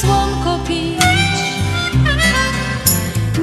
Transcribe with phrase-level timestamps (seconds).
[0.00, 1.00] słonko pić.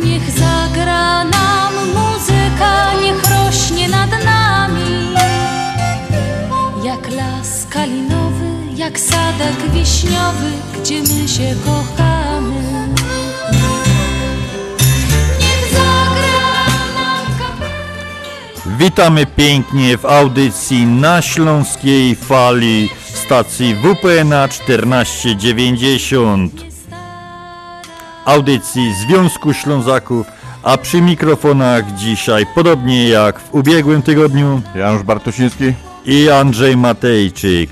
[0.03, 5.13] Niech zagra nam muzyka, niech rośnie nad nami.
[6.83, 12.63] Jak las kalinowy, jak sadek wiśniowy, gdzie my się kochamy.
[18.77, 22.89] Witamy pięknie w audycji na Śląskiej Fali
[23.25, 26.51] stacji WPNA 1490.
[28.25, 30.27] Audycji Związku Ślązaków,
[30.63, 35.73] a przy mikrofonach dzisiaj, podobnie jak w ubiegłym tygodniu, Janusz Bartosiński.
[36.05, 37.69] i Andrzej Matejczyk.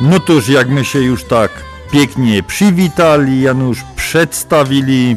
[0.00, 1.50] No toż jak my się już tak
[1.92, 5.16] pięknie przywitali, Janusz przedstawili,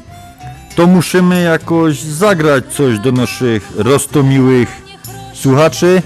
[0.76, 4.82] to musimy jakoś zagrać coś do naszych rostomiłych
[5.34, 6.02] słuchaczy,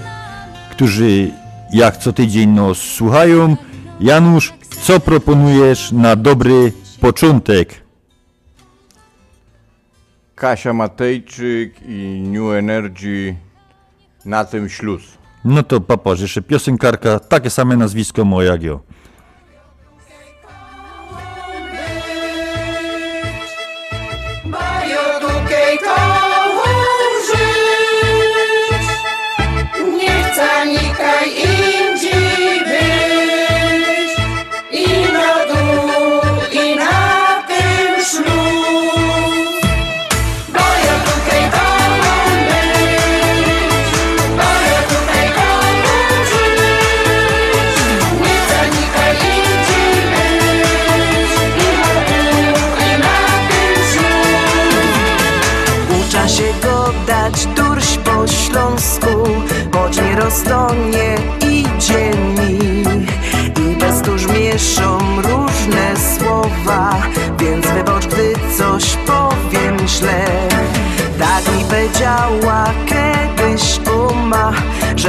[0.71, 1.31] którzy
[1.75, 3.55] jak co tydzień nas słuchają.
[3.99, 6.71] Janusz, co proponujesz na dobry
[7.01, 7.81] początek?
[10.35, 13.35] Kasia Matejczyk i New Energy
[14.25, 15.01] na tym śluz.
[15.45, 18.79] No to papa, jeszcze piosenkarka, takie same nazwisko moje jak ja.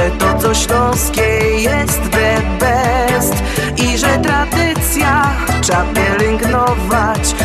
[0.07, 1.21] Że to co śląskie
[1.57, 3.33] jest the best.
[3.77, 7.35] I że tradycja trzeba pielęgnować,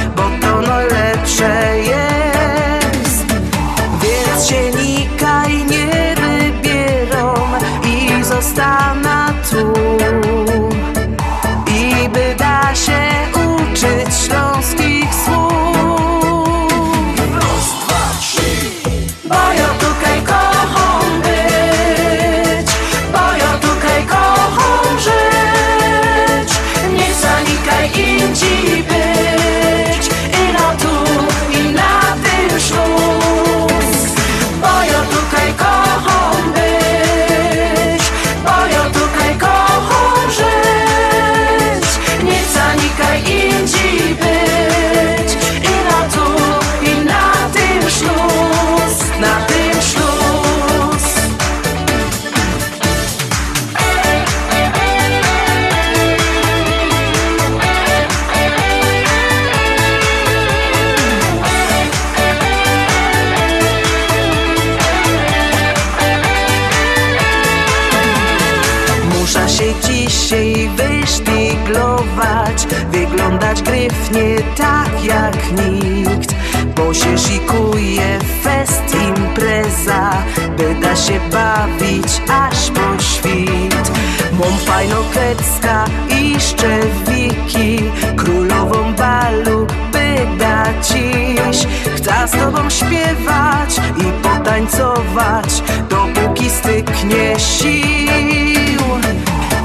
[76.92, 80.10] Się szykuje fest impreza,
[80.56, 83.90] by da się bawić aż po świt.
[84.32, 87.82] Mą fajną krecka i szczewiki,
[88.16, 91.66] królową balu by da dziś.
[91.96, 98.82] Chcę z tobą śpiewać i potańcować, dopóki styknie sił.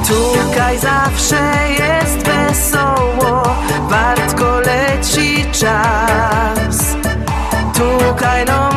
[0.07, 3.44] Tutaj zawsze jest wesoło,
[3.89, 6.96] wartko leci czas.
[7.77, 8.76] Tutaj no muzyka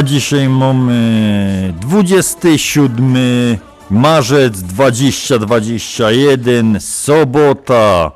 [0.00, 3.14] A dzisiaj mamy 27
[3.90, 8.12] marzec 2021, sobota,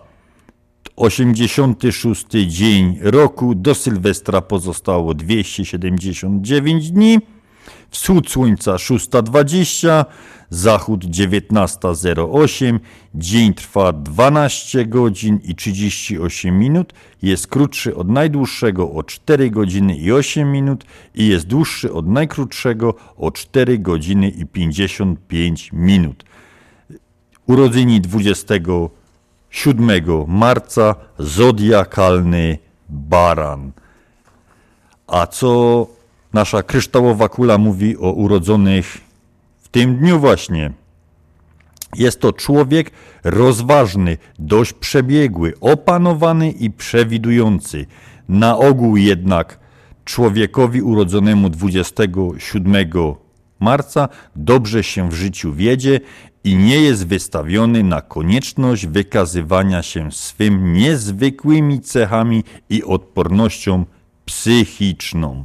[0.97, 3.55] 86 dzień roku.
[3.55, 7.19] Do Sylwestra pozostało 279 dni.
[7.95, 10.05] Wschód słońca 6.20,
[10.51, 12.79] zachód 19.08,
[13.15, 16.93] dzień trwa 12 godzin i 38 minut,
[17.23, 22.95] jest krótszy od najdłuższego o 4 godziny i 8 minut i jest dłuższy od najkrótszego
[23.17, 26.25] o 4 godziny i 55 minut.
[27.47, 32.59] Urodzeni 27 marca, zodiakalny
[32.89, 33.73] baran.
[35.07, 35.87] A co
[36.35, 39.01] nasza kryształowa kula mówi o urodzonych
[39.63, 40.73] w tym dniu właśnie?
[41.97, 42.91] Jest to człowiek
[43.25, 47.87] rozważny, dość przebiegły, opanowany i przewidujący.
[48.29, 49.59] Na ogół jednak
[50.05, 52.75] człowiekowi urodzonemu 27
[53.61, 56.01] marca dobrze się w życiu wiedzie
[56.45, 63.85] i nie jest wystawiony na konieczność wykazywania się swym niezwykłymi cechami i odpornością
[64.25, 65.45] psychiczną.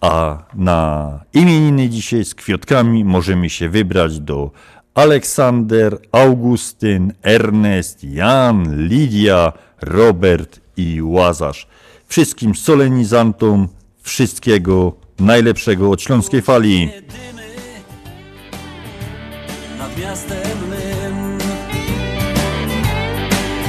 [0.00, 4.50] A na imieniny dzisiaj z kwiatkami możemy się wybrać do
[4.94, 11.66] Aleksander, Augustyn, Ernest, Jan, Lidia, Robert i Łazarz.
[12.06, 13.68] Wszystkim solenizantom
[14.02, 16.90] wszystkiego najlepszego od Śląskiej Fali.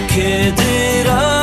[0.10, 1.35] Kiedy rano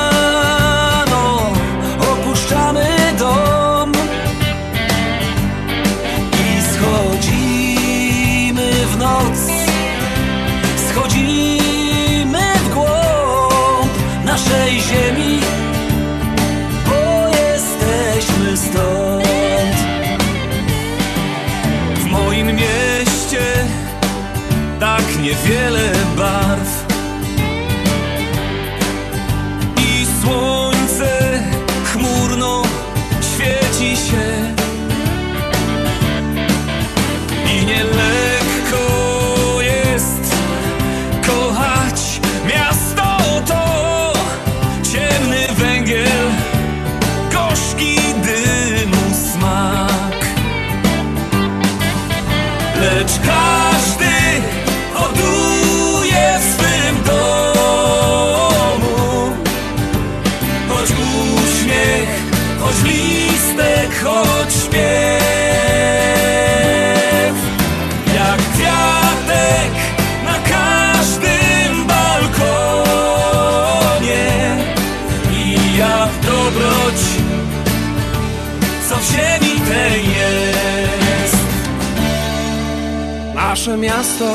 [84.02, 84.34] miasto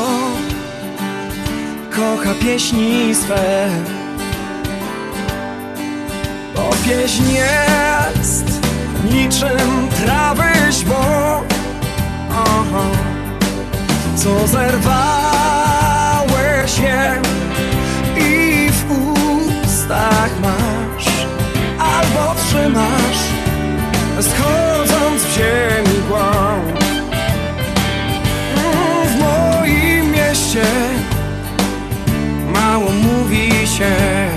[1.90, 3.68] kocha pieśni swe.
[6.54, 8.60] Bo pieśń jest
[9.12, 10.72] niczym trawy
[12.30, 12.86] Aha.
[14.16, 14.78] Co zerwałeś
[16.78, 17.22] je
[18.16, 21.26] i w ustach masz
[21.78, 23.22] Albo trzymasz
[24.20, 25.87] schodząc w ziemi
[33.80, 34.27] mówi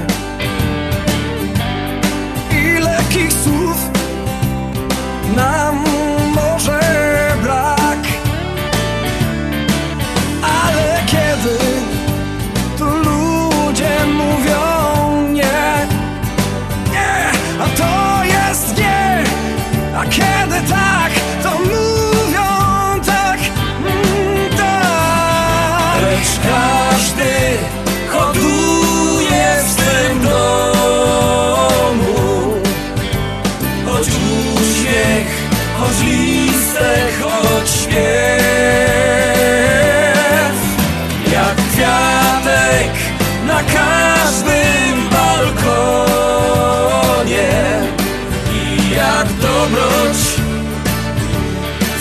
[48.95, 50.17] jak dobroć,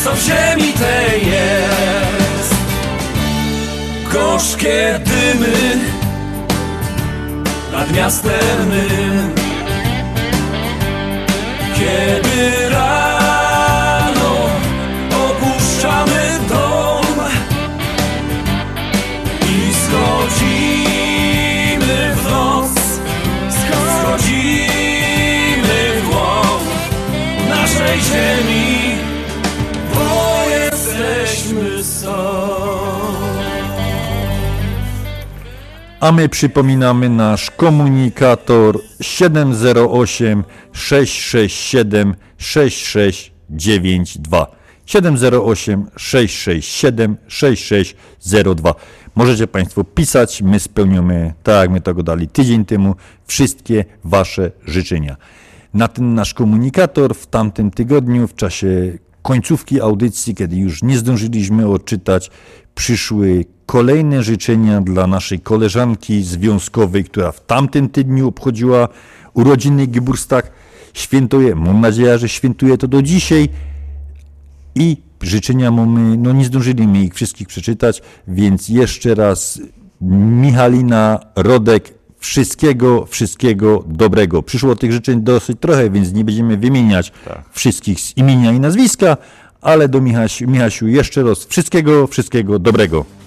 [0.05, 2.55] co w ziemi tej jest.
[4.13, 5.79] Gorzkie dymy
[7.73, 8.71] nad miastem
[11.81, 12.70] kiedy
[28.11, 28.99] ziemi,
[29.95, 32.51] bo jesteśmy są.
[36.01, 44.47] A my przypominamy nasz komunikator 708 667 6692.
[44.87, 48.75] 708 667 6602.
[49.15, 52.95] Możecie Państwo pisać, my spełniamy, tak jak my tego dali tydzień temu,
[53.27, 55.17] wszystkie Wasze życzenia.
[55.75, 61.69] Na ten nasz komunikator w tamtym tygodniu, w czasie końcówki audycji, kiedy już nie zdążyliśmy
[61.69, 62.31] odczytać,
[62.75, 68.89] przyszły kolejne życzenia dla naszej koleżanki związkowej, która w tamtym tygodniu obchodziła
[69.35, 70.51] urodziny Geburstag.
[70.95, 73.49] Świętuje, mam nadzieję, że świętuje to do dzisiaj
[74.75, 79.61] i życzenia mamy, no nie zdążyliśmy ich wszystkich przeczytać, więc jeszcze raz
[80.01, 84.43] Michalina Rodek, wszystkiego, wszystkiego dobrego.
[84.43, 87.13] Przyszło tych życzeń dosyć trochę, więc nie będziemy wymieniać
[87.53, 89.17] wszystkich z imienia i nazwiska,
[89.61, 93.20] ale do Michasiu, Michasiu jeszcze raz wszystkiego, wszystkiego dobrego.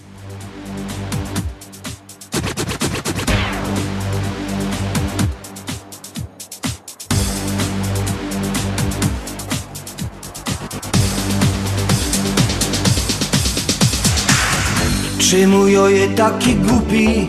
[15.34, 17.28] Czy mój oje taki głupi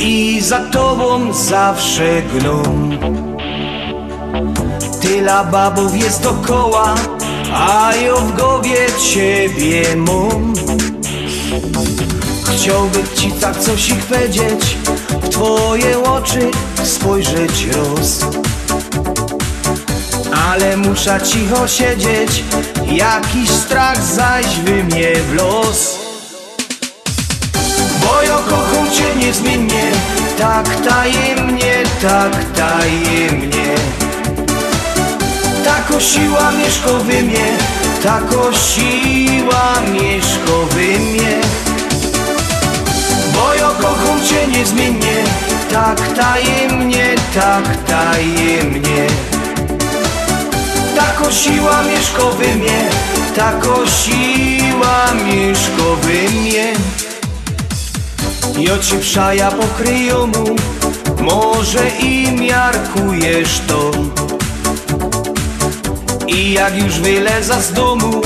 [0.00, 2.62] i za tobą zawsze gną?
[5.02, 6.94] Tyle babów jest dokoła,
[7.54, 8.76] a ja w głowie
[9.12, 10.54] ciebie mam.
[12.44, 14.76] Chciałbym ci tak coś ich powiedzieć,
[15.22, 16.50] w twoje oczy
[16.84, 18.20] spojrzeć roz.
[20.50, 22.44] Ale muszę cicho siedzieć,
[22.86, 26.05] jakiś strach zaś wy mnie w los.
[28.06, 29.82] Bo ja kocham cię niezmiennie.
[30.38, 33.74] Tak tajemnie, tak tajemnie.
[35.64, 37.48] Tako siła mieszka we mnie
[38.02, 41.40] Tako siła mieszka we mnie.
[43.34, 45.16] Bo ja kocham cię niezmiennie.
[45.70, 49.06] Tak tajemnie, tak tajemnie.
[50.96, 52.88] Tako siła mieszka we mnie
[53.36, 56.72] Tako siła mieszka we mnie
[58.58, 60.56] i oczy przaja pokryją mu.
[61.22, 63.90] Może i miarkujesz to.
[66.26, 68.20] I jak już wyleza z domu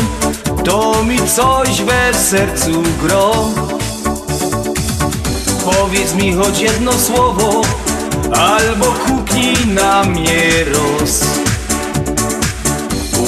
[0.64, 3.32] To mi coś we sercu gro.
[5.64, 7.62] Powiedz mi choć jedno słowo
[8.32, 11.20] Albo kuknij na mnie roz.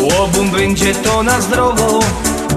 [0.00, 2.00] Łobum będzie to na zdrowo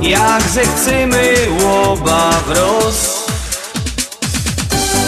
[0.01, 3.14] Jak zechcemy łoba wroz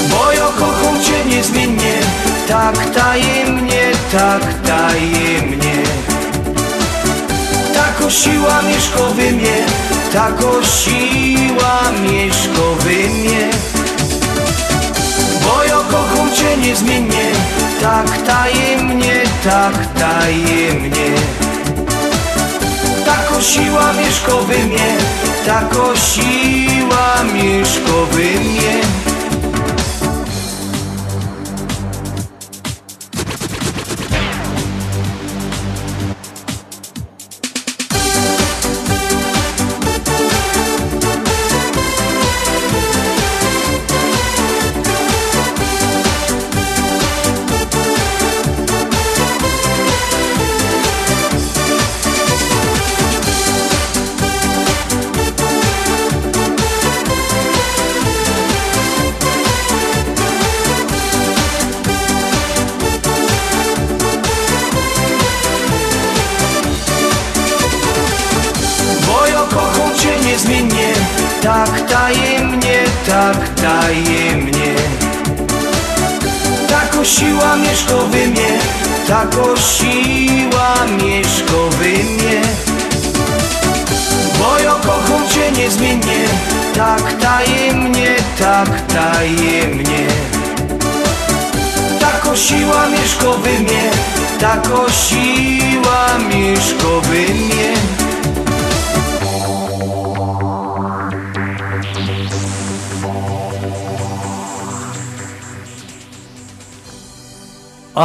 [0.09, 1.93] bo ja kocham Cię niezmiennie.
[2.47, 5.83] Tak tajemnie, tak tajemnie.
[7.73, 9.65] Tako siła mieszkowy mnie
[10.13, 13.49] Tako siła mieszkowy mnie.
[15.43, 17.31] Bo ja kocham Cię niezmiennie.
[17.81, 21.11] Tak tajemnie, tak tajemnie.
[23.05, 24.97] Tako siła mieszkowy mnie
[25.45, 28.81] Tako siła mieszkowy mnie.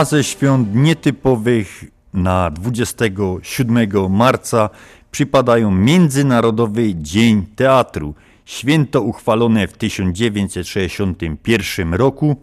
[0.02, 4.71] A ze świąt nietypowych na 27 marca
[5.11, 8.14] przypadają Międzynarodowy Dzień Teatru.
[8.44, 12.37] Święto uchwalone w 1961 roku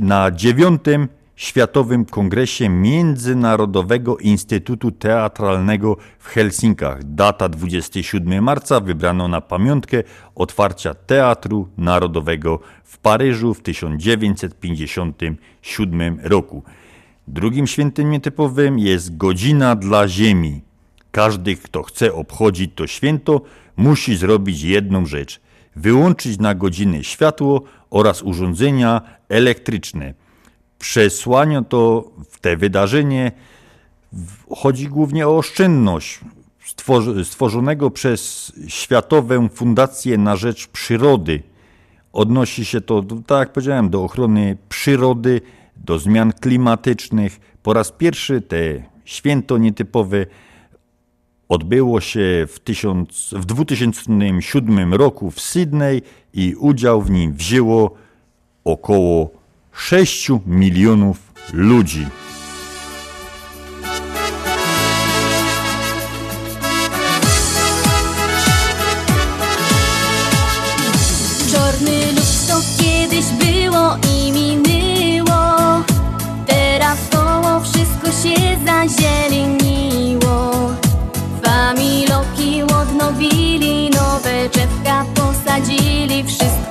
[0.00, 7.04] na dziewiątym Światowym Kongresie Międzynarodowego Instytutu Teatralnego w Helsinkach.
[7.04, 10.02] Data 27 marca wybrano na pamiątkę
[10.34, 16.62] otwarcia Teatru Narodowego w Paryżu w 1957 roku.
[17.28, 20.60] Drugim świętem nietypowym jest Godzina dla Ziemi.
[21.10, 23.40] Każdy, kto chce obchodzić to święto,
[23.76, 25.40] musi zrobić jedną rzecz:
[25.76, 30.27] wyłączyć na godzinę światło oraz urządzenia elektryczne.
[30.78, 33.32] Przesłania to w te wydarzenie
[34.56, 36.20] chodzi głównie o oszczędność
[37.24, 41.42] stworzonego przez Światową Fundację na Rzecz Przyrody.
[42.12, 45.40] Odnosi się to, tak jak powiedziałem, do ochrony przyrody,
[45.76, 47.40] do zmian klimatycznych.
[47.62, 48.56] Po raz pierwszy te
[49.04, 50.26] święto nietypowe
[51.48, 52.60] odbyło się w,
[53.32, 56.02] w 2007 roku w Sydney
[56.34, 57.94] i udział w nim wzięło
[58.64, 59.37] około
[59.78, 61.16] 6 milionów
[61.52, 62.06] ludzi.
[71.52, 75.82] Czarny lud to kiedyś było i minęło
[76.46, 78.36] Teraz koło wszystko się
[78.66, 80.50] zazieleniło
[81.44, 86.67] Familoki odnowili, nowe drzewka posadzili Wszystko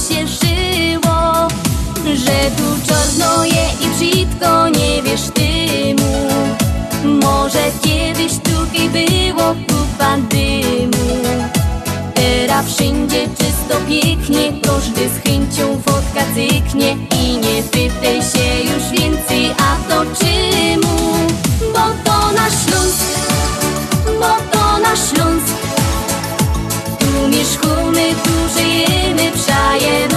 [0.00, 0.26] się
[2.14, 6.28] Że tu czarno je i brzydko, nie wiesz tymu
[7.04, 11.22] Może kiedyś tutaj było kupa dymu
[12.14, 19.50] Teraz wszędzie czysto pięknie Każdy z chęcią fotka cyknie I nie pytaj się już więcej
[19.50, 20.96] A to czemu?
[21.72, 23.04] Bo to nasz Śląsk
[24.06, 25.49] Bo to nasz Śląsk
[29.78, 30.09] żyjemy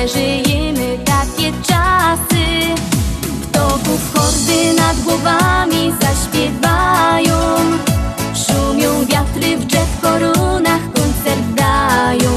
[0.00, 2.74] razem się żyjemy Takie czasy.
[3.42, 7.38] Ptoków hordy nad głowami zaśpiewają.
[8.34, 12.32] Szumią wiatry w drzew korunach koncert dają.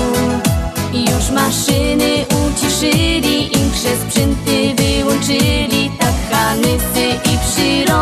[0.94, 3.72] Już maszyny uciszyli, im
[4.08, 5.92] sprzęty wyłączyli.
[6.00, 7.94] Tak hanysy i przyrodzą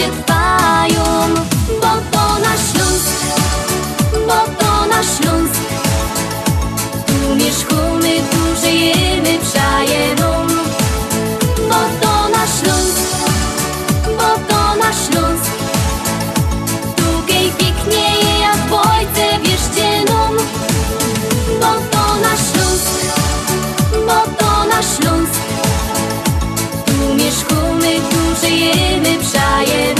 [0.00, 0.69] mieszkamy,
[29.66, 29.99] żyjemy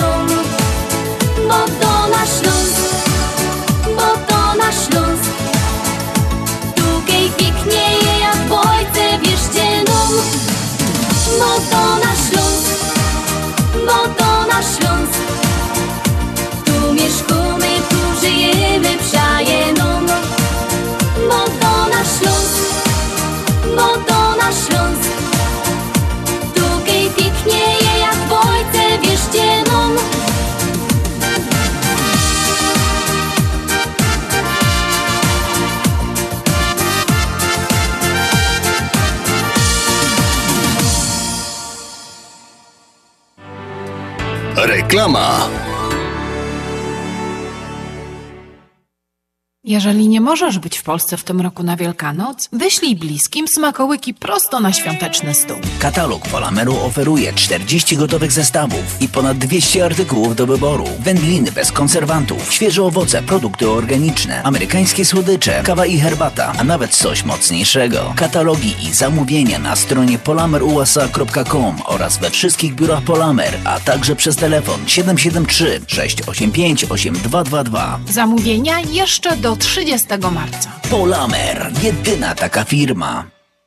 [44.91, 45.70] Reklama.
[49.71, 54.61] Jeżeli nie możesz być w Polsce w tym roku na Wielkanoc, wyślij bliskim smakołyki prosto
[54.61, 55.57] na świąteczny stół.
[55.79, 60.85] Katalog Polameru oferuje 40 gotowych zestawów i ponad 200 artykułów do wyboru.
[61.01, 67.25] Wędliny bez konserwantów, świeże owoce, produkty organiczne, amerykańskie słodycze, kawa i herbata, a nawet coś
[67.25, 68.13] mocniejszego.
[68.17, 74.81] Katalogi i zamówienia na stronie polamerusa.com oraz we wszystkich biurach Polamer, a także przez telefon
[74.87, 77.99] 773 685 8222.
[78.09, 80.71] Zamówienia jeszcze do 30 marca.
[80.91, 83.40] Polamer, jedyna taka firma.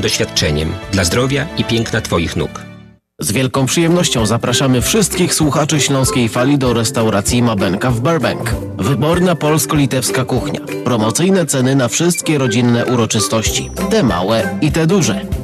[0.00, 2.74] doświadczeniem dla zdrowia i piękna Twoich nóg.
[3.20, 8.54] Z wielką przyjemnością zapraszamy wszystkich słuchaczy Śląskiej Fali do restauracji Mabenka w Burbank.
[8.78, 10.60] Wyborna polsko-litewska kuchnia.
[10.84, 13.70] Promocyjne ceny na wszystkie rodzinne uroczystości.
[13.90, 15.43] Te małe i te duże.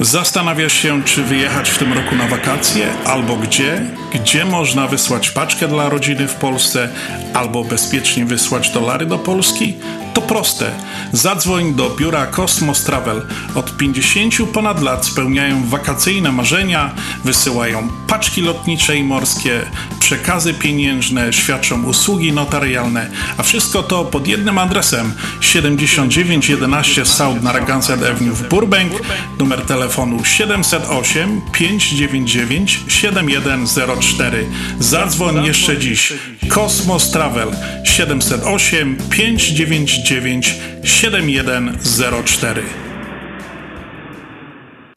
[0.00, 3.80] Zastanawiasz się, czy wyjechać w tym roku na wakacje, albo gdzie?
[4.14, 6.88] Gdzie można wysłać paczkę dla rodziny w Polsce,
[7.34, 9.74] albo bezpiecznie wysłać dolary do Polski?
[10.14, 10.70] To proste.
[11.12, 13.26] Zadzwoń do biura Cosmos Travel.
[13.54, 16.90] Od 50 ponad lat spełniają wakacyjne marzenia,
[17.24, 19.60] wysyłają paczki lotnicze i morskie,
[20.00, 28.34] przekazy pieniężne, świadczą usługi notarialne, a wszystko to pod jednym adresem 7911 South Narragansett Avenue
[28.34, 28.92] w Burbank,
[29.38, 29.81] numer telefonu
[30.24, 34.46] 708 599 7104.
[34.80, 36.12] Zadzwoń jeszcze dziś.
[36.48, 37.48] Cosmos Travel
[37.84, 42.62] 708 599 7104.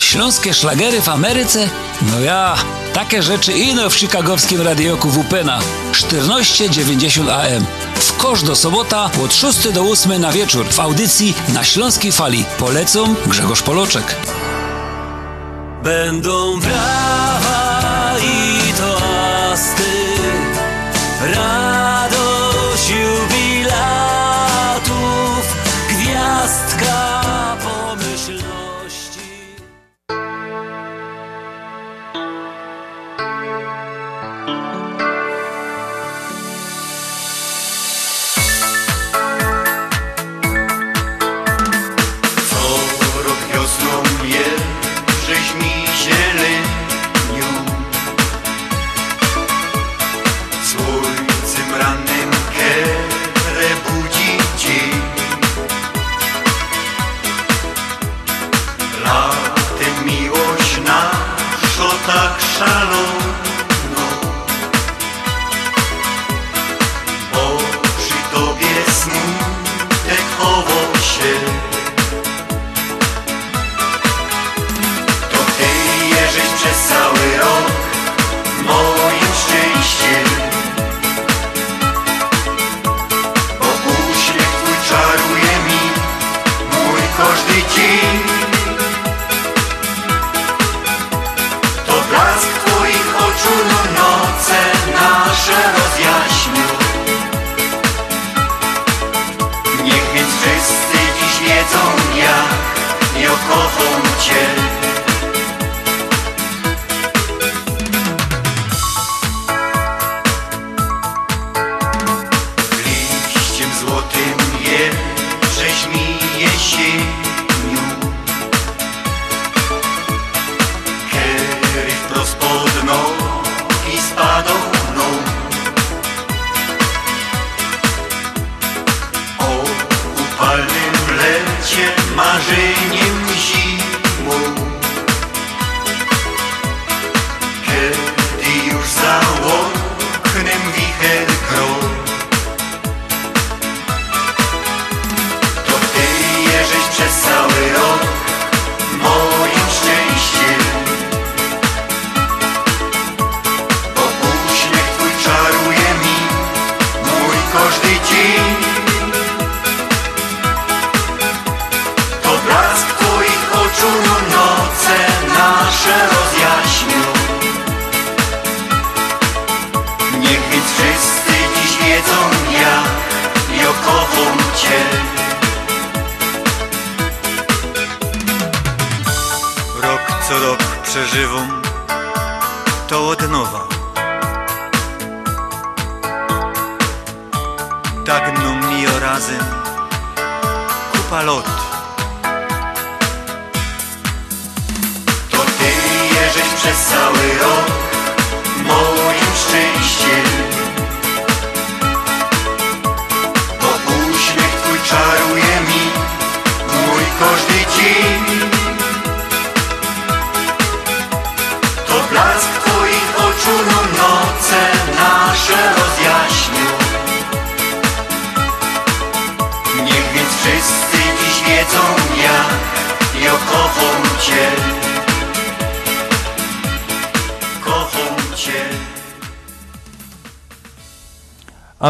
[0.02, 1.70] Śląskie szlagery w Ameryce?
[2.02, 2.56] No ja,
[2.94, 5.60] takie rzeczy ino w chicagowskim radioku WPNA
[5.94, 7.66] 1490 AM.
[7.96, 12.46] W kosz do sobota od 6 do 8 na wieczór w audycji na Śląskiej Fali.
[12.60, 14.16] Polecą Grzegorz Poloczek.
[15.86, 19.84] Będą brawa i toasty,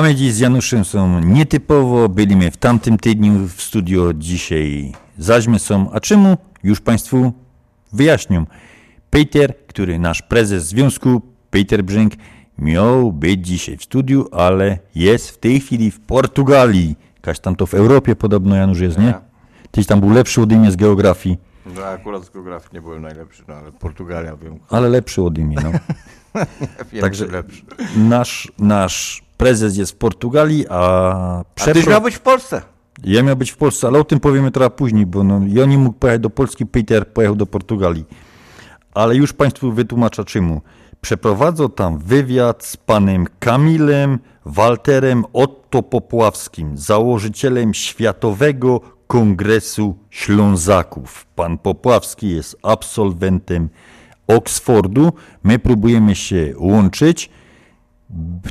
[0.06, 5.60] A my dziś z Januszem są nietypowo, byliśmy w tamtym tygodniu w studio, dzisiaj zaśmy
[5.60, 5.92] są.
[5.92, 6.38] A czemu?
[6.64, 7.34] Już Państwu
[7.94, 8.46] wyjaśnię.
[9.10, 12.14] Peter, który nasz prezes związku, Peter Brzęk,
[12.58, 16.96] miał być dzisiaj w studiu, ale jest w tej chwili w Portugalii.
[17.22, 19.14] Kaś tam to w Europie podobno, Janusz jest, nie?
[19.72, 21.38] Tyś tam był lepszy od imię z geografii,
[21.76, 24.60] No akurat z geografii nie byłem najlepszy, no ale Portugalia wiem.
[24.70, 25.72] ale lepszy od imię, no.
[27.02, 27.66] Także lepszy.
[27.96, 31.44] nasz, nasz prezes jest w Portugalii, a...
[31.62, 32.62] A tyś miał być w Polsce.
[33.04, 35.78] Ja miał być w Polsce, ale o tym powiemy trochę później, bo no, ja nie
[35.78, 38.06] mógł pojechać do Polski, Peter pojechał do Portugalii.
[38.94, 40.62] Ale już Państwu wytłumaczę czemu.
[41.02, 51.26] Przeprowadzał tam wywiad z panem Kamilem Walterem Otto Popławskim, założycielem Światowego Kongresu Ślązaków.
[51.36, 53.70] Pan Popławski jest absolwentem
[54.28, 55.14] Oxfordu.
[55.44, 57.30] My próbujemy się łączyć.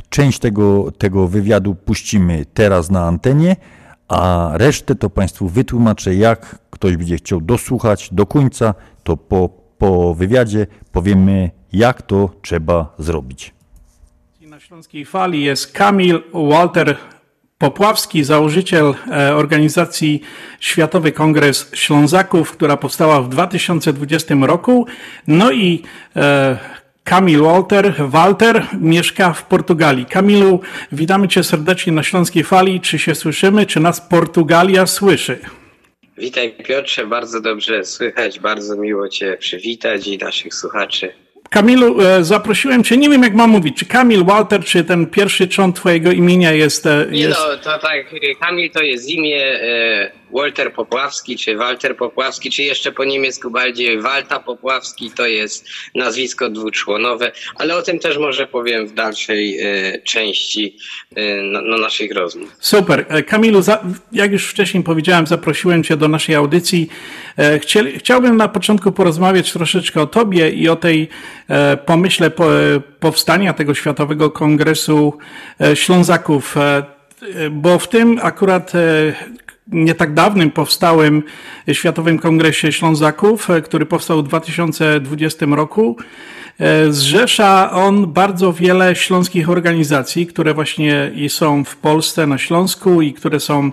[0.09, 3.55] Część tego, tego wywiadu puścimy teraz na antenie,
[4.07, 10.15] a resztę to Państwu wytłumaczę, jak ktoś będzie chciał dosłuchać do końca, to po, po
[10.15, 13.53] wywiadzie powiemy, jak to trzeba zrobić.
[14.41, 16.97] Na Śląskiej Fali jest Kamil Walter
[17.57, 20.21] Popławski, założyciel e, organizacji
[20.59, 24.85] Światowy Kongres Ślązaków, która powstała w 2020 roku.
[25.27, 25.83] No i
[26.15, 26.57] e,
[27.05, 30.05] Kamil Walter, Walter mieszka w Portugalii.
[30.05, 30.59] Kamilu,
[30.91, 32.81] witamy Cię serdecznie na Śląskiej Fali.
[32.81, 33.65] Czy się słyszymy?
[33.65, 35.39] Czy nas Portugalia słyszy?
[36.17, 41.24] Witaj Piotrze, bardzo dobrze słychać, bardzo miło Cię przywitać i naszych słuchaczy.
[41.55, 45.47] Kamilu, e, zaprosiłem Cię, nie wiem jak mam mówić, czy Kamil Walter, czy ten pierwszy
[45.47, 46.85] cząt Twojego imienia jest...
[46.85, 47.39] e, Nie jest...
[47.39, 52.91] no, to tak, Kamil to jest imię e, Walter Popławski, czy Walter Popławski, czy jeszcze
[52.91, 58.87] po niemiecku bardziej Walta Popławski, to jest nazwisko dwuczłonowe, ale o tym też może powiem
[58.87, 59.59] w dalszej
[60.03, 60.77] części
[61.51, 62.55] no, no, naszych rozmów.
[62.59, 63.05] Super.
[63.27, 63.61] Kamilu,
[64.11, 66.89] jak już wcześniej powiedziałem, zaprosiłem Cię do naszej audycji.
[67.97, 71.09] Chciałbym na początku porozmawiać troszeczkę o Tobie i o tej
[71.85, 72.31] pomyśle e,
[72.99, 75.17] powstania tego Światowego Kongresu
[75.61, 76.83] e, Ślązaków, e,
[77.51, 78.73] bo w tym akurat
[79.67, 81.23] nie tak dawnym powstałym
[81.71, 85.97] Światowym Kongresie Ślązaków, który powstał w 2020 roku,
[86.89, 93.39] zrzesza on bardzo wiele śląskich organizacji, które właśnie są w Polsce, na Śląsku i które
[93.39, 93.71] są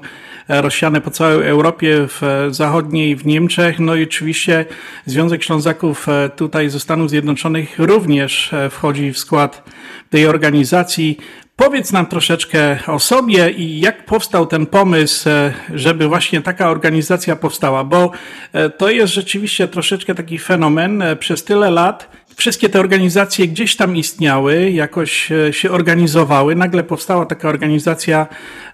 [0.49, 3.79] e, rozsiane po całej Europie, w e, zachodniej, w Niemczech.
[3.79, 4.65] No i oczywiście
[5.07, 9.63] Związek Ślązaków e, tutaj ze Stanów Zjednoczonych również e, wchodzi w skład
[10.11, 11.19] tej organizacji.
[11.57, 17.37] Powiedz nam troszeczkę o sobie i jak powstał ten pomysł, e, żeby właśnie taka organizacja
[17.37, 18.11] powstała, bo
[18.53, 21.03] e, to jest rzeczywiście troszeczkę taki fenomen.
[21.03, 26.55] E, Przez tyle lat wszystkie te organizacje gdzieś tam istniały, jakoś e, się organizowały.
[26.55, 28.27] Nagle powstała taka organizacja,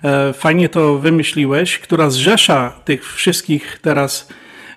[0.05, 4.29] e, fajnie to wymyśliłeś, która zrzesza tych wszystkich teraz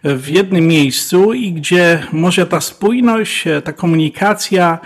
[0.03, 4.79] w jednym miejscu i gdzie może ta spójność, e, ta komunikacja,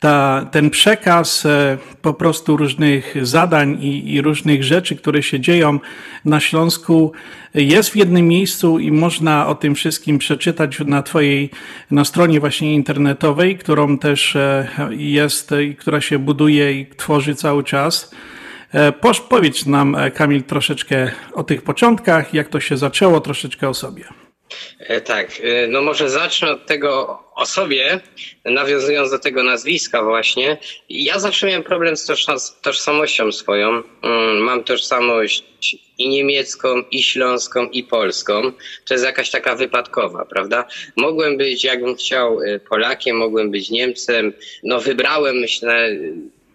[0.00, 5.78] ta, ten przekaz e, po prostu różnych zadań i, i różnych rzeczy, które się dzieją
[6.24, 7.12] na Śląsku,
[7.54, 11.50] jest w jednym miejscu i można o tym wszystkim przeczytać na Twojej
[11.90, 17.64] na stronie właśnie internetowej, którą też e, jest i która się buduje i tworzy cały
[17.64, 18.14] czas.
[18.72, 18.92] E,
[19.28, 24.25] Powiedz nam, Kamil, troszeczkę o tych początkach, jak to się zaczęło, troszeczkę o sobie.
[24.78, 28.00] E, Tak, e, no może zacznę od tego o sobie,
[28.44, 30.56] nawiązując do tego nazwiska właśnie.
[30.88, 33.82] Ja zawsze miałem problem z tożsa- tożsamością swoją.
[34.02, 35.44] Mm, Mam tożsamość
[35.98, 38.52] i niemiecką, i śląską, i polską.
[38.88, 40.64] To jest jakaś taka wypadkowa, prawda?
[40.96, 44.32] Mogłem być, jakbym chciał, e, Polakiem, mogłem być Niemcem.
[44.62, 45.90] No wybrałem, myślę,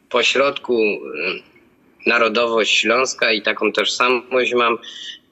[0.09, 0.83] po środku
[2.05, 4.77] narodowość śląska i taką tożsamość mam.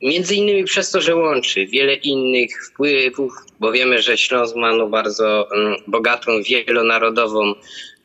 [0.01, 4.87] Między innymi przez to, że łączy wiele innych wpływów, bo wiemy, że Śląsk ma no
[4.87, 7.53] bardzo mm, bogatą, wielonarodową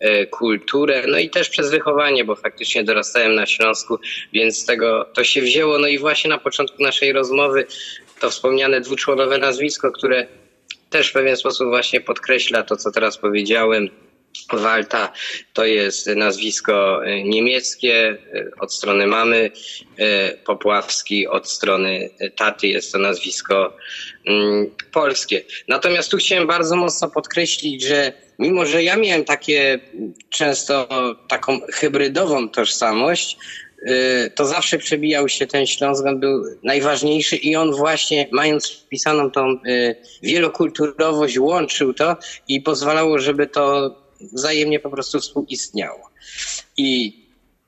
[0.00, 3.98] e, kulturę, no i też przez wychowanie, bo faktycznie dorastałem na Śląsku,
[4.32, 5.78] więc tego to się wzięło.
[5.78, 7.66] No i właśnie na początku naszej rozmowy
[8.20, 10.26] to wspomniane dwuczłonowe nazwisko, które
[10.90, 13.88] też w pewien sposób właśnie podkreśla to, co teraz powiedziałem.
[14.52, 15.12] Walta
[15.52, 19.50] to jest nazwisko e, niemieckie e, od strony mamy,
[19.98, 23.76] e, Popławski od strony taty jest to nazwisko
[24.26, 25.42] mm, polskie.
[25.68, 29.78] Natomiast tu chciałem bardzo mocno podkreślić, że mimo, że ja miałem takie
[30.30, 30.88] często
[31.28, 33.36] taką hybrydową tożsamość,
[34.34, 39.58] to zawsze przebijał się ten Śląsk, on był najważniejszy i on właśnie mając wpisaną tą
[40.22, 42.16] wielokulturowość łączył to
[42.48, 43.96] i pozwalało, żeby to
[44.32, 46.10] wzajemnie po prostu współistniało.
[46.76, 47.24] I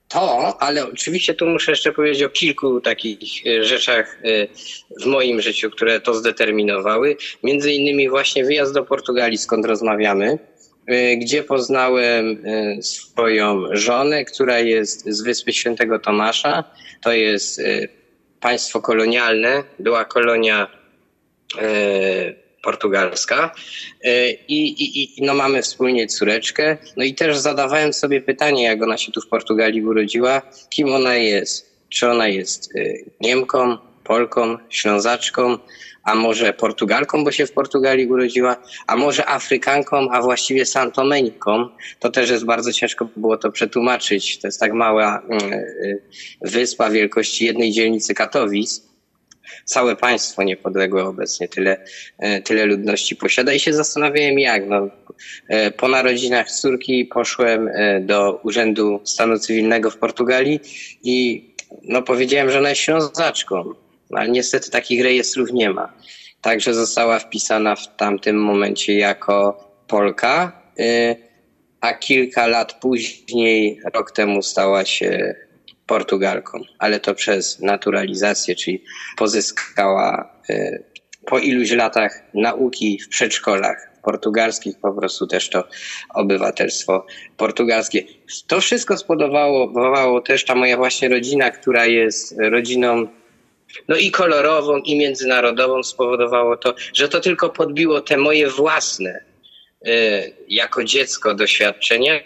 [0.09, 4.49] to, ale oczywiście tu muszę jeszcze powiedzieć o kilku takich y, rzeczach y,
[5.03, 7.16] w moim życiu, które to zdeterminowały.
[7.42, 10.38] Między innymi właśnie wyjazd do Portugalii, skąd rozmawiamy,
[10.90, 12.42] y, gdzie poznałem
[12.81, 16.64] swoją żonę, która jest z Wyspy Świętego Tomasza.
[17.03, 17.62] To jest
[18.40, 20.66] państwo kolonialne, była kolonia
[22.62, 23.53] portugalska
[24.07, 26.77] Y, i, i, i no mamy wspólnie córeczkę.
[26.97, 31.16] No i też zadawałem sobie pytanie, jak ona się tu w Portugalii urodziła, kim ona
[31.16, 31.77] jest.
[31.88, 35.59] Czy ona jest y, Niemką, Polką, Ślązaczką,
[36.05, 41.69] a może Portugalką, bo się w Portugalii urodziła, a może Afrykanką, a właściwie Santomeniką.
[42.01, 44.38] To też jest bardzo ciężko było to przetłumaczyć.
[44.38, 46.03] To jest tak mała y, y,
[46.40, 48.86] wyspa wielkości jednej dzielnicy Katowic
[49.65, 51.85] całe państwo niepodległe obecnie tyle,
[52.19, 54.67] e, tyle ludności posiada i się zastanawiałem jak.
[54.67, 54.89] No,
[55.49, 60.61] e, po narodzinach córki poszłem e, do Urzędu Stanu Cywilnego w Portugalii
[61.03, 61.47] i
[61.83, 63.65] no, powiedziałem, że ona jest ślązaczką,
[64.11, 65.93] no, ale niestety takich rejestrów nie ma.
[66.41, 70.62] Także została wpisana w tamtym momencie jako Polka,
[71.81, 75.35] a kilka lat później, rok temu stała się
[75.87, 78.84] Portugalką, ale to przez naturalizację, czyli
[79.16, 80.84] pozyskała y,
[81.26, 85.64] po iluś latach nauki w przedszkolach portugalskich, po prostu też to
[86.14, 87.07] obywatelstwo
[87.37, 88.03] portugalskie.
[88.47, 93.09] To wszystko spowodowało też ta moja właśnie rodzina, która jest rodziną
[93.89, 99.24] no i kolorową, i międzynarodową, spowodowało to, że to tylko podbiło te moje własne
[99.87, 99.91] y,
[100.49, 102.20] jako dziecko doświadczenia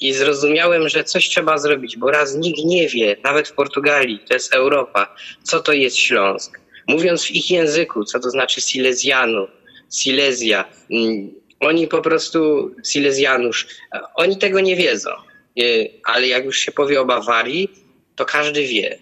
[0.00, 4.34] i zrozumiałem, że coś trzeba zrobić, bo raz nikt nie wie, nawet w Portugalii, to
[4.34, 6.60] jest Europa, co to jest Śląsk.
[6.88, 9.46] Mówiąc w ich języku, co to znaczy Silesianu,
[9.90, 13.66] Silesia, mm, oni po prostu, Silesianusz,
[14.14, 15.10] oni tego nie wiedzą.
[15.60, 17.68] Y, ale jak już się powie o Bawarii,
[18.16, 18.98] to każdy wie.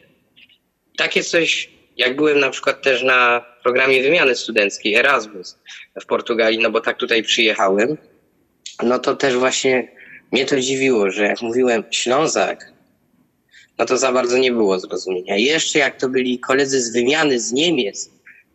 [0.97, 5.59] Takie coś, jak byłem na przykład też na programie wymiany studenckiej Erasmus
[6.01, 7.97] w Portugalii, no bo tak tutaj przyjechałem,
[8.83, 9.89] no to też właśnie
[10.33, 12.73] mnie to dziwiło, że jak mówiłem Ślązak,
[13.79, 15.37] no to za bardzo nie było zrozumienia.
[15.37, 18.11] Jeszcze jak to byli koledzy z wymiany z Niemiec,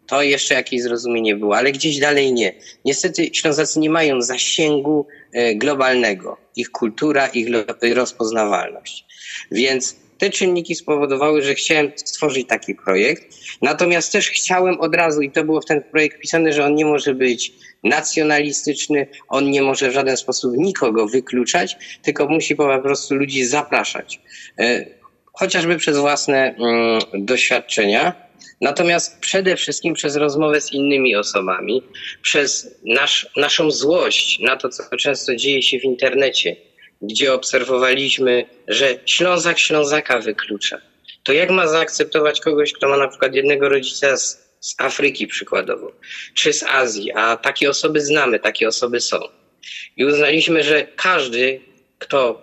[0.08, 2.54] to jeszcze jakieś zrozumienie było, ale gdzieś dalej nie.
[2.86, 6.38] Niestety Ślązacy nie mają zasięgu e, globalnego.
[6.56, 7.48] Ich kultura, ich
[7.96, 9.06] rozpoznawalność.
[9.52, 13.36] Więc te czynniki spowodowały, że chciałem stworzyć taki projekt.
[13.62, 16.86] Natomiast też chciałem od razu, i to było w ten projekt pisane, że on nie
[16.86, 17.54] może być
[17.84, 24.20] nacjonalistyczny, on nie może w żaden sposób nikogo wykluczać, tylko musi po prostu ludzi zapraszać.
[24.60, 24.86] E,
[25.34, 28.28] chociażby przez własne mm, doświadczenia.
[28.62, 31.84] Natomiast przede wszystkim przez rozmowę z innymi osobami,
[32.22, 36.56] przez nasz, naszą złość na to, co często dzieje się w internecie,
[37.02, 40.82] gdzie obserwowaliśmy, że Ślązak Ślązaka wyklucza.
[41.24, 45.92] To jak ma zaakceptować kogoś, kto ma na przykład jednego rodzica z, z Afryki przykładowo,
[46.34, 49.20] czy z Azji, a takie osoby znamy, takie osoby są.
[49.98, 51.62] I uznaliśmy, że każdy,
[52.00, 52.42] kto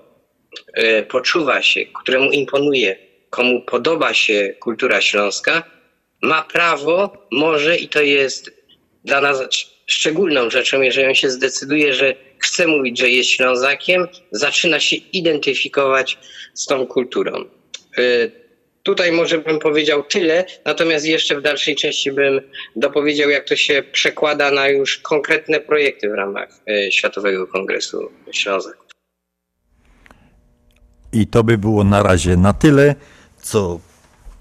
[0.79, 2.97] y, poczuwa się, któremu imponuje,
[3.31, 5.63] komu podoba się kultura śląska,
[6.23, 8.51] ma prawo, może i to jest
[9.05, 9.41] dla nas
[9.87, 16.19] szczególną rzeczą, jeżeli on się zdecyduje, że chce mówić, że jest Ślązakiem, zaczyna się identyfikować
[16.55, 17.45] z tą kulturą.
[17.99, 18.33] Y,
[18.83, 22.41] tutaj może bym powiedział tyle, natomiast jeszcze w dalszej części bym
[22.77, 28.85] dopowiedział, jak to się przekłada na już konkretne projekty w ramach y, Światowego Kongresu Ślązaków.
[31.13, 32.95] I to by było na razie na tyle,
[33.43, 33.81] co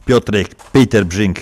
[0.05, 1.39] Piotrek Peter Brink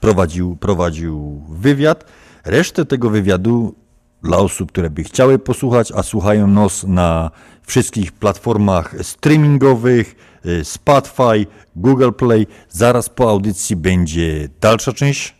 [0.00, 2.04] prowadził, prowadził wywiad.
[2.44, 3.74] Resztę tego wywiadu
[4.22, 7.30] dla osób, które by chciały posłuchać, a słuchają nas na
[7.66, 10.14] wszystkich platformach streamingowych,
[10.46, 12.46] y, Spotify, Google Play.
[12.68, 15.34] Zaraz po audycji będzie dalsza część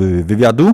[0.00, 0.72] y, wywiadu,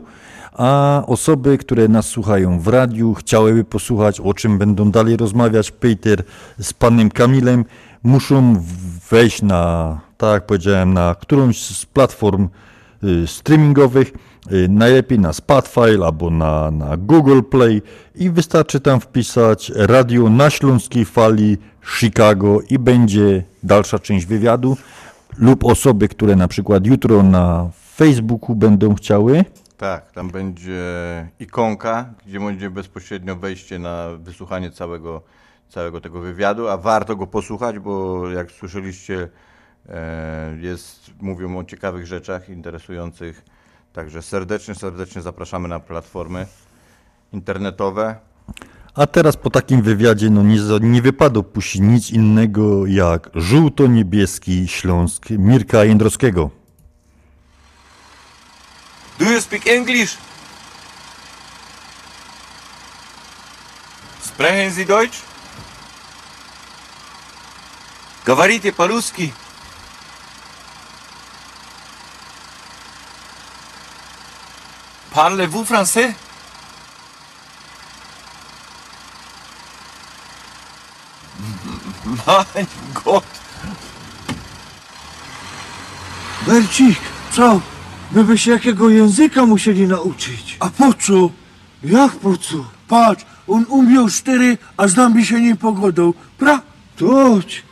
[0.52, 6.22] a osoby, które nas słuchają w radiu, chciałyby posłuchać, o czym będą dalej rozmawiać Peter
[6.58, 7.64] z panem Kamilem,
[8.02, 8.62] muszą
[9.10, 12.48] wejść na, tak jak powiedziałem, na którąś z platform
[13.04, 14.12] y, streamingowych,
[14.68, 17.82] najlepiej na Spotify albo na, na Google Play
[18.14, 21.56] i wystarczy tam wpisać radio na śląskiej fali
[21.98, 24.76] Chicago i będzie dalsza część wywiadu
[25.38, 29.44] lub osoby, które na przykład jutro na Facebooku będą chciały.
[29.76, 30.82] Tak, tam będzie
[31.40, 35.22] ikonka, gdzie będzie bezpośrednio wejście na wysłuchanie całego,
[35.68, 39.28] całego tego wywiadu, a warto go posłuchać, bo jak słyszeliście,
[39.88, 43.44] e, jest, mówią o ciekawych rzeczach, interesujących.
[43.97, 46.47] Także serdecznie, serdecznie zapraszamy na platformy
[47.33, 48.15] internetowe.
[48.95, 54.67] A teraz po takim wywiadzie no nie, za- nie wypada puścić nic innego jak żółto-niebieski
[54.67, 56.49] Śląsk Mirka Jędrowskiego.
[59.19, 60.17] Do you speak English?
[64.21, 65.17] Sprechen Sie Deutsch?
[68.25, 69.33] Говорите по-русски.
[75.18, 76.14] Parlez-vous français?
[82.54, 82.66] Mein
[83.04, 83.24] Gott.
[86.46, 86.98] Bercik,
[87.32, 87.60] co?
[88.12, 90.56] My by się jakiego języka musieli nauczyć.
[90.60, 91.30] A po co?
[91.84, 92.64] Jak po co?
[92.88, 96.14] Patrz, on umiał cztery, a z nami się nie pogodą.
[96.38, 96.60] Pra?
[96.96, 97.62] Toć.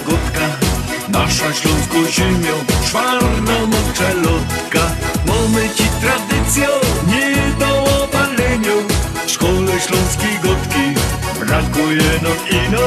[0.00, 0.46] Swoja gotka.
[1.08, 2.54] Nasza śląską ziemią,
[2.86, 4.90] czwarna moczelotka.
[5.26, 6.68] Mamy ci tradycją,
[7.06, 8.72] nie do obalenia.
[9.26, 10.94] W szkole śląskiej gotki
[11.40, 12.86] brakuje nam ino.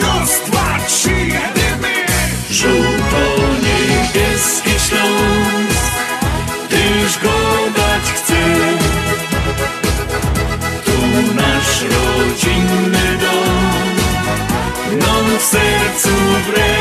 [0.00, 2.06] Raz, dwa, trzy, jedziemy!
[2.50, 5.92] Żółto-niebieski Śląsk,
[6.68, 7.38] tyż go
[7.76, 8.42] dać chce.
[10.84, 10.98] Tu
[11.34, 13.55] nasz rodzinny dom
[14.98, 16.08] Nam w sercu
[16.46, 16.76] wre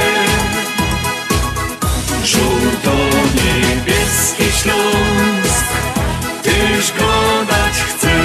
[2.24, 5.66] Żółto-niebieski Śląsk
[6.44, 8.16] Tyż go dać chce.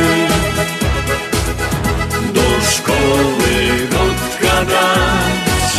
[2.35, 3.53] Do szkoły
[3.91, 5.73] gotka dać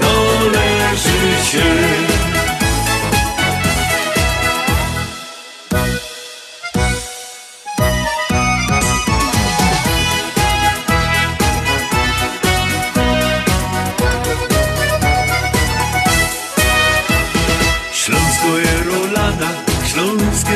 [0.00, 0.12] No
[1.44, 1.70] się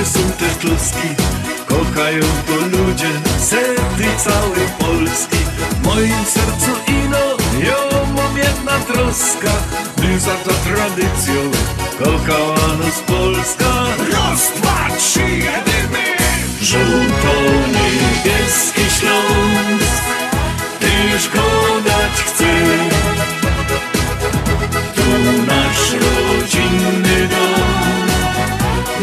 [0.06, 0.52] są też
[1.66, 5.36] Kochają to ludzie, sety całej Polski.
[5.70, 7.26] W moim sercu ino,
[7.68, 7.80] ja
[8.16, 9.52] mam jedna troska
[9.96, 11.50] By za to tradycją
[11.98, 13.86] kochała nas Polska.
[14.12, 16.04] Raz, dwa, trzy, jedziemy!
[16.60, 20.04] Żółto-niebieski Śląsk.
[20.80, 21.46] Tyż go
[21.84, 22.52] dać chce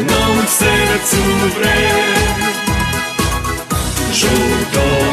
[0.07, 1.17] Nam w sercu
[1.55, 1.77] wre
[4.13, 5.12] Żółto-niebieski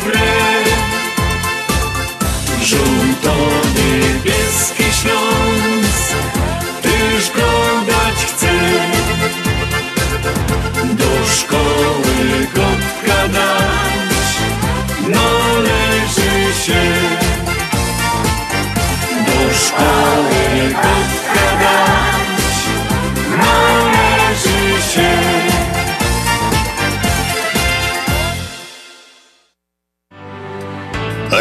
[0.00, 0.64] wre
[2.62, 6.14] Żółto-niebieski Śląsk
[6.82, 7.50] Tyż go
[7.86, 8.26] dać
[10.94, 13.76] Do szkoły gotka dać
[15.08, 16.82] należy się.
[19.26, 21.25] Do szkoły gotka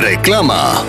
[0.05, 0.85] Reklama.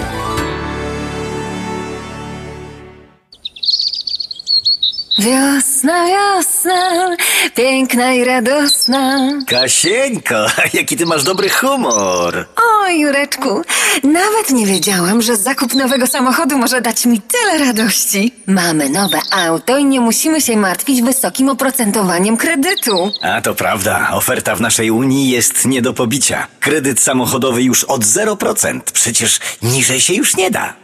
[5.19, 7.17] Wiosna, wiosna,
[7.55, 9.31] piękna i radosna.
[9.47, 12.47] Kasieńko, jaki ty masz dobry humor.
[12.57, 13.62] O, Jureczku,
[14.03, 18.33] nawet nie wiedziałam, że zakup nowego samochodu może dać mi tyle radości.
[18.47, 23.11] Mamy nowe auto i nie musimy się martwić wysokim oprocentowaniem kredytu.
[23.23, 26.47] A to prawda, oferta w naszej Unii jest nie do pobicia.
[26.61, 28.81] Kredyt samochodowy już od 0%.
[28.93, 30.75] Przecież niżej się już nie da.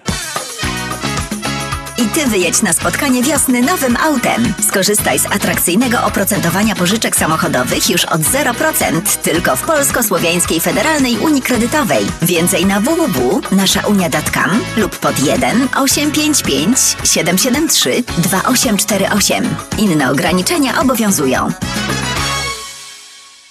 [2.03, 4.55] I ty wyjedź na spotkanie wiosny nowym autem.
[4.68, 12.07] Skorzystaj z atrakcyjnego oprocentowania pożyczek samochodowych już od 0% tylko w Polsko-Słowiańskiej Federalnej Unii Kredytowej.
[12.22, 19.48] Więcej na www.naszaunia.com lub pod 1 855 773 2848.
[19.78, 21.53] Inne ograniczenia obowiązują.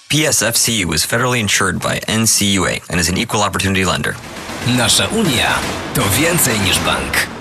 [0.09, 4.15] PSFCU is federally insured by NCUA and is an equal opportunity lender.
[4.67, 5.59] Nasza Unia
[5.93, 7.40] to więcej niż bank.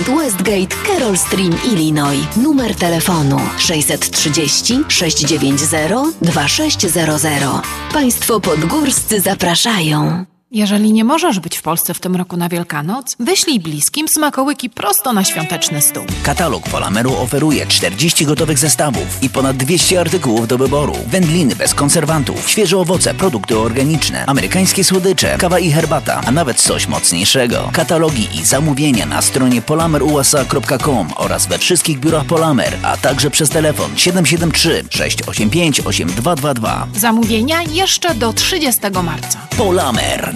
[0.09, 2.37] Westgate, Carroll Stream, Illinois.
[2.37, 7.61] Numer telefonu 630 690 2600.
[7.93, 10.30] Państwo podgórscy zapraszają.
[10.53, 15.13] Jeżeli nie możesz być w Polsce w tym roku na Wielkanoc, wyślij bliskim smakołyki prosto
[15.13, 16.03] na świąteczny stół.
[16.23, 20.95] Katalog Polameru oferuje 40 gotowych zestawów i ponad 200 artykułów do wyboru.
[21.07, 26.87] Wędliny bez konserwantów, świeże owoce, produkty organiczne, amerykańskie słodycze, kawa i herbata, a nawet coś
[26.87, 27.69] mocniejszego.
[27.73, 33.97] Katalogi i zamówienia na stronie polamerusa.com oraz we wszystkich biurach Polamer, a także przez telefon
[33.97, 36.87] 773 685 8222.
[36.95, 39.39] Zamówienia jeszcze do 30 marca.
[39.57, 40.33] Polamer,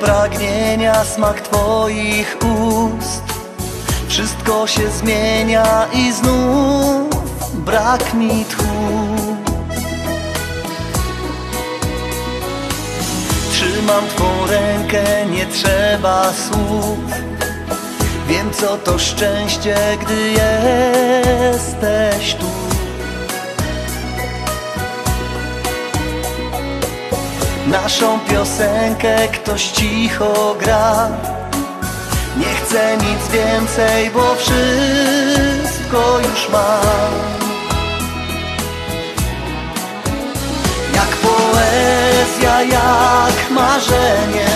[0.00, 3.22] Pragnienia, smak Twoich ust.
[4.08, 8.64] Wszystko się zmienia i znów brak mi tchu.
[13.52, 16.98] Trzymam Twą rękę, nie trzeba słów.
[18.28, 22.49] Wiem co to szczęście, gdy jesteś tu
[27.70, 31.08] Naszą piosenkę ktoś cicho gra.
[32.36, 37.12] Nie chcę nic więcej, bo wszystko już mam
[40.94, 44.50] Jak poezja, jak marzenie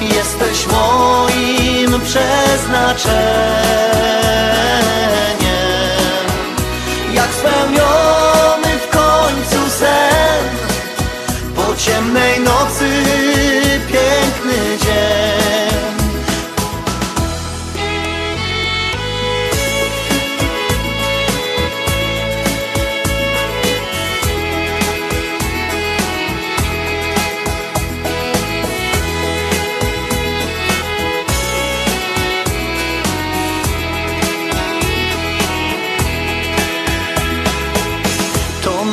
[0.00, 3.16] Jesteś moim przeznaczeniem.
[7.14, 8.15] Jak spełniony
[12.16, 12.88] Ciemnej nocy
[13.88, 15.36] piękny dzień.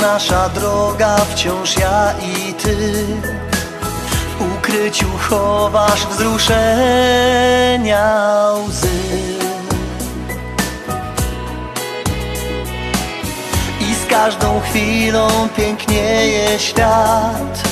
[0.02, 2.78] Nasza droga, wciąż ja i ty.
[4.40, 6.46] W ukryciu chowasz wzruszenia
[8.68, 8.88] łzy.
[13.80, 17.64] I z każdą chwilą pięknieje świat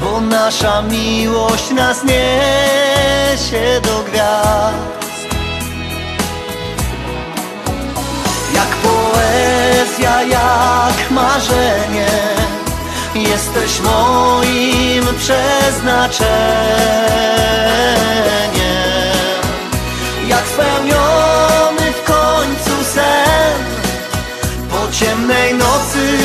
[0.00, 4.76] Bo nasza miłość nas niesie do gwiazd.
[8.54, 12.41] Jak poezja, jak marzenie
[13.14, 16.22] Jesteś moim przeznaczeniem.
[20.28, 23.58] Jak spełniony w końcu sen
[24.70, 26.18] Po ciemnej nocy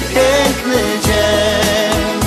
[0.00, 2.20] piękny dzień.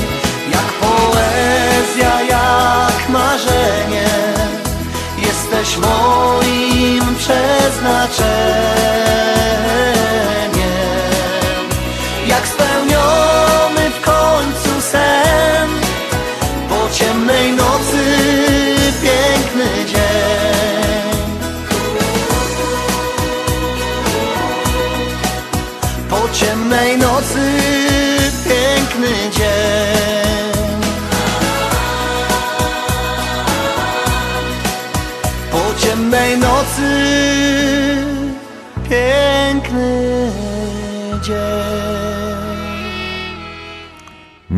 [0.51, 4.09] Jak poezja, jak marzenie
[5.17, 9.82] Jesteś moim przeznaczeniem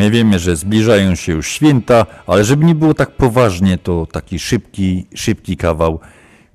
[0.06, 4.40] My wiemy, że zbliżają się już święta, ale żeby nie było tak poważnie, to taki
[4.40, 6.00] szybki, szybki kawał.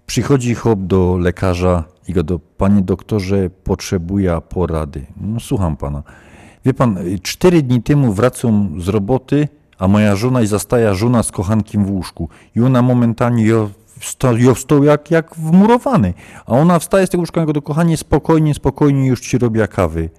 [0.06, 5.06] Przychodzi chłop do lekarza i go do, panie doktorze, potrzebuję porady.
[5.20, 6.02] No słucham pana.
[6.64, 9.48] Wie pan, cztery dni temu wracam z roboty,
[9.78, 12.28] a moja żona i zastaja żona z kochankiem w łóżku.
[12.56, 13.70] I ona momentalnie jo,
[14.00, 16.14] sto, jo stał jak, jak wmurowany.
[16.46, 19.68] A ona wstaje z tego łóżka i go do kochanie, spokojnie, spokojnie, już ci robię
[19.68, 20.10] kawy.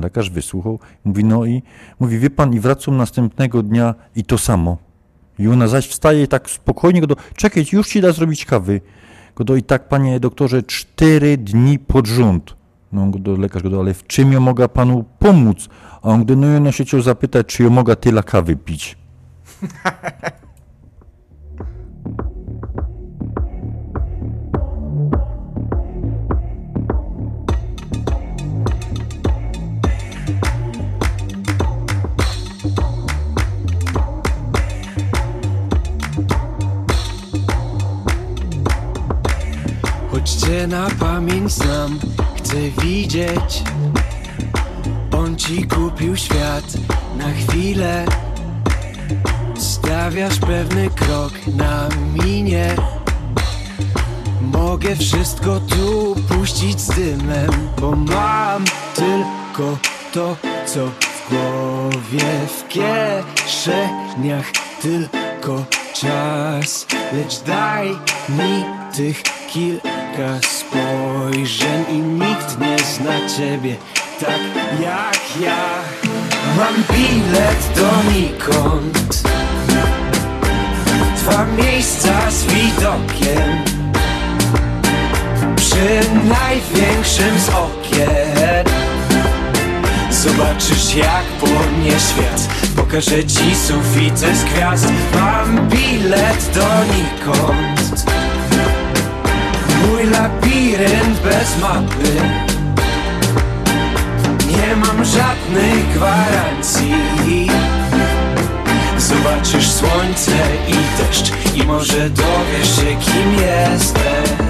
[0.00, 1.62] Lekarz wysłuchał, mówi, no i
[2.00, 4.76] mówi, wie pan, i wracam następnego dnia i to samo.
[5.38, 8.80] I ona zaś wstaje i tak spokojnie go do, czekaj, już ci da zrobić kawy.
[9.36, 12.56] Go do, i tak, panie doktorze, cztery dni pod rząd.
[12.92, 15.68] No, go do, lekarz go do, ale w czym ja mogę panu pomóc?
[16.02, 18.96] A on gdy, no i ona się chciał zapytać, czy ja mogę tyle kawy pić.
[40.22, 41.98] Choć cię na pamięć znam,
[42.36, 43.62] chcę widzieć.
[45.12, 46.64] On ci kupił świat
[47.16, 48.06] na chwilę.
[49.58, 51.88] Stawiasz pewny krok na
[52.24, 52.76] minie.
[54.40, 57.50] Mogę wszystko tu puścić z dymem
[57.80, 58.64] Bo mam
[58.94, 59.78] tylko
[60.12, 62.24] to, co w głowie
[62.58, 64.52] W kieszeniach
[64.82, 65.64] tylko
[65.94, 66.86] czas.
[67.12, 67.88] Lecz daj
[68.28, 68.64] mi
[68.96, 69.91] tych kilka
[70.40, 73.76] spojrzeń I nikt nie zna ciebie
[74.22, 74.40] tak
[74.80, 75.64] jak ja.
[76.56, 79.22] Mam bilet donikąd.
[81.16, 83.64] Dwa miejsca z widokiem.
[85.56, 88.66] Przy największym z okien.
[90.10, 92.48] Zobaczysz jak płonie świat.
[92.76, 94.92] Pokażę ci sufity z gwiazd.
[95.14, 98.04] Mam bilet donikąd
[100.02, 102.12] Mój labirynt bez mapy.
[104.48, 107.48] Nie mam żadnych gwarancji.
[108.98, 110.32] Zobaczysz słońce
[110.68, 114.42] i deszcz I może dowiesz się kim jesteś.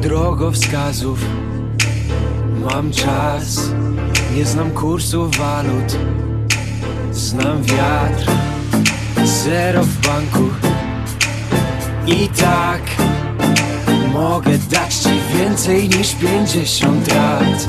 [0.00, 1.18] Drogowskazów
[2.70, 3.60] Mam czas,
[4.34, 5.96] nie znam kursów walut
[7.12, 8.30] Znam wiatr,
[9.24, 10.50] zero w banku.
[12.06, 12.82] I tak
[14.12, 17.66] mogę dać ci więcej niż pięćdziesiąt lat.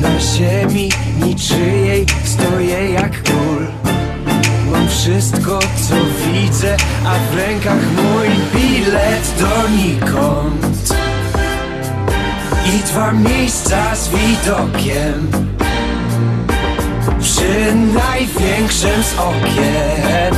[0.00, 0.92] Na ziemi
[1.24, 3.66] niczyjej stoję jak król.
[4.72, 5.94] Mam wszystko co
[6.32, 11.07] widzę, a w rękach mój bilet donikąd
[12.74, 15.30] I dwa miejsca z widokiem
[17.20, 20.34] Przy największym z okien.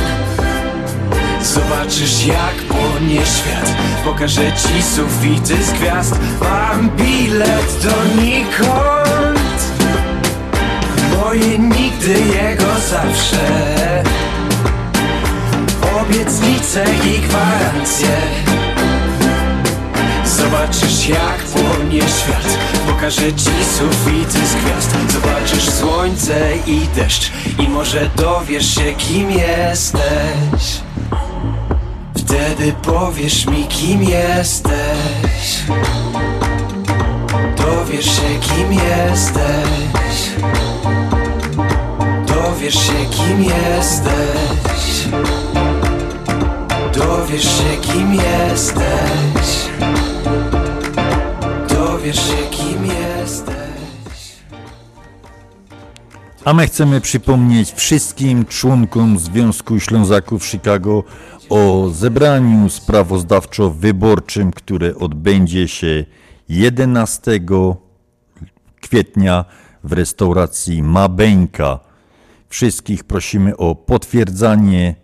[1.43, 3.75] Zobaczysz jak płonie świat.
[4.05, 6.19] Pokażę ci sufity z gwiazd.
[6.41, 9.41] Mam bilet donikąd
[11.17, 14.03] Moje nigdy, jego zawsze.
[16.01, 18.17] Obietnice i gwarancje
[20.25, 22.57] Zobaczysz jak płonie świat.
[22.87, 24.95] Pokażę ci sufity z gwiazd.
[25.09, 27.31] Zobaczysz słońce i deszcz.
[27.59, 30.81] I może dowiesz się kim jesteś.
[32.17, 35.61] Wtedy powiesz mi kim jesteś.
[37.57, 40.31] Dowiesz się kim jesteś.
[42.27, 45.07] Dowiesz się kim jesteś.
[46.93, 49.60] Dowiesz się kim jesteś
[52.11, 54.35] Dowiesz się kim jesteś
[56.45, 61.03] A my chcemy przypomnieć wszystkim członkom Związku Ślązaków Chicago
[61.49, 66.05] o zebraniu sprawozdawczo-wyborczym, które odbędzie się
[66.49, 67.39] 11
[68.81, 69.45] kwietnia
[69.83, 71.79] w restauracji Mabeńka.
[72.49, 74.95] Wszystkich prosimy o potwierdzanie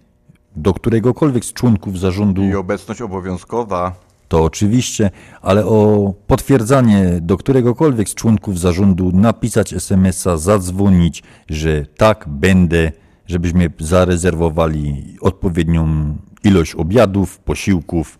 [0.55, 2.43] do któregokolwiek z członków zarządu.
[2.43, 4.06] I obecność obowiązkowa.
[4.27, 5.11] To oczywiście,
[5.41, 12.91] ale o potwierdzanie do któregokolwiek z członków zarządu napisać SMS-a, zadzwonić, że tak będę,
[13.27, 18.19] żebyśmy zarezerwowali odpowiednią ilość obiadów, posiłków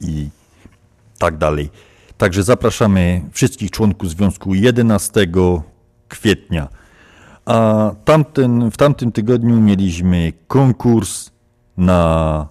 [0.00, 0.28] i
[1.18, 1.70] tak dalej.
[2.18, 5.26] Także zapraszamy wszystkich członków związku 11
[6.08, 6.68] kwietnia.
[7.44, 11.30] A tamten, w tamtym tygodniu mieliśmy konkurs
[11.76, 12.48] na.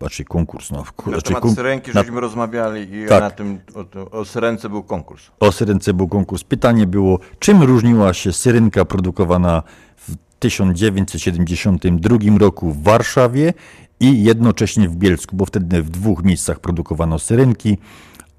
[0.00, 0.78] Znaczy konkurs, no.
[0.78, 3.20] Na znaczy temat kon- syrenki na- żeśmy rozmawiali i Tak.
[3.20, 5.22] na tym o, o syrence był konkurs.
[5.40, 6.44] O syrence był konkurs.
[6.44, 9.62] Pytanie było, czym różniła się syrenka produkowana
[9.96, 13.54] w 1972 roku w Warszawie
[14.00, 17.78] i jednocześnie w Bielsku, bo wtedy w dwóch miejscach produkowano syrenki.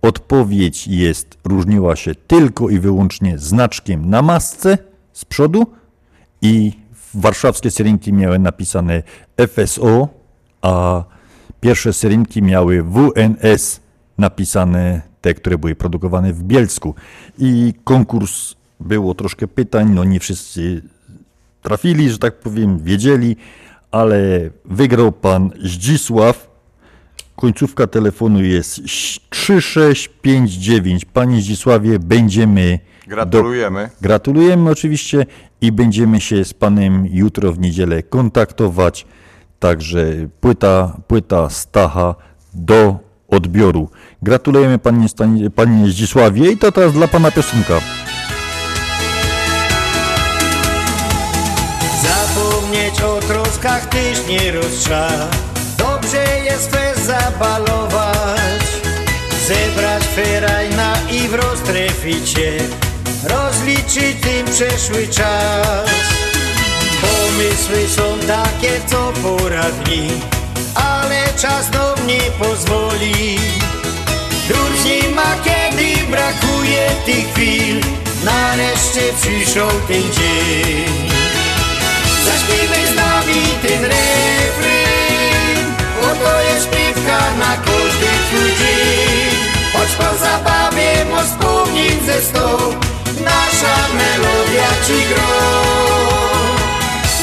[0.01, 4.77] Odpowiedź jest, różniła się tylko i wyłącznie znaczkiem na masce
[5.13, 5.65] z przodu
[6.41, 6.73] i
[7.13, 9.03] warszawskie syrenki miały napisane
[9.47, 10.07] FSO,
[10.61, 11.03] a
[11.61, 13.79] pierwsze syrenki miały WNS
[14.17, 16.95] napisane, te, które były produkowane w Bielsku.
[17.37, 20.81] I konkurs było troszkę pytań, no nie wszyscy
[21.61, 23.35] trafili, że tak powiem, wiedzieli,
[23.91, 26.49] ale wygrał pan Zdzisław.
[27.35, 28.81] Końcówka telefonu jest
[29.29, 31.05] 3659.
[31.05, 32.79] Panie Zdzisławie, będziemy.
[33.07, 33.83] Gratulujemy.
[33.83, 33.89] Do...
[34.01, 35.25] Gratulujemy oczywiście
[35.61, 39.05] i będziemy się z panem jutro w niedzielę kontaktować.
[39.59, 40.05] Także
[40.41, 42.15] płyta, płyta Stacha
[42.53, 42.95] do
[43.27, 43.89] odbioru.
[44.21, 46.51] Gratulujemy panie, Stani- panie Zdzisławie.
[46.51, 47.81] I to teraz dla pana piosenka.
[52.03, 55.09] Zapomnieć o troskach tyś nie roztrza.
[55.77, 58.63] Dobrze jest fest zabalować.
[59.47, 62.57] Zebrać ferajna i w roztreficie
[63.23, 65.89] Rozliczyć tym przeszły czas
[67.01, 70.09] Pomysły są takie co pora dni
[70.75, 71.19] Ale
[72.07, 73.39] nie pozwoli
[74.49, 77.81] Już nie ma kiedy brakuje tych chwil
[78.23, 81.09] Nareszcie przyszedł ten dzień
[82.25, 89.35] Zaśpiewaj z nami ten refren Oto jest śpiewka na każdy twój dzień
[89.73, 92.73] Choć po zabawie mo wspomnień ze sto
[93.05, 96.38] Nasza melodia ci gro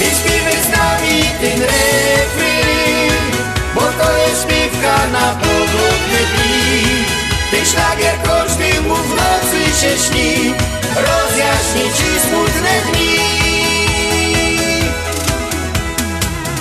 [0.01, 3.27] Więc śpiewaj z nami ten refren
[3.75, 7.05] Bo to jest śpiewka na pogodne dni
[7.51, 10.55] Ten szlagier każdemu w nocy się śni
[10.97, 13.17] Rozjaśni ci smutne dni.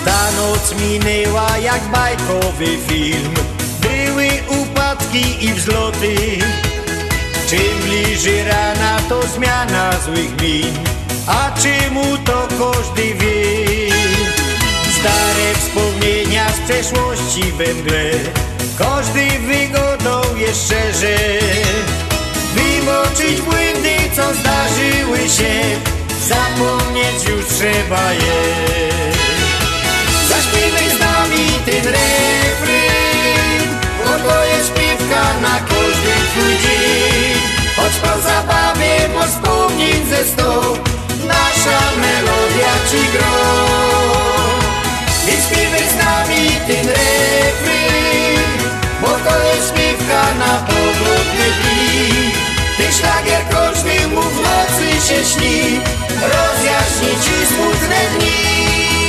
[0.05, 3.33] Ta noc minęła jak bajkowy film
[3.79, 6.15] Były upadki i wzloty.
[7.49, 10.94] Czym bliżej rana to zmiana złych min
[11.27, 13.91] A czemu to każdy wie?
[14.99, 18.11] Stare wspomnienia z przeszłości we mgle.
[18.77, 21.17] Każdy wygodą je szczerze
[22.55, 25.53] Wymoczyć błędy, co zdarzyły się
[26.27, 28.41] Zapomnieć już trzeba je.
[30.29, 37.41] Zaśpiewaj z nami ten refren Bo to jest śpiewka na każdy twój dzień.
[37.75, 40.75] Choć po zabawie, po wspomnień ze sto
[41.27, 43.37] Nasza melodia ci gro.
[45.27, 48.69] Więc śpiewaj z nami ten refren
[49.01, 52.31] Bo to jest śpiewka na powrotne dni.
[52.77, 55.79] Ten szlagier każdemu w nocy się śni
[56.21, 59.04] Rozjaśni ci smutne dni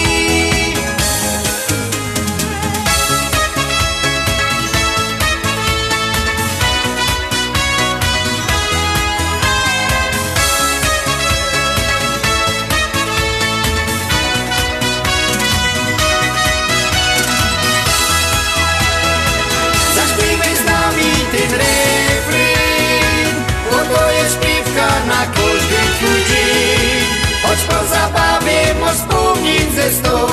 [27.56, 30.28] Choć po zabawie mo wspomnień ze sto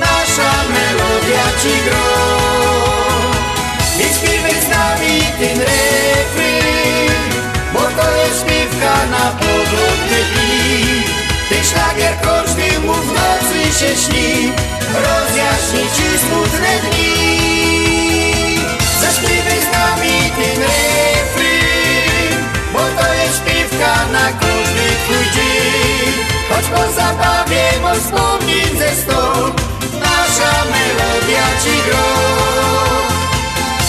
[0.00, 2.08] Nasza melodia ci gro.
[3.98, 7.30] Więc śpiewaj z nami ten refren
[7.72, 11.02] Bo to jest śpiewka na powrotne dni
[11.48, 14.52] Ten szlagier każdemu w nocy się śni.
[14.94, 17.41] Rozjaśni ci smutne dni
[26.68, 29.22] po zabawie mo wspomnień ze sto
[30.00, 32.08] Nasza melodia ci gro.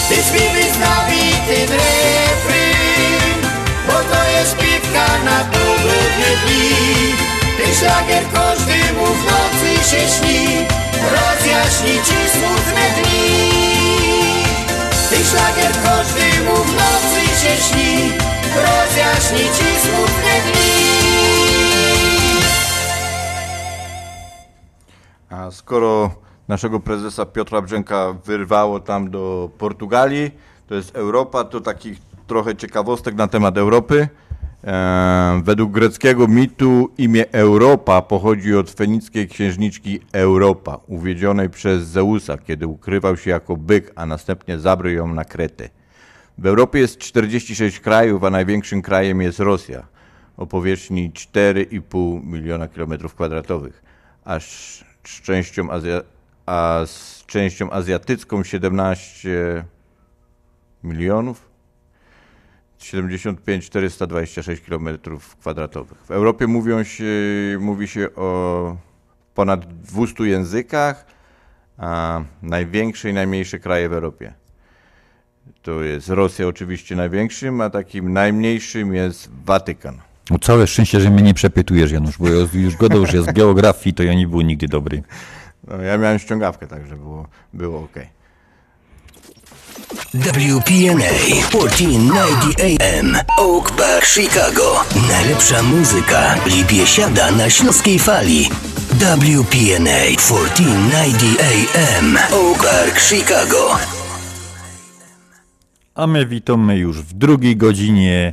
[0.08, 3.38] Ty śpiewaj z nami ten refren
[3.86, 7.14] Bo to jest śpiewka na powrotne dni.
[7.56, 10.66] Ten szlagier każdemu w nocy się śni
[11.14, 13.54] Rozjaśni ci smutne dni.
[15.10, 18.12] Ten szlagier każdemu w nocy się śni
[18.56, 21.63] Rozjaśni ci smutne dni
[25.30, 26.10] A skoro
[26.48, 30.30] naszego prezesa Piotra Brzęka wyrwało tam do Portugalii,
[30.66, 34.08] to jest Europa, to takich trochę ciekawostek na temat Europy.
[34.64, 42.66] E, według greckiego mitu imię Europa pochodzi od fenickiej księżniczki Europa, uwiedzionej przez Zeusa, kiedy
[42.66, 45.68] ukrywał się jako byk, a następnie zabrał ją na Kretę.
[46.38, 49.86] W Europie jest 46 krajów, a największym krajem jest Rosja
[50.36, 53.82] o powierzchni 4,5 miliona kilometrów kwadratowych,
[54.24, 56.00] a z z częścią, Azja,
[56.46, 59.64] a z częścią azjatycką 17
[60.84, 61.48] milionów
[62.78, 65.98] 75 426 kilometrów kwadratowych.
[65.98, 67.04] W Europie mówią się,
[67.60, 68.76] mówi się o
[69.34, 71.06] ponad 200 językach,
[71.78, 74.34] a największe i najmniejsze kraje w Europie.
[75.62, 80.00] To jest Rosja oczywiście największym, a takim najmniejszym jest Watykan.
[80.30, 84.02] O całe szczęście, że mnie nie przepytujesz, Janusz, bo już gadał, że z geografii to
[84.02, 85.02] ja nie był nigdy dobry.
[85.68, 87.94] No, ja miałem ściągawkę, także było, było ok.
[90.14, 91.14] WPNA
[91.50, 94.84] 1490 AM Oak Park, Chicago.
[95.08, 98.48] Najlepsza muzyka Libiesiada na śląskiej fali.
[98.90, 103.76] WPNA 1490 AM Oak Park, Chicago.
[105.94, 108.32] A my witamy już w drugiej godzinie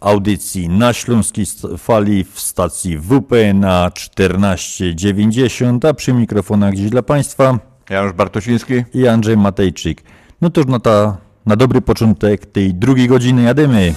[0.00, 1.46] audycji na Śląskiej
[1.78, 7.58] Fali w stacji WPNA 1490, a przy mikrofonach dziś dla Państwa
[7.90, 10.02] Janusz Bartosiński i Andrzej Matejczyk.
[10.40, 11.16] No to już na, ta,
[11.46, 13.94] na dobry początek tej drugiej godziny jadymy.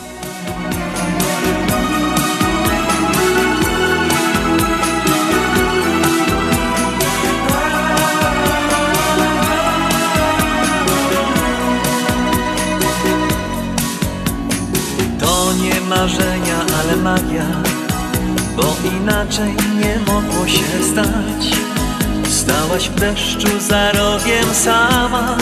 [19.09, 21.59] Inaczej nie mogło się stać.
[22.29, 25.37] Stałaś w deszczu za rogiem sama,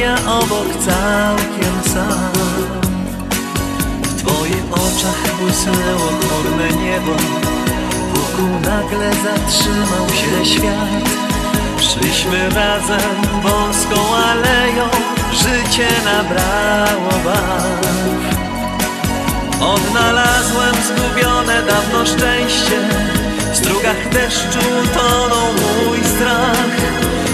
[0.00, 2.32] ja obok całkiem sam.
[4.02, 7.12] W twoich oczach błysnęło chmurne niebo,
[8.14, 11.10] wokół nagle zatrzymał się świat.
[11.78, 14.88] Szliśmy razem wąską aleją,
[15.32, 18.33] życie nabrało barw.
[19.64, 22.78] Odnalazłem zgubione dawno szczęście.
[23.52, 24.60] W strugach deszczu
[24.94, 26.76] tonął mój strach.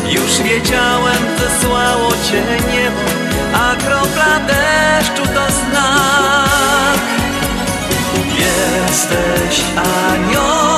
[0.08, 3.00] Już wiedziałem, zesłało cię niebo
[3.54, 7.00] A kropla deszczu to znak.
[8.38, 10.69] Jesteś aniołem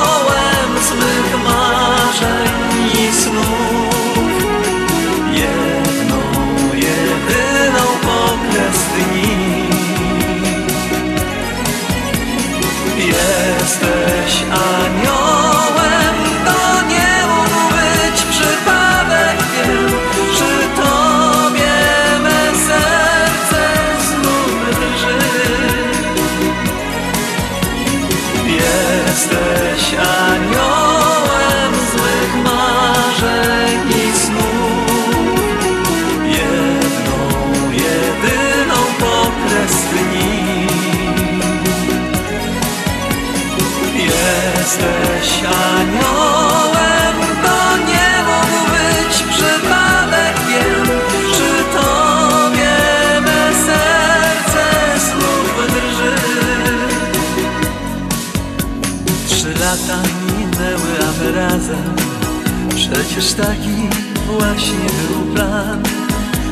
[63.13, 63.89] Przecież taki
[64.27, 65.83] właśnie był plan.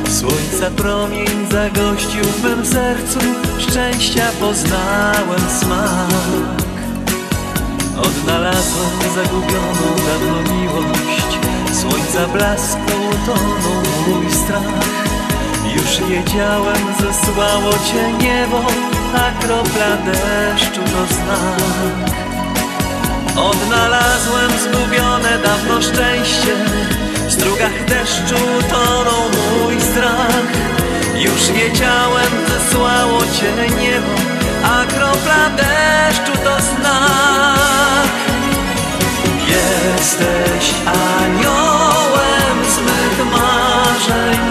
[0.10, 3.20] Słońca promień zagościł w mym sercu
[3.60, 6.62] Szczęścia poznałem smak.
[7.98, 11.32] Odnalazłem zagubioną dawno miłość.
[11.82, 12.92] Słońca blasku
[13.26, 14.86] tonął mój strach.
[15.76, 18.62] Już wiedziałem, zesłało cię niebo
[19.16, 22.41] A kropla deszczu to znak
[23.36, 26.56] Odnalazłem zgubione dawno szczęście.
[27.28, 30.46] W strugach deszczu tonął mój strach.
[31.16, 34.32] Już wiedziałem, zesłało cię niebo
[34.64, 38.12] A kropla deszczu to znak.
[39.48, 44.51] Jesteś aniołem z mych marzeń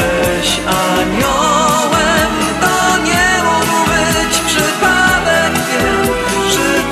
[0.00, 2.30] Jesteś aniołem,
[2.60, 6.06] to nie mógł być przypadek, wiem,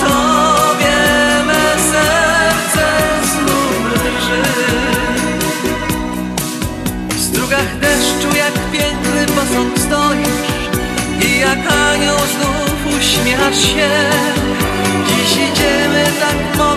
[0.00, 0.98] tobie
[1.46, 2.86] me serce
[3.22, 4.42] znów drży.
[7.08, 10.58] W strugach deszczu jak piękny posąg stoisz
[11.28, 13.90] i jak anioł znów uśmiechasz się.
[15.08, 16.67] Dziś idziemy tak mokrzy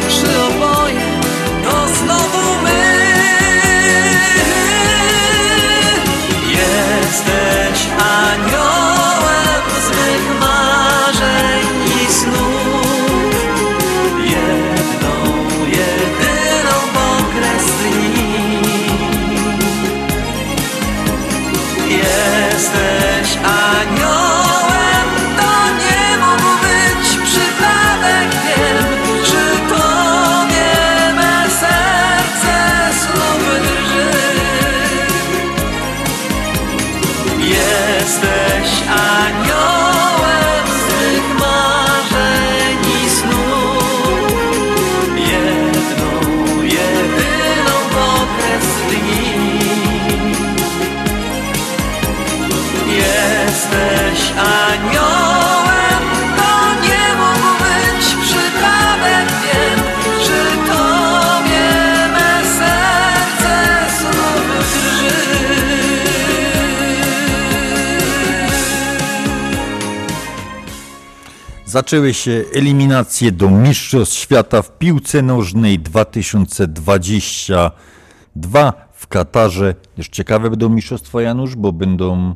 [71.76, 79.76] Zaczęły się eliminacje do Mistrzostw Świata w piłce nożnej 2022 w Katarze.
[79.98, 82.36] Już ciekawe będą mistrzostwa Janusz, bo będą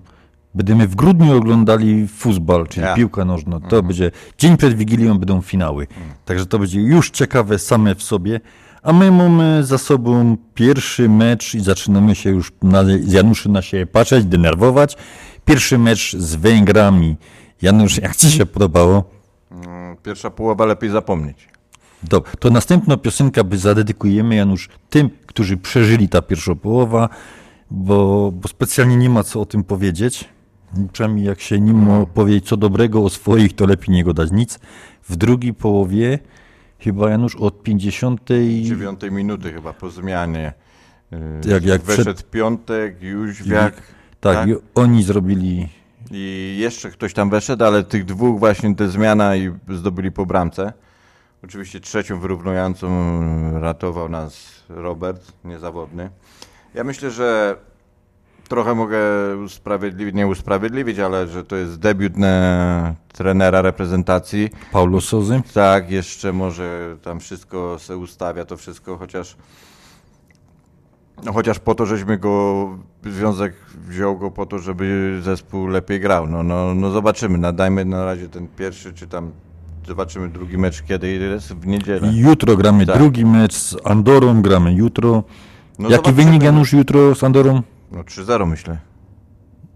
[0.54, 2.96] będziemy w grudniu oglądali futbol, czyli Ja.
[2.96, 3.60] piłka nożna.
[3.60, 3.88] To Mhm.
[3.88, 5.88] będzie dzień przed Wigilią będą finały.
[6.26, 8.40] Także to będzie już ciekawe same w sobie.
[8.84, 13.62] A my mamy za sobą pierwszy mecz i zaczynamy się już na, z Januszem na
[13.62, 14.98] siebie patrzeć, denerwować.
[15.46, 17.16] Pierwszy mecz z Węgrami.
[17.62, 19.15] Janusz, jak ci się podobało?
[19.56, 21.48] Mm, Pierwsza połowa lepiej zapomnieć.
[22.04, 27.10] Dobrze, to następna piosenka by zadedykujemy, Janusz, tym, którzy przeżyli ta pierwsza połowa,
[27.72, 30.30] bo, bo specjalnie nie ma co o tym powiedzieć.
[30.94, 34.32] Przynajmniej jak się nie ma powiedzieć co dobrego o swoich, to lepiej nie go dać
[34.32, 34.60] nic.
[35.10, 36.20] W drugiej połowie,
[36.80, 38.22] chyba Janusz, od 50.
[38.62, 40.54] Dziewiątej minuty chyba po zmianie.
[41.12, 41.20] Yy,
[41.52, 43.82] Jak- jak Weszedł przed- piątek, Jóźwiak.
[44.20, 45.70] Tak, i oni zrobili
[46.12, 50.74] I jeszcze ktoś tam weszedł, ale tych dwóch właśnie te zmiana i zdobyli po bramce.
[51.44, 52.90] Oczywiście trzecią wyrównującą
[53.60, 56.10] ratował nas Robert, niezawodny.
[56.74, 57.56] Ja myślę, że
[58.48, 58.98] trochę mogę
[59.46, 64.50] usprawiedliwić, nie usprawiedliwić, ale że to jest debiut na trenera reprezentacji.
[64.72, 65.42] Paulo Sozy.
[65.54, 69.36] Tak, jeszcze może tam wszystko se ustawia, to wszystko, chociaż
[71.24, 72.68] no chociaż po to, żeśmy go,
[73.06, 73.54] związek
[73.88, 76.28] wziął go po to, żeby zespół lepiej grał.
[76.28, 79.32] No, no, no zobaczymy, nadajmy na razie ten pierwszy, czy tam
[79.88, 82.12] zobaczymy drugi mecz kiedy jest w niedzielę.
[82.14, 82.98] Jutro gramy Tak.
[82.98, 85.24] drugi mecz z Andorą, gramy jutro.
[85.80, 86.24] No Jaki zobaczymy.
[86.26, 87.62] wynik Janusz jutro z Andorą?
[87.92, 88.78] No 3-0 myślę.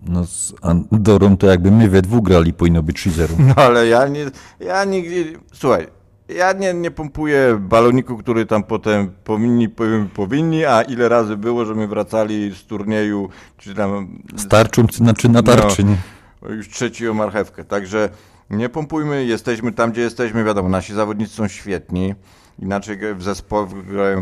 [0.07, 3.27] No z Andorą to jakby my we dwóch grali, powinno być 3-0.
[3.47, 4.25] No ale ja nie,
[4.59, 5.87] ja nigdy, słuchaj,
[6.35, 11.65] ja nie, nie pompuję baloniku, który tam potem powinni, powiem, powinni, a ile razy było,
[11.65, 14.21] że my wracali z turnieju, czy tam...
[14.37, 15.97] Starczą, czy znaczy na tarczy, nie?
[16.41, 18.09] No, już trzeci o marchewkę, także
[18.49, 22.15] nie pompujmy, jesteśmy tam, gdzie jesteśmy, wiadomo, nasi zawodnicy są świetni,
[22.59, 23.69] inaczej w zespołach,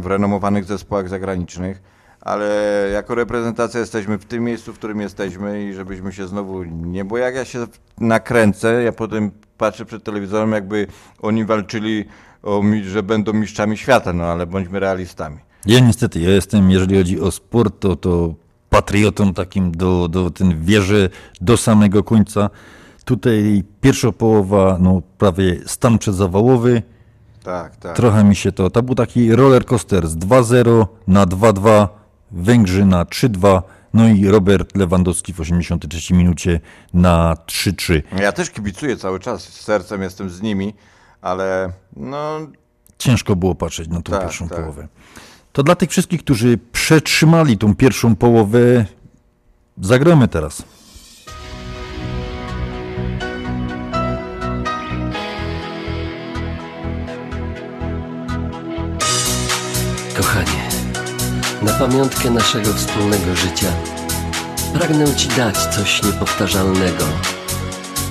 [0.02, 1.82] w renomowanych zespołach zagranicznych,
[2.22, 7.06] ale jako reprezentacja jesteśmy w tym miejscu, w którym jesteśmy i żebyśmy się znowu nie,
[7.06, 7.68] bo jak ja się
[8.00, 10.88] nakręcę, ja potem patrzę przed telewizorem, jakby
[11.22, 12.06] oni walczyli
[12.44, 15.38] o, że będą mistrzami świata, no ale bądźmy realistami.
[15.66, 18.34] Ja niestety, ja jestem, jeżeli chodzi o sport, to, to
[18.70, 21.10] patriotą takim do, do ten wierzę
[21.42, 22.50] do samego końca.
[23.06, 26.82] Tutaj pierwsza połowa, no prawie stan przedzawałowy.
[27.44, 27.96] Tak, tak.
[27.96, 31.88] Trochę mi się to, to był taki roller coaster z 2-0 na 2-2,
[32.32, 33.62] Węgrzy na 3-2,
[33.94, 36.60] no i Robert Lewandowski w 83 minucie
[36.94, 38.02] na 3-3.
[38.20, 40.74] Ja też kibicuję cały czas, z sercem jestem z nimi,
[41.22, 42.40] ale no
[42.98, 44.60] Ciężko było patrzeć na tą Tak, pierwszą tak.
[44.62, 44.88] połowę.
[45.54, 48.86] To dla tych wszystkich, którzy przetrzymali tą pierwszą połowę,
[49.82, 50.64] zagramy teraz.
[60.18, 60.67] Kochanie,
[61.68, 63.68] na pamiątkę naszego wspólnego życia
[64.74, 67.06] pragnę Ci dać coś niepowtarzalnego.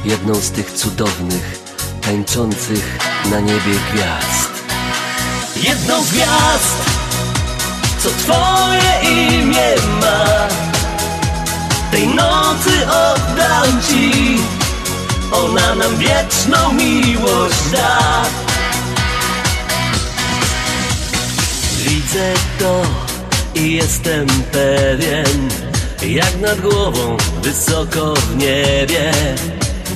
[0.05, 1.59] Jedną z tych cudownych,
[2.03, 2.99] tańczących
[3.31, 4.51] na niebie gwiazd.
[5.57, 6.85] Jedną z gwiazd,
[7.99, 10.49] co twoje imię ma
[11.91, 14.39] Tej nocy oddam ci
[15.33, 18.23] Ona nam wieczną miłość da
[21.85, 23.06] Widzę to
[23.57, 25.49] i jestem pewien,
[26.07, 29.13] jak nad głową, wysoko w niebie.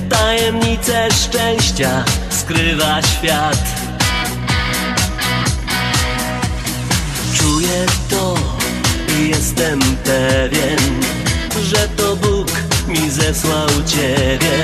[0.09, 3.65] Tajemnice szczęścia skrywa świat.
[7.35, 8.35] Czuję to
[9.19, 10.79] i jestem pewien,
[11.63, 12.49] że to Bóg
[12.89, 14.63] mi zesłał Ciebie.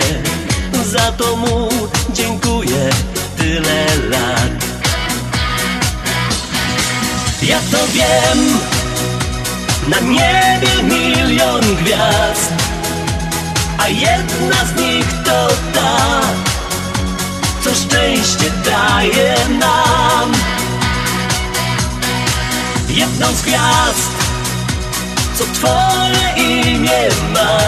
[0.84, 1.68] Za to Mu
[2.12, 2.90] dziękuję
[3.36, 4.66] tyle lat.
[7.42, 8.75] Ja to wiem
[9.86, 12.52] Na niebie milion gwiazd
[13.78, 16.20] A jedna z nich to ta
[17.64, 20.32] Co szczęście daje nam.
[22.88, 24.10] Jedną z gwiazd
[25.38, 27.58] Co twoje imię ma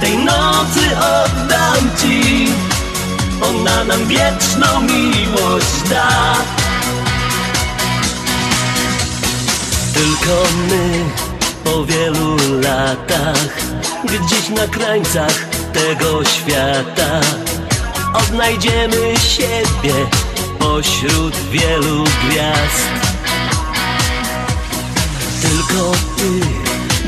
[0.00, 2.48] Tej nocy oddam ci.
[3.42, 6.08] Ona nam wieczną miłość da
[10.02, 11.04] Tylko my
[11.64, 13.56] po wielu latach,
[14.04, 17.20] gdzieś na krańcach tego świata,
[18.14, 19.94] odnajdziemy siebie
[20.58, 22.88] pośród wielu gwiazd.
[25.42, 26.46] Tylko ty,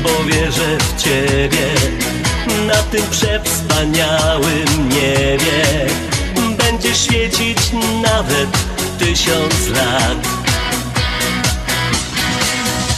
[0.03, 1.67] bo wierzę w ciebie,
[2.67, 5.87] na tym przewspaniałym niebie
[6.57, 7.57] będzie świecić
[8.01, 8.49] nawet
[8.99, 10.34] tysiąc lat.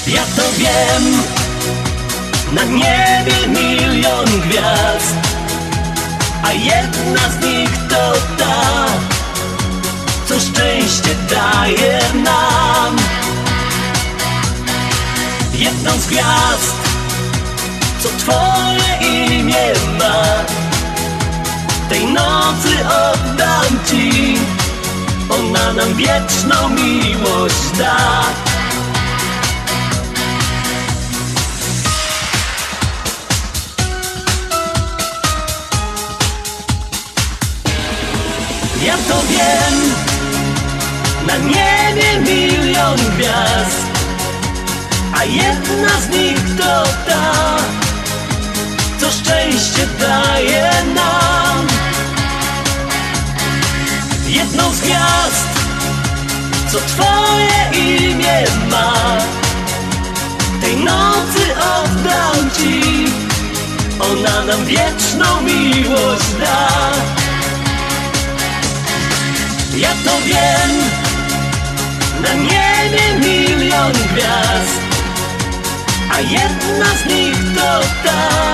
[0.07, 1.03] Ja to wiem.
[2.51, 5.15] Na niebie milion gwiazd
[6.43, 8.85] A jedna z nich to ta
[10.25, 12.95] Co szczęście daje nam.
[15.53, 16.75] Jedną z gwiazd
[17.99, 20.45] Co twoje imię ma
[21.89, 24.37] Tej nocy oddam ci.
[25.29, 28.46] Ona nam wieczną miłość da
[38.85, 39.75] Ja to wiem.
[41.27, 43.87] Na niebie milion gwiazd
[45.13, 47.57] A jedna z nich to ta
[48.99, 51.67] Co szczęście daje nam.
[54.27, 55.47] Jedną z gwiazd
[56.71, 59.17] Co twoje imię ma.
[60.61, 63.05] Tej nocy oddam ci
[63.99, 66.67] Ona nam wieczną miłość da
[69.77, 70.71] ja to wiem
[72.21, 74.81] Na niebie milion gwiazd
[76.11, 78.53] A jedna z nich to ta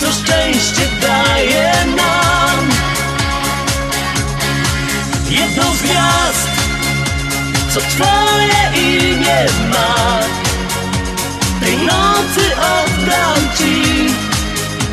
[0.00, 2.72] Co szczęście daje nam
[5.32, 6.48] jedną z gwiazd,
[7.74, 10.20] co twoje imię ma.
[11.60, 14.06] Tej nocy oddam ci,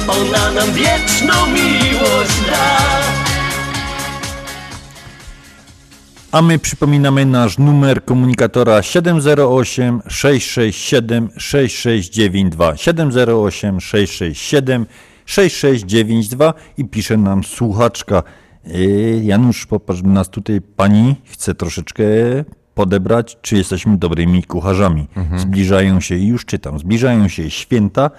[0.08, 3.19] ona nam wieczną miłość da.
[6.32, 14.86] A my przypominamy nasz numer komunikatora 708 667 6692 708 667
[15.26, 18.24] 6692 i pisze nam słuchaczka.
[18.66, 22.04] Yy, Janusz, popatrz, nas tutaj pani chce troszeczkę
[22.74, 25.08] podebrać, czy jesteśmy dobrymi kucharzami.
[25.38, 28.12] Zbliżają się, już czytam, zbliżają się święta.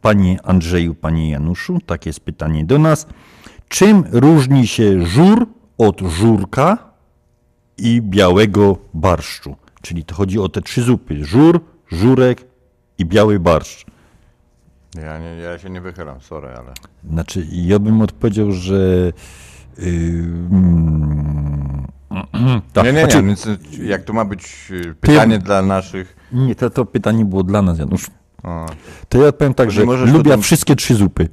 [0.00, 3.06] Panie Andrzeju, panie Januszu, takie jest pytanie do nas.
[3.68, 5.46] Czym różni się żur
[5.78, 6.87] od żurka
[7.78, 9.56] i białego barszczu?
[9.82, 11.24] Czyli to chodzi o te trzy zupy.
[11.24, 12.44] Żur, żurek
[12.98, 13.86] i biały barszcz.
[14.94, 16.72] Ja, nie, ja się nie wychylam, sorry, ale...
[17.10, 19.12] Znaczy, ja bym odpowiedział, że...
[19.78, 19.86] Yy,
[20.50, 21.86] mm,
[22.72, 23.48] tak, nie, nie, znaczy- nie, więc
[23.82, 26.16] jak to ma być y, pytanie dla naszych...
[26.32, 28.06] Nie, to, to pytanie było dla nas, Janusz.
[28.42, 28.66] O.
[29.08, 31.28] To ja powiem tak, że nie lubię potem- wszystkie trzy zupy.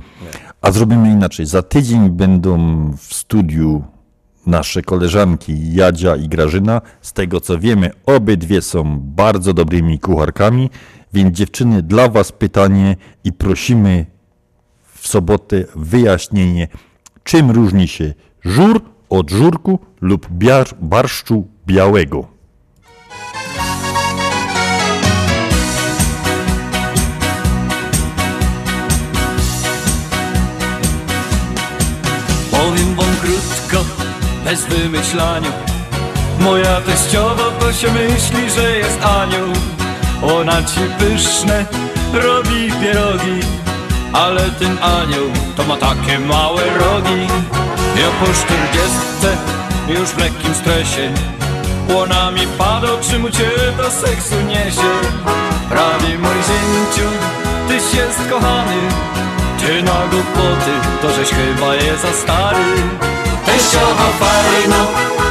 [0.61, 1.45] A zrobimy inaczej.
[1.45, 2.57] Za tydzień będą
[2.97, 3.84] w studiu
[4.47, 6.81] nasze koleżanki Jadzia i Grażyna.
[7.01, 10.69] Z tego co wiemy, obydwie są bardzo dobrymi kucharkami,
[11.13, 14.05] więc dziewczyny, dla was pytanie i prosimy
[14.93, 16.67] w sobotę wyjaśnienie,
[17.23, 18.13] czym różni się
[18.43, 20.27] żur od żurku lub
[20.81, 22.35] barszczu białego.
[34.45, 35.51] Bez wymyślania.
[36.39, 39.49] Moja teściowa to się myśli, że jest anioł.
[40.38, 41.65] Ona ci pyszne
[42.13, 43.39] robi pierogi
[44.13, 47.22] Ale ten anioł to ma takie małe rogi.
[47.95, 49.38] Ja po czterdziestce
[49.88, 51.11] już w lekkim stresie
[51.89, 54.91] Łonami pada, czemu cię do seksu niesie.
[55.69, 57.09] Prawie mój zięciu,
[57.67, 58.77] tyś jest kochany
[59.59, 63.15] Ty na głupoty, to żeś chyba je za stary
[63.45, 64.81] Teściowa fajno,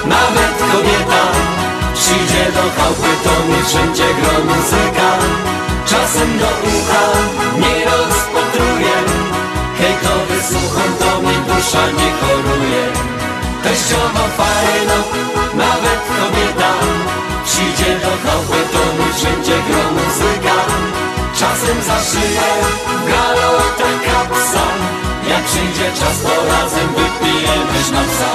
[0.04, 1.22] nawet kobieta.
[1.94, 5.10] Przyjdzie do chałupy, to mi wszędzie gro muzyka.
[5.86, 7.04] Czasem do ucha
[7.60, 8.96] nie rozpatruje
[9.78, 12.84] Hej, to wysłucham, to mi dusza nie choruje.
[13.62, 14.98] Teściowa fajno,
[15.54, 16.70] nawet kobieta.
[17.44, 20.56] Przyjdzie do chałupy, to mi wszędzie gro muzyka.
[21.38, 22.48] Czasem za szyję
[23.08, 24.64] galota kapsa
[25.28, 28.30] Jak przyjdzie czas, to razem wypijemy na psa.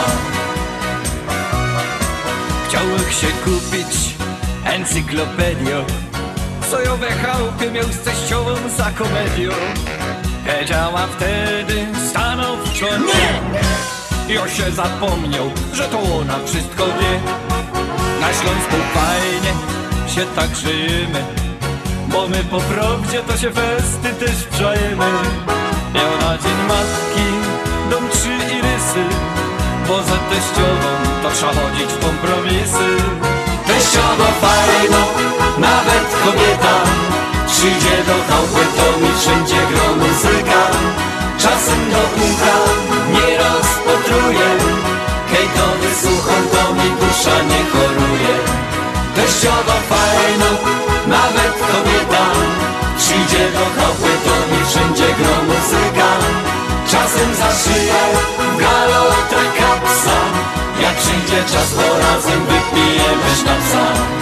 [2.68, 4.16] Chciałbym się kupić
[4.66, 5.86] encyklopedię.
[6.72, 9.52] Co ją we chałupie miał z teściową za komedią.
[10.46, 13.40] Wiedziała wtedy stanowczo nie.
[14.36, 17.20] Ja się zapomniał, że to ona wszystko wie.
[18.22, 19.54] Na Śląsku fajnie
[20.16, 21.24] się tak żyjemy
[22.08, 25.06] Bo my po prawdzie to się festy też wczajemy
[25.94, 27.28] Miał na dzień matki
[27.90, 29.04] dom trzy irysy
[29.88, 30.92] Bo za teściową
[31.24, 32.90] to trzeba chodzić w kompromisy.
[33.68, 35.02] Teściowa fajno,
[35.58, 36.76] nawet kobieta.
[37.48, 40.62] Przyjdzie do chałupy, to mi wszędzie gro muzyka.
[41.38, 42.58] Czasem do ucha
[43.14, 44.50] nie rozpatruje
[45.32, 48.36] Hej, to wysłucham, to mi dusza nie choruje.
[49.16, 50.50] Teściowa fajno,
[51.08, 52.24] nawet kobieta
[53.10, 56.10] Przyjdzie do chałupy, to mi wszędzie gro muzyka.
[56.88, 58.02] Czasem za szyję
[58.60, 60.20] galota kapsa
[60.82, 64.19] Jak przyjdzie czas, to razem wypijemy sznapsa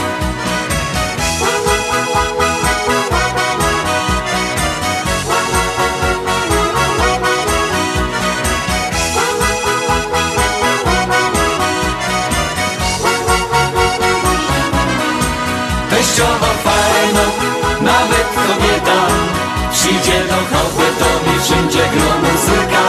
[21.77, 22.83] mi wszędzie gro muzyka.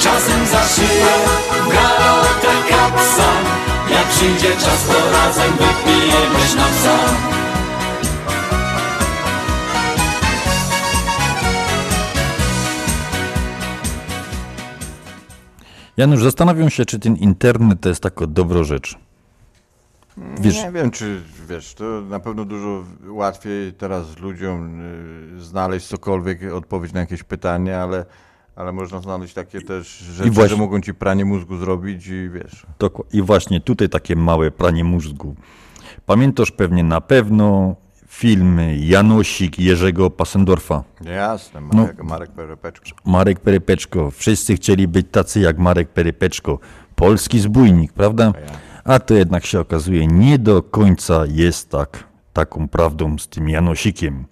[0.00, 1.14] Czasem za szyję
[1.68, 3.32] galota kapsa
[3.90, 6.98] Jak przyjdzie czas, to razem wypijemy na psa
[15.96, 18.98] Janusz, zastanawiam się, czy ten internet to jest taka dobra rzecz.
[20.40, 24.80] Wiesz- Nie wiem, czy wiesz, to na pewno dużo łatwiej teraz ludziom
[25.38, 28.04] y, znaleźć cokolwiek, odpowiedź na jakieś pytanie, ale,
[28.56, 32.66] ale można znaleźć takie też rzeczy, właśnie- że mogą ci pranie mózgu zrobić i wiesz.
[32.78, 35.34] Doko- I właśnie tutaj takie małe pranie mózgu.
[36.06, 37.76] Pamiętasz pewnie na pewno
[38.08, 40.84] film Janosik Jerzego Passendorfa.
[41.04, 41.68] Jasne, No.
[41.82, 42.98] Marek, Marek Perepeczko.
[43.04, 44.10] Marek Perypeczko.
[44.10, 46.58] Wszyscy chcieli być tacy jak Marek Perypeczko.
[46.94, 48.32] Polski zbójnik, prawda?
[48.84, 54.24] A to jednak się okazuje, nie do końca jest tak, taką prawdą z tym Janosikiem.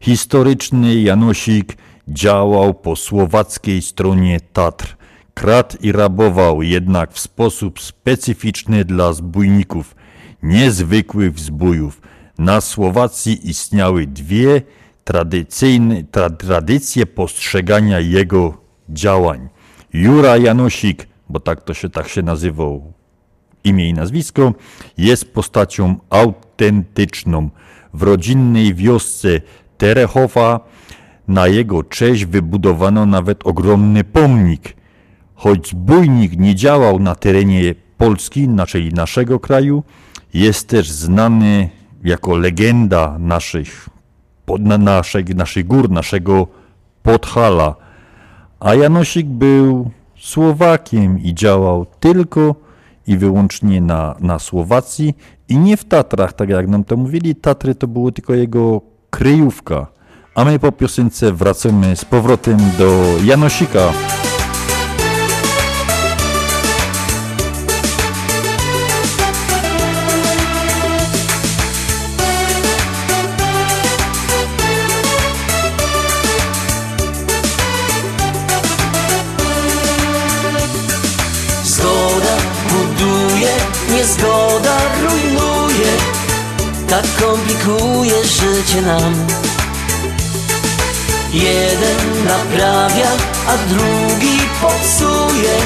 [0.00, 1.76] Historyczny Janosik
[2.08, 4.96] działał po słowackiej stronie Tatr.
[5.34, 9.94] Kradł i rabował jednak w sposób specyficzny dla zbójników,
[10.42, 12.00] niezwykłych zbójów.
[12.38, 14.62] Na Słowacji istniały dwie
[15.04, 19.48] tradycyjne, tra, tradycje postrzegania jego działań.
[19.92, 22.92] Jura Janosik, bo tak to się, tak się nazywał
[23.64, 24.54] imię i nazwisko,
[24.98, 27.50] jest postacią autentyczną.
[27.94, 29.40] W rodzinnej wiosce
[29.78, 30.60] Terechowa
[31.28, 34.76] na jego cześć wybudowano nawet ogromny pomnik.
[35.34, 39.82] Choć zbójnik nie działał na terenie Polski, czyli naszego kraju,
[40.34, 41.70] jest też znany
[42.04, 43.88] jako legenda naszych,
[44.46, 46.46] pod, na, naszych, naszych gór, naszego
[47.02, 47.74] Podhala.
[48.60, 52.54] A Janosik był Słowakiem i działał tylko
[53.10, 55.14] i wyłącznie na, na Słowacji
[55.48, 57.34] i nie w Tatrach, tak jak nam to mówili.
[57.34, 58.80] Tatry to było tylko jego
[59.10, 59.86] kryjówka.
[60.34, 63.92] A my po piosence wracamy z powrotem do Janosika.
[86.90, 89.14] Tak komplikuje życie nam.
[91.32, 93.10] Jeden naprawia,
[93.46, 95.58] a drugi popsuje.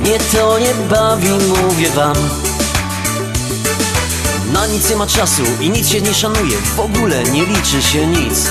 [0.00, 2.16] Nie to nie bawi, mówię wam.
[4.52, 6.56] Na nic nie ma czasu i nic się nie szanuje.
[6.76, 8.50] W ogóle nie liczy się nic.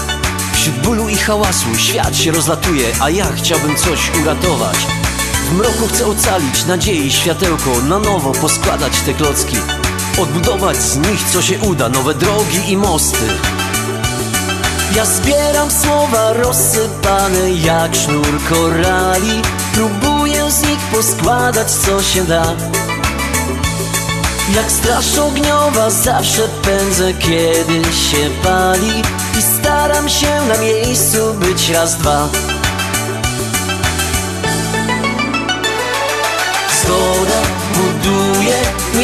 [0.54, 4.78] Wśród bólu i hałasu świat się rozlatuje A ja chciałbym coś uratować.
[5.50, 9.58] W mroku chcę ocalić nadziei światełko Na nowo poskładać te klocki
[10.22, 11.90] Odbudować z nich co się uda.
[11.90, 13.28] Nowe drogi i mosty.
[14.96, 19.42] Ja zbieram słowa rozsypane jak sznur korali.
[19.74, 22.46] Próbuję z nich poskładać co się da.
[24.56, 29.02] Jak straż ogniowa zawsze pędzę kiedy się pali.
[29.40, 32.30] I staram się na miejscu być raz, dwa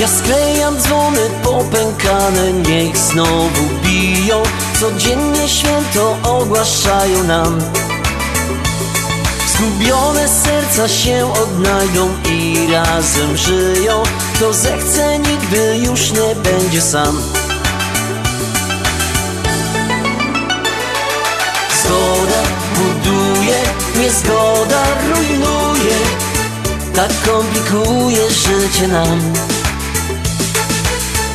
[0.00, 4.42] ja sklejam dzwony popękane, niech znowu biją.
[4.80, 7.58] Codziennie święto ogłaszają nam.
[9.48, 14.02] Zgubione serca się odnajdą i razem żyją.
[14.34, 17.22] Kto zechce nigdy już nie będzie sam.
[21.82, 22.42] Zgoda
[22.74, 23.60] buduje,
[24.00, 25.96] niezgoda rujnuje.
[26.94, 29.20] Tak komplikuje życie nam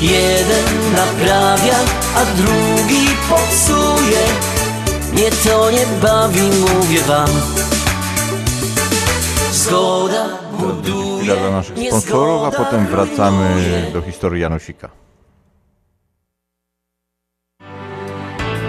[0.00, 1.78] Jeden naprawia,
[2.16, 4.22] a drugi popsuje.
[5.12, 7.28] Mnie to nie bawi, mówię wam.
[9.52, 14.88] Zgoda buduje, Chwila dla naszych sponsorów, a potem wracamy do historii Janosika.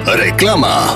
[0.05, 0.95] Reklama.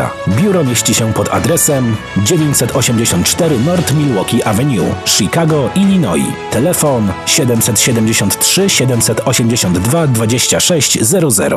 [0.27, 6.25] Biuro mieści się pod adresem 984 North Milwaukee Avenue, Chicago, Illinois.
[6.51, 11.53] Telefon 773 782 2600.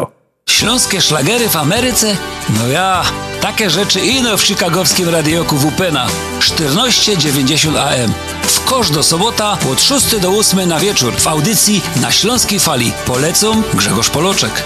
[0.48, 2.16] Śląskie szlagery w Ameryce?
[2.58, 3.02] No ja,
[3.40, 6.06] takie rzeczy ino w chicagowskim radioku WPNA
[6.40, 8.12] 1490 AM.
[8.42, 12.92] W kosz do sobota od 6 do 8 na wieczór w audycji na Śląskiej Fali.
[13.06, 14.62] Polecą Grzegorz Poloczek.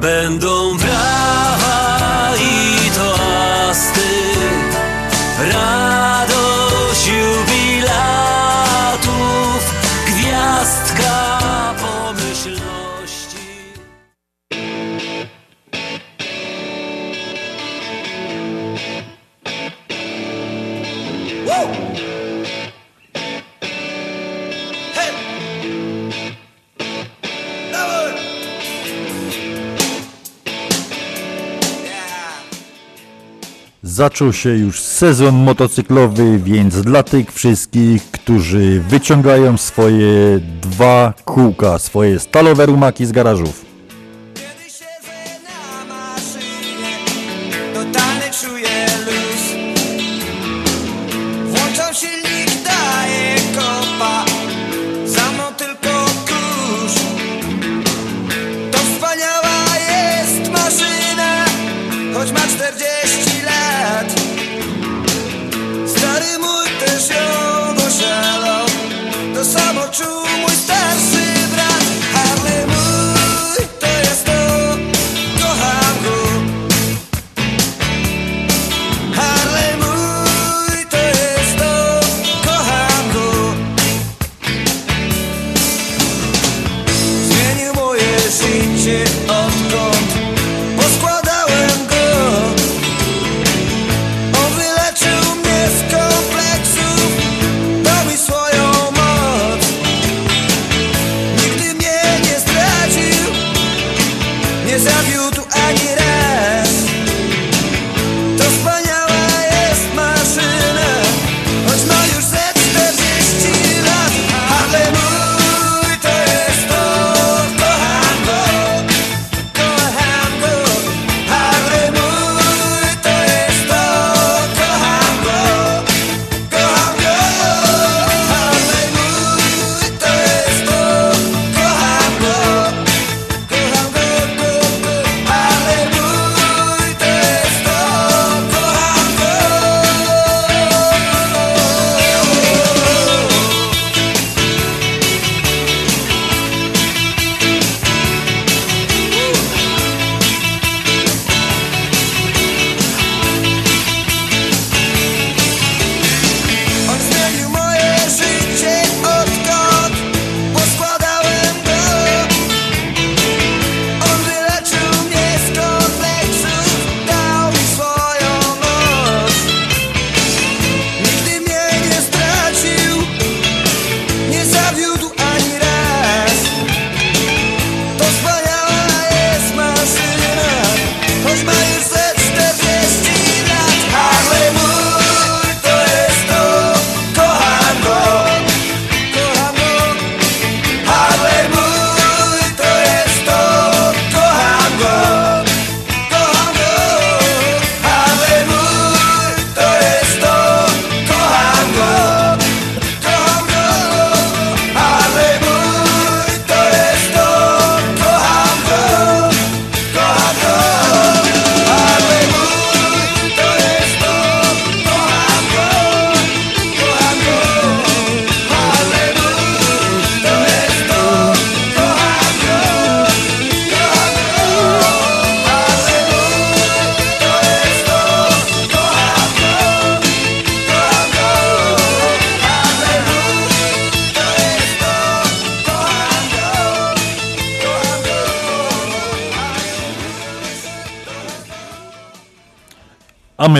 [0.00, 1.83] Będą brawa
[5.36, 5.83] Ra
[33.94, 42.18] Zaczął się już sezon motocyklowy, więc dla tych wszystkich, którzy wyciągają swoje dwa kółka, swoje
[42.18, 43.73] stalowe rumaki z garażów.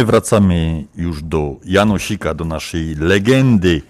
[0.04, 3.82] My wracamy już do Janosika, do naszej legendy.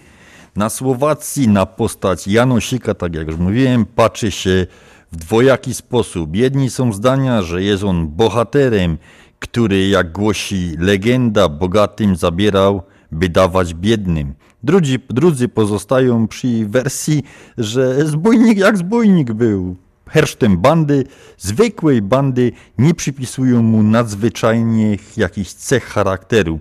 [0.57, 4.67] Na Słowacji na postać Janosika, tak jak już mówiłem, patrzy się
[5.13, 6.37] w dwojaki sposób.
[6.37, 8.99] Jedni są zdania, że jest on bohaterem,
[9.39, 12.83] który, jak głosi legenda, bogatym zabierał,
[13.13, 14.35] by dawać biednym.
[14.63, 17.23] Drudzy, drudzy pozostają przy wersji,
[17.59, 19.77] że zbójnik jak zbójnik był.
[20.15, 21.05] Hersztem bandy,
[21.39, 26.61] zwykłej bandy, nie przypisują mu nadzwyczajnych jakichś cech charakteru.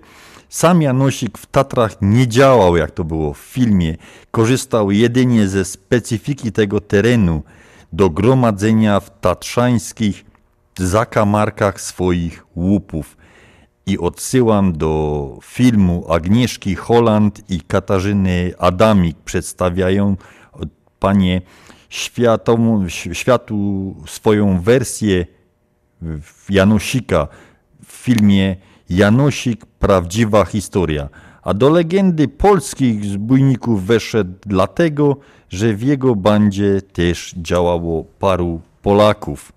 [0.49, 3.97] Sam Janosik w Tatrach nie działał, jak to było w filmie.
[4.31, 7.43] Korzystał jedynie ze specyfiki tego terenu
[7.91, 10.25] do gromadzenia w tatrzańskich
[10.77, 13.17] zakamarkach swoich łupów.
[13.85, 19.17] I odsyłam do filmu Agnieszki Holland i Katarzyny Adamik.
[19.25, 20.17] Przedstawiają
[20.99, 21.41] panie
[21.93, 25.25] światową, światu swoją wersję
[26.49, 27.27] Janosika
[27.85, 28.55] w filmie
[28.89, 31.09] Janosik Prawdziwa historia.
[31.43, 35.17] A do legendy polskich zbójników weszedł dlatego,
[35.49, 39.51] że w jego bandzie też działało paru Polaków.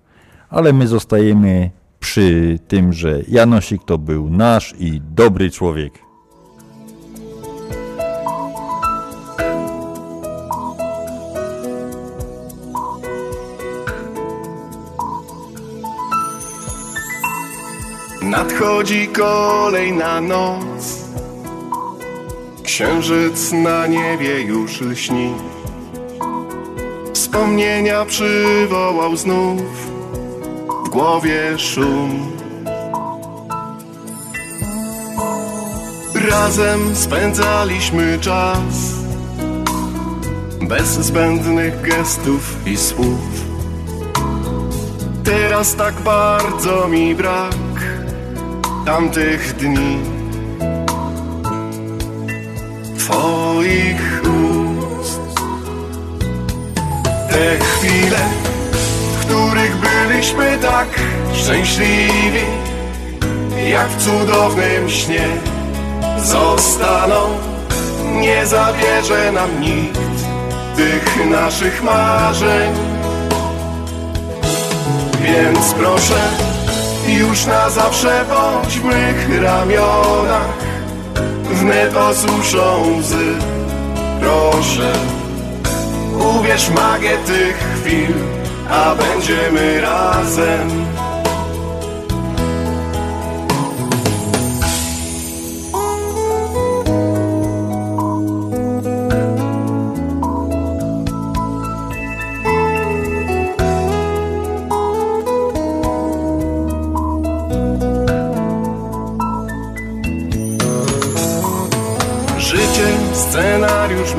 [0.49, 6.06] Ale my zostajemy przy tym, że Janosik to był nasz i dobry człowiek.
[18.21, 21.07] Nadchodzi kolejna noc.
[22.63, 25.33] Księżyc na niebie już lśni.
[27.13, 29.61] Wspomnienia przywołał znów.
[30.85, 32.31] W głowie szum.
[36.29, 38.93] Razem spędzaliśmy czas.
[40.61, 43.47] Bez zbędnych gestów i słów.
[45.23, 47.66] Teraz tak bardzo mi brak
[48.87, 49.99] tamtych dni.
[52.99, 54.21] Twoich
[55.01, 55.21] ust.
[57.29, 58.19] Te chwile,
[59.13, 60.87] w których byliśmy tak
[61.33, 62.45] szczęśliwi
[63.69, 65.27] Jak w cudownym śnie
[66.17, 67.19] Zostaną,
[68.21, 69.99] nie zabierze nam nikt
[70.75, 72.73] Tych naszych marzeń.
[75.21, 76.46] Więc proszę
[77.07, 80.57] już na zawsze bądź w mych ramionach.
[81.51, 83.35] Wnet osuszą łzy
[84.19, 84.93] Proszę.
[86.37, 88.13] Uwierz magię tych chwil
[88.69, 90.85] A będziemy razem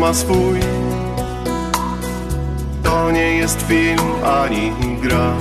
[0.08, 0.60] ma swój.
[2.82, 4.72] To nie jest film ani
[5.02, 5.34] gra.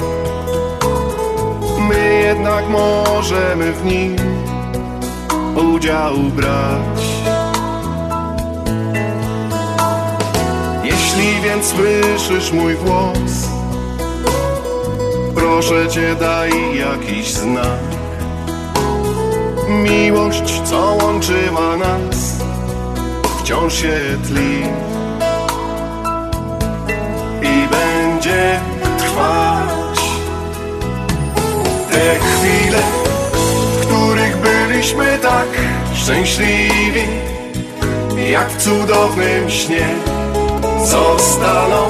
[1.89, 4.15] My jednak możemy w nim
[5.73, 6.99] udział brać.
[10.83, 13.31] Jeśli więc słyszysz mój głos
[15.35, 17.79] Proszę cię daj jakiś znak.
[19.69, 22.26] Miłość, co łączyła nas
[23.47, 24.61] wciąż się tli
[27.41, 28.59] i będzie
[28.97, 29.99] trwać.
[31.91, 32.79] Te chwile,
[33.81, 35.47] w których byliśmy tak
[35.93, 37.07] szczęśliwi,
[38.31, 39.87] jak w cudownym śnie,
[40.85, 41.89] zostaną,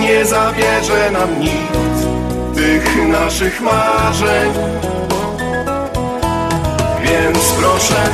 [0.00, 2.06] nie zabierze nam nikt
[2.54, 4.52] tych naszych marzeń.
[7.02, 8.10] Więc proszę,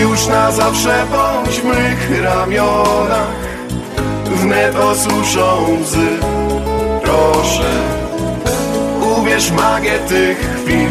[0.00, 1.06] już na zawsze
[1.48, 3.48] bądź w mych ramionach
[4.24, 6.08] Wnet osuszą łzy.
[7.02, 7.70] Proszę
[9.18, 10.88] Uwierz magię tych chwil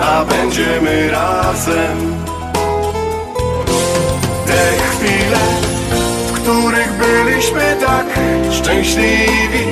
[0.00, 2.14] A będziemy razem.
[4.46, 5.38] Te chwile
[6.28, 8.06] W których byliśmy tak
[8.52, 9.66] szczęśliwi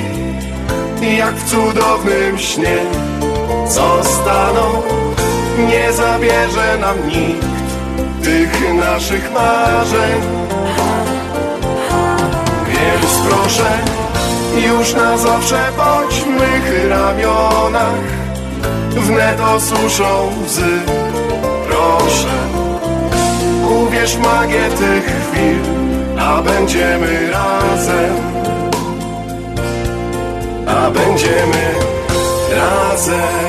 [1.17, 2.77] Jak w cudownym śnie
[3.67, 4.81] Zostaną
[5.67, 7.44] Nie zabierze nam nikt
[8.25, 10.21] tych naszych marzeń.
[12.67, 13.71] Więc proszę,
[14.67, 18.15] już na zawsze bądź w mych ramionach.
[18.89, 20.79] Wnet osuszą łzy
[21.67, 22.37] Proszę,
[23.81, 25.59] uwierz magię tych chwil
[26.19, 28.15] A będziemy razem.
[30.67, 31.73] A będziemy
[32.55, 33.44] razem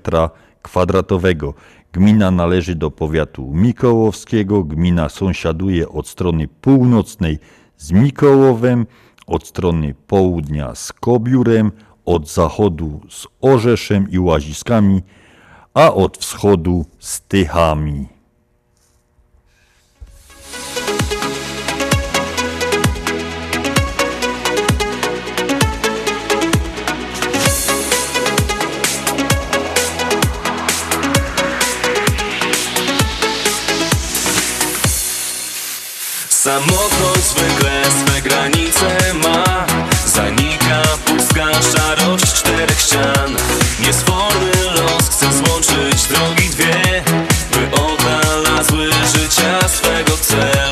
[0.63, 1.55] kwadratowego.
[1.93, 4.65] Gmina należy do powiatu mikołowskiego.
[4.65, 7.39] Gmina sąsiaduje od strony północnej
[7.77, 8.87] z Mikołowem,
[9.27, 11.73] od strony południa z Kobiurem,
[12.05, 15.03] od zachodu z Orzeszem i Łaziskami,
[15.77, 18.09] a od wschodu z Tychami.
[36.29, 39.36] Samotność zwykle swe granice ma
[45.67, 47.03] złączyć drogi dwie
[47.51, 50.66] By odnalazły życia swego cel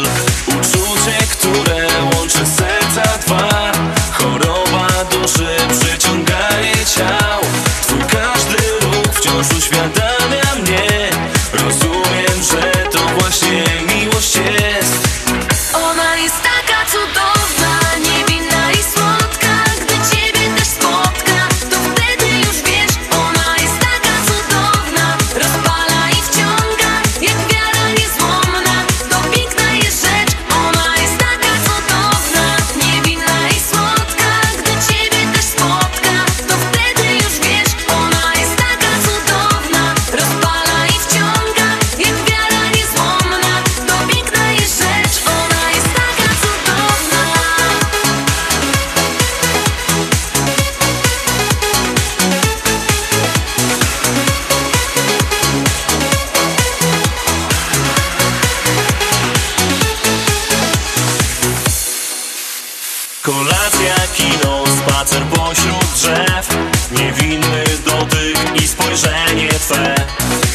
[68.97, 69.95] spojrzenie Twe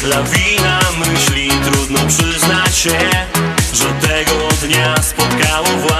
[0.08, 2.98] Lawina myśli, trudno przyznać się
[3.72, 5.99] Że tego dnia spotkało właśnie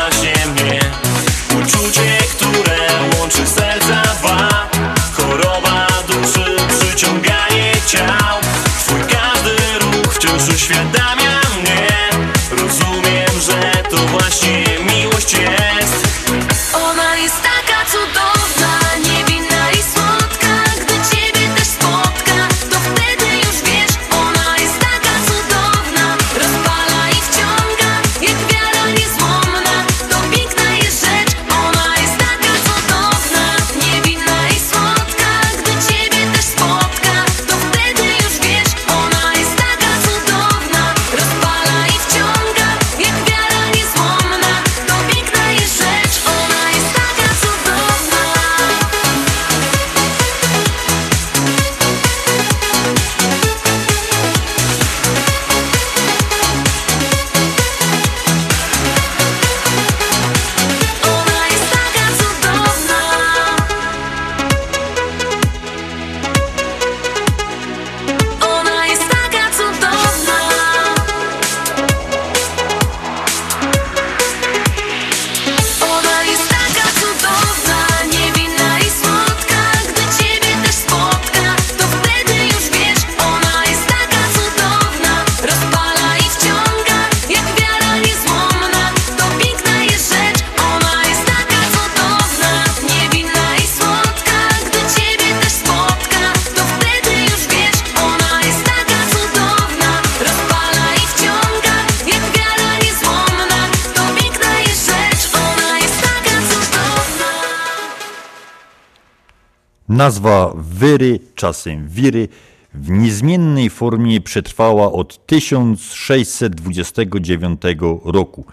[110.11, 112.29] Nazwa Wyry, czasem Wiry,
[112.75, 117.63] w niezmiennej formie przetrwała od 1629
[118.05, 118.45] roku.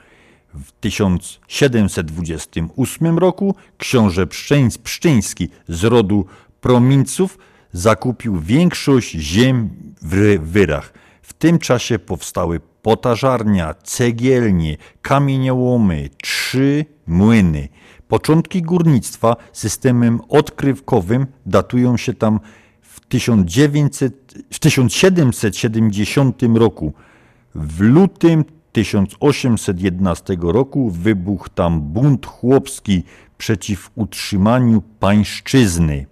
[0.53, 4.27] W 1728 roku książę
[4.83, 6.25] Pszczyński z rodu
[6.61, 7.37] Prominców
[7.71, 9.69] zakupił większość ziem
[10.01, 10.93] w Wyrach.
[11.21, 17.67] W tym czasie powstały potażarnia, cegielnie, kamieniołomy, trzy młyny.
[18.07, 22.39] Początki górnictwa systemem odkrywkowym datują się tam
[22.81, 26.93] w, 1900, w 1770 roku.
[27.55, 33.03] W lutym 1811 roku wybuchł tam bunt chłopski
[33.37, 36.05] przeciw utrzymaniu pańszczyzny.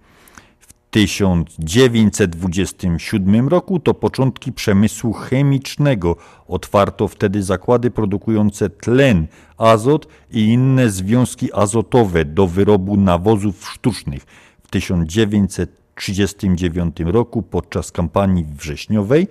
[0.96, 6.16] W 1927 roku to początki przemysłu chemicznego.
[6.48, 9.26] Otwarto wtedy zakłady produkujące tlen,
[9.58, 14.22] azot i inne związki azotowe do wyrobu nawozów sztucznych.
[14.62, 19.28] W 1939 roku podczas kampanii wrześniowej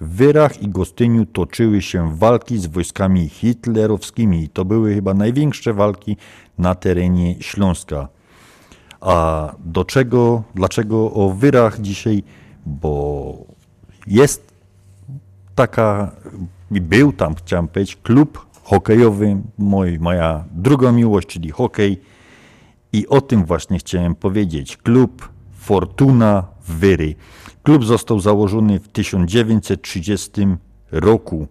[0.00, 4.48] w Wyrach i Gostyniu toczyły się walki z wojskami hitlerowskimi.
[4.48, 6.16] To były chyba największe walki
[6.58, 8.21] na terenie Śląska.
[9.02, 12.22] A do czego, dlaczego o Wyrach dzisiaj?
[12.66, 13.34] Bo
[14.06, 14.52] jest
[15.54, 16.12] taka,
[16.70, 22.00] był tam, chciałem powiedzieć, klub hokejowy, mój, moja druga miłość, czyli hokej.
[22.92, 24.76] I o tym właśnie chciałem powiedzieć.
[24.76, 27.14] Klub Fortuna Wyry.
[27.62, 30.30] Klub został założony w 1930
[30.90, 31.46] roku,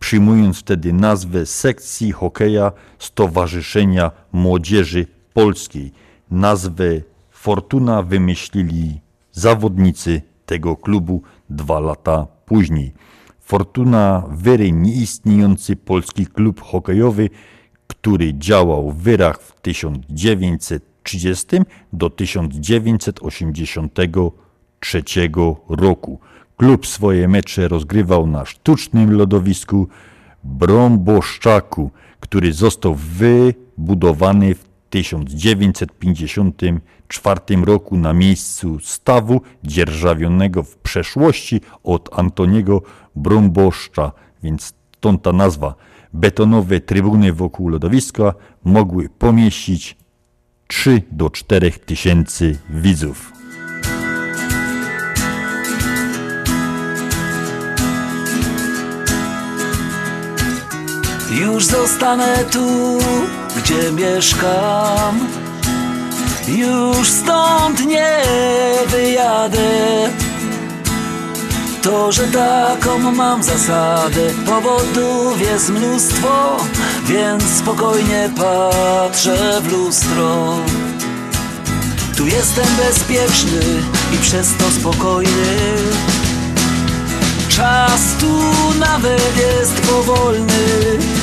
[0.00, 5.92] przyjmując wtedy nazwę sekcji hokeja Stowarzyszenia Młodzieży Polskiej.
[6.30, 7.00] Nazwę
[7.30, 9.00] Fortuna wymyślili
[9.32, 12.92] zawodnicy tego klubu dwa lata później.
[13.40, 17.30] Fortuna Wyry, nieistniejący polski klub hokejowy,
[17.86, 21.46] który działał w Wyrach w 1930
[21.92, 25.02] do 1983
[25.68, 26.20] roku.
[26.56, 29.88] Klub swoje mecze rozgrywał na sztucznym lodowisku
[30.44, 31.90] Brąboszczaku,
[32.20, 42.82] który został wybudowany w 1954 roku na miejscu stawu dzierżawionego w przeszłości od Antoniego
[43.16, 44.12] Brąboszcza,
[44.42, 45.74] więc stąd ta nazwa.
[46.12, 48.34] Betonowe trybuny wokół lodowiska
[48.64, 49.96] mogły pomieścić
[50.66, 53.39] 3 do 4 tysięcy widzów.
[61.30, 62.98] Już zostanę tu,
[63.56, 65.28] gdzie mieszkam.
[66.48, 68.22] Już stąd nie
[68.86, 69.68] wyjadę.
[71.82, 76.56] To, że taką mam zasadę Powodów jest mnóstwo
[77.04, 80.56] Więc spokojnie patrzę w lustro.
[82.16, 83.60] Tu jestem bezpieczny
[84.14, 85.76] i przez to spokojny.
[87.48, 88.40] Czas tu
[88.78, 91.19] nawet jest powolny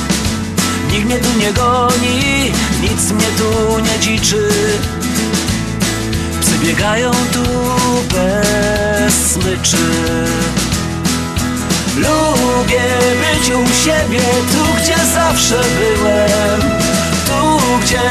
[0.92, 2.52] Nikt mnie tu nie goni,
[2.82, 4.48] nic mnie tu nie dziczy.
[6.40, 7.44] Psy biegają tu
[8.14, 9.76] bez smyczy.
[11.96, 12.84] Lubię
[13.20, 14.20] być u siebie,
[14.52, 16.60] tu gdzie zawsze byłem.
[17.26, 18.02] Tu gdzie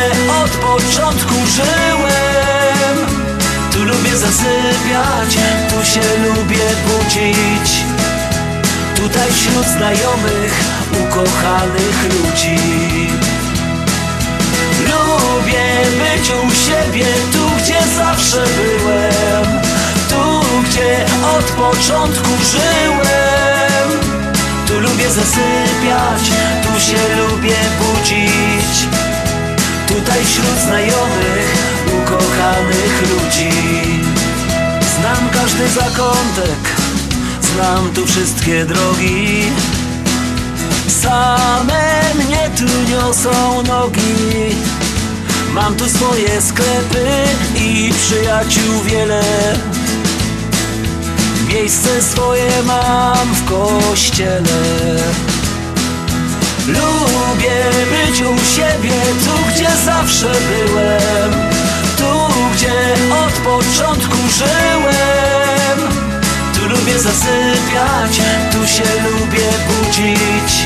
[0.44, 3.08] od początku żyłem.
[3.74, 5.38] Tu lubię zasypiać,
[5.70, 7.87] tu się lubię budzić
[8.98, 10.54] Tutaj wśród znajomych,
[10.92, 12.58] ukochanych ludzi.
[14.80, 15.68] Lubię
[16.00, 19.62] być u siebie, tu gdzie zawsze byłem.
[20.10, 21.06] Tu gdzie
[21.38, 24.00] od początku żyłem.
[24.68, 26.32] Tu lubię zasypiać,
[26.64, 28.88] tu się lubię budzić.
[29.88, 31.56] Tutaj wśród znajomych,
[32.04, 33.52] ukochanych ludzi.
[35.00, 36.77] Znam każdy zakątek
[37.54, 39.52] Znam tu wszystkie drogi.
[40.88, 44.56] Same mnie tu niosą nogi.
[45.54, 47.06] Mam tu swoje sklepy
[47.56, 49.24] i przyjaciół wiele.
[51.48, 54.62] Miejsce swoje mam w kościele.
[56.68, 58.96] Lubię być u siebie,
[59.26, 61.32] tu gdzie zawsze byłem.
[61.98, 62.96] Tu gdzie
[63.26, 65.97] od początku żyłem
[66.68, 68.22] Tu lubię zasypiać,
[68.52, 70.66] tu się lubię budzić.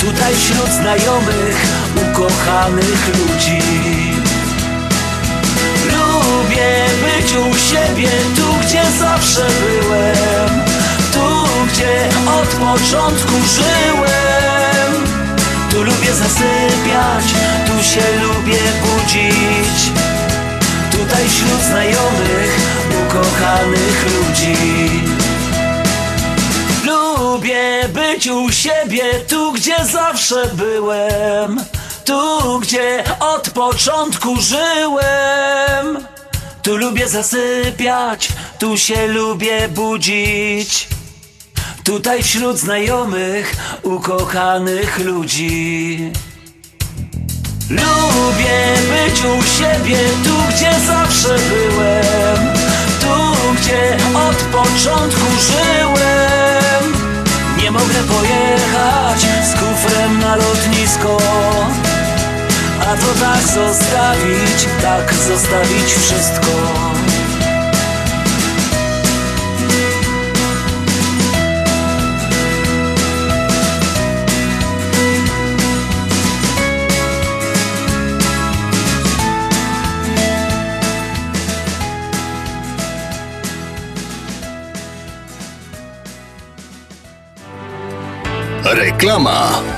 [0.00, 1.66] Tutaj wśród znajomych,
[1.96, 3.62] ukochanych ludzi.
[5.84, 10.64] Lubię być u siebie, tu gdzie zawsze byłem.
[11.12, 12.08] Tu gdzie
[12.40, 15.06] od początku żyłem.
[15.70, 17.24] Tu lubię zasypiać,
[17.66, 19.92] tu się lubię budzić.
[20.90, 24.56] Tutaj wśród znajomych, ukochanych ludzi.
[26.84, 31.60] Lubię być u siebie, tu gdzie zawsze byłem.
[32.04, 36.06] Tu gdzie od początku żyłem.
[36.62, 38.28] Tu lubię zasypiać,
[38.58, 40.88] tu się lubię budzić.
[41.84, 46.12] Tutaj wśród znajomych, ukochanych ludzi.
[47.70, 52.57] Lubię być u siebie, tu gdzie zawsze byłem
[53.56, 53.96] gdzie
[54.28, 56.92] od początku żyłem.
[57.62, 61.16] Nie mogę pojechać z kufrem na lotnisko.
[62.80, 66.50] A to tak zostawić, tak zostawić wszystko
[88.74, 89.77] Reklama.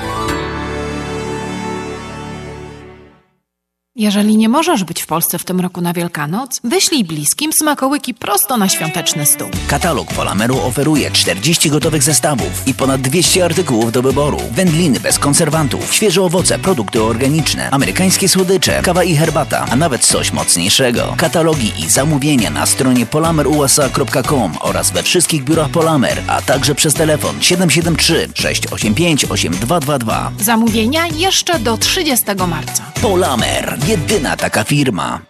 [4.01, 8.57] Jeżeli nie możesz być w Polsce w tym roku na Wielkanoc, wyślij bliskim smakołyki prosto
[8.57, 9.49] na świąteczny stół.
[9.69, 14.39] Katalog Polameru oferuje 40 gotowych zestawów i ponad 200 artykułów do wyboru.
[14.53, 20.33] Wędliny bez konserwantów, świeże owoce, produkty organiczne, amerykańskie słodycze, kawa i herbata, a nawet coś
[20.33, 21.15] mocniejszego.
[21.17, 27.43] Katalogi i zamówienia na stronie polamerusa.com oraz we wszystkich biurach Polamer, a także przez telefon
[27.43, 30.33] 773 685 8222.
[30.39, 32.83] Zamówienia jeszcze do 30 marca.
[33.03, 35.30] Polamer, jedyna taka firma.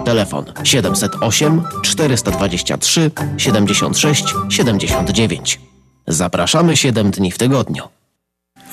[0.11, 5.59] Telefon 708 423 76 79.
[6.07, 7.83] Zapraszamy 7 dni w tygodniu.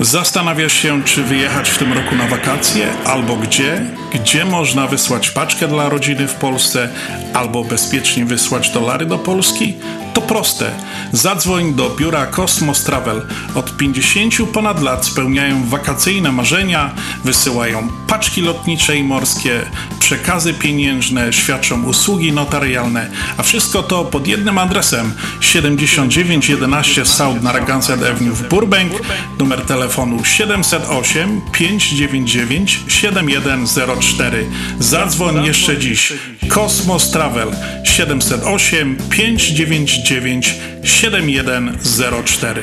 [0.00, 3.84] Zastanawiasz się, czy wyjechać w tym roku na wakacje, albo gdzie?
[4.12, 6.88] Gdzie można wysłać paczkę dla rodziny w Polsce,
[7.34, 9.74] albo bezpiecznie wysłać dolary do Polski?
[10.18, 10.70] To proste.
[11.12, 13.26] Zadzwoń do biura Cosmos Travel.
[13.54, 19.60] Od 50 ponad lat spełniają wakacyjne marzenia, wysyłają paczki lotnicze i morskie,
[20.00, 28.34] przekazy pieniężne, świadczą usługi notarialne, a wszystko to pod jednym adresem 7911 South Narragansett Avenue
[28.34, 28.92] w Burbank,
[29.38, 34.46] numer telefonu 708 599 7104.
[34.78, 36.12] Zadzwoń jeszcze dziś.
[36.48, 37.48] Kosmos Travel
[37.84, 42.62] 708 599 7104.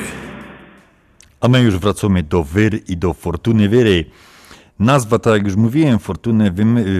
[1.40, 4.04] A my już wracamy do Wyr i do Fortuny Wyry.
[4.78, 6.50] Nazwa, tak jak już mówiłem, Fortuny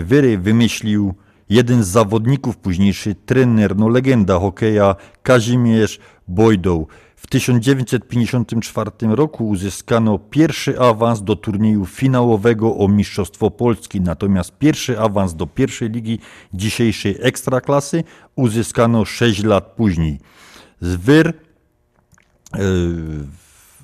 [0.05, 1.15] Wyry wymyślił
[1.49, 5.99] jeden z zawodników, późniejszy trener, no legenda hokeja Kazimierz
[6.29, 6.87] Bojdoł.
[7.17, 15.35] W 1954 roku uzyskano pierwszy awans do turnieju finałowego o Mistrzostwo Polski, natomiast pierwszy awans
[15.35, 16.19] do pierwszej ligi
[16.55, 18.05] dzisiejszej Ekstraklasy
[18.37, 20.19] uzyskano 6 lat później.
[20.81, 22.59] Z Wyr e,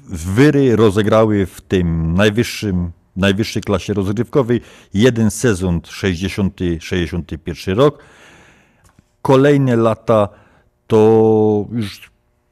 [0.08, 4.60] Wyry rozegrały w tym najwyższym, najwyższej klasie rozgrywkowej
[4.94, 7.98] jeden sezon 60-61 rok.
[9.22, 10.28] Kolejne lata
[10.86, 12.10] to już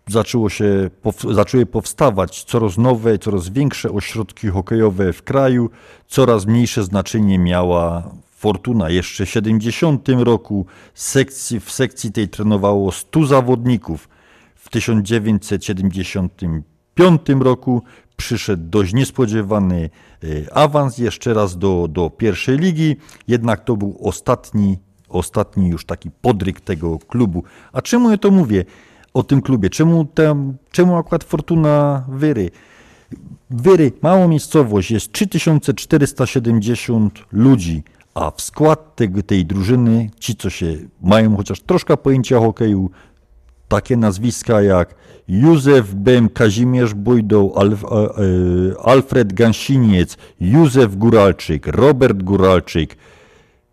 [0.09, 0.91] zaczęło się,
[1.31, 5.71] zaczęły powstawać coraz nowe, coraz większe ośrodki hokejowe w kraju,
[6.07, 8.91] coraz mniejsze znaczenie miała Fortuna.
[8.91, 14.09] Jeszcze w 70 roku sekcji, w sekcji tej trenowało 100 zawodników.
[14.71, 17.83] W 1975 roku
[18.17, 19.91] przyszedł dość niespodziewany
[20.25, 22.97] e, awans jeszcze raz do, do pierwszej ligi,
[23.29, 24.79] jednak to był ostatni,
[25.09, 27.43] ostatni już taki podryk tego klubu.
[27.73, 28.65] A czemu ja to mówię
[29.15, 29.71] o tym klubie?
[29.71, 32.51] Czemu, tam, czemu akurat Fortuna Wyry?
[33.51, 37.83] Wyry, mała miejscowość, jest 3470 ludzi,
[38.15, 42.91] A w skład tego, tej drużyny, ci co się mają chociaż troszkę pojęcia o hokeju,
[43.71, 44.95] takie nazwiska jak
[45.29, 48.09] Józef Bem, Kazimierz Bujdą, Alf, e, e,
[48.85, 52.97] Alfred Gansiniec, Józef Góralczyk, Robert Góralczyk,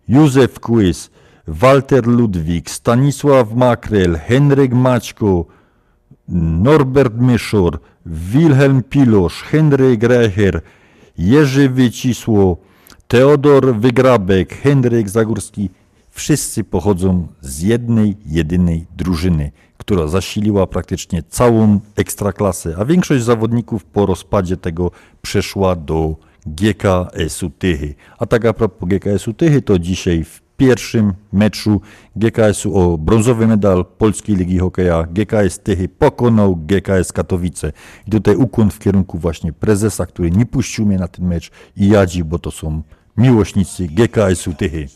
[0.07, 1.09] Józef Kłys,
[1.47, 5.45] Walter Ludwik, Stanisław Makrel, Henryk Maćko,
[6.67, 10.61] Norbert Myszor, Wilhelm Pilosz, Henryk Recher,
[11.17, 12.57] Jerzy Wycisło,
[13.07, 15.69] Teodor Wygrabek, Henryk Zagórski.
[16.17, 24.05] Wszyscy pochodzą z jednej, jedynej drużyny, która zasiliła praktycznie całą ekstraklasę, a większość zawodników po
[24.05, 24.91] rozpadzie tego
[25.21, 26.15] przeszła do
[26.45, 27.95] GKS-u Tychy.
[28.19, 31.81] A tak a propos GKS-u Tychy, to dzisiaj w pierwszym meczu
[32.15, 37.71] GKS-u o brązowy medal Polskiej Ligi Hokeja GKS Tychy pokonał GKS Katowice.
[38.07, 41.87] I tutaj ukłon w kierunku właśnie prezesa, który nie puścił mnie na ten mecz i
[41.87, 42.81] jadzi, bo to są
[43.17, 44.87] miłośnicy GKS-u Tychy.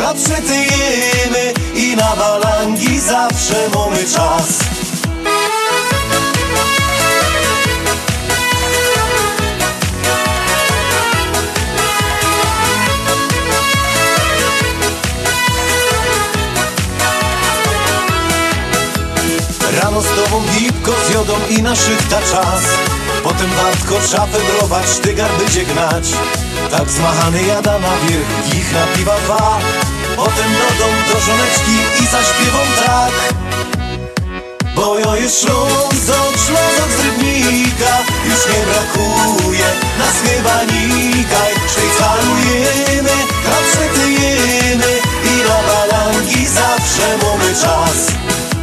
[0.00, 4.58] Jemy, klapsety jemy i na balangi zawsze mamy czas.
[19.82, 22.62] Rano z tobą gipko z jodą i na szychta czas
[23.24, 26.04] Potem wartko szafę brować, sztygar będzie gnać
[26.70, 29.58] Tak zmachany jada na wierzch, ich na piwa dwa.
[30.16, 33.12] Potem do dom do żoneczki i zaśpiewam tak.
[34.74, 37.94] Bo ja jest Ślązok, Ślązok z Rybnika
[38.24, 39.66] Już nie brakuje
[39.98, 44.92] nas chyba nikaj Szwajcarujemy, klapsety jemy
[45.24, 48.06] I na balangi zawsze mamy czas.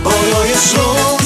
[0.04, 1.17] Bo ja jest Ślązok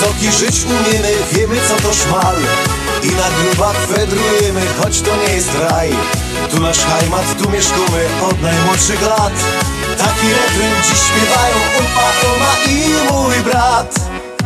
[0.00, 2.36] Ślązoki żyć umiemy, wiemy co to szmal.
[3.02, 5.90] I na grubach wędrujemy, choć to nie jest raj.
[6.50, 9.32] Tu nasz hajmat, tu mieszkamy od najmłodszych lat.
[9.98, 13.94] Taki refren dziś śpiewają upa, oma i mój brat.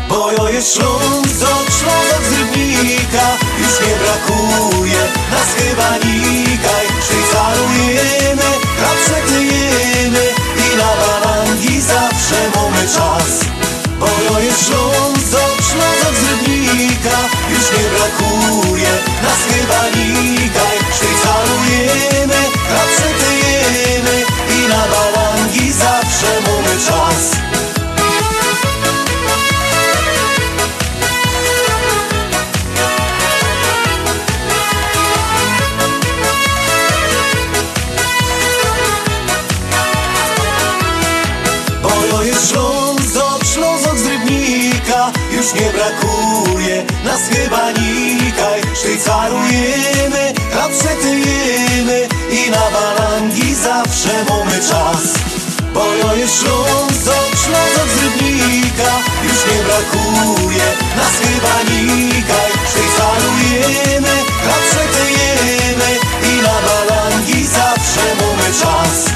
[0.08, 3.26] Bo ja jest Ślązok, Ślązok z Rybnika.
[3.58, 5.00] Już nie brakuje
[5.30, 6.13] nas chyba nikaj
[59.92, 65.90] brakuje nas chyba nikaj Szwajcarujemy, klapsety jemy
[66.22, 69.12] I na balangi zawsze mamy czas.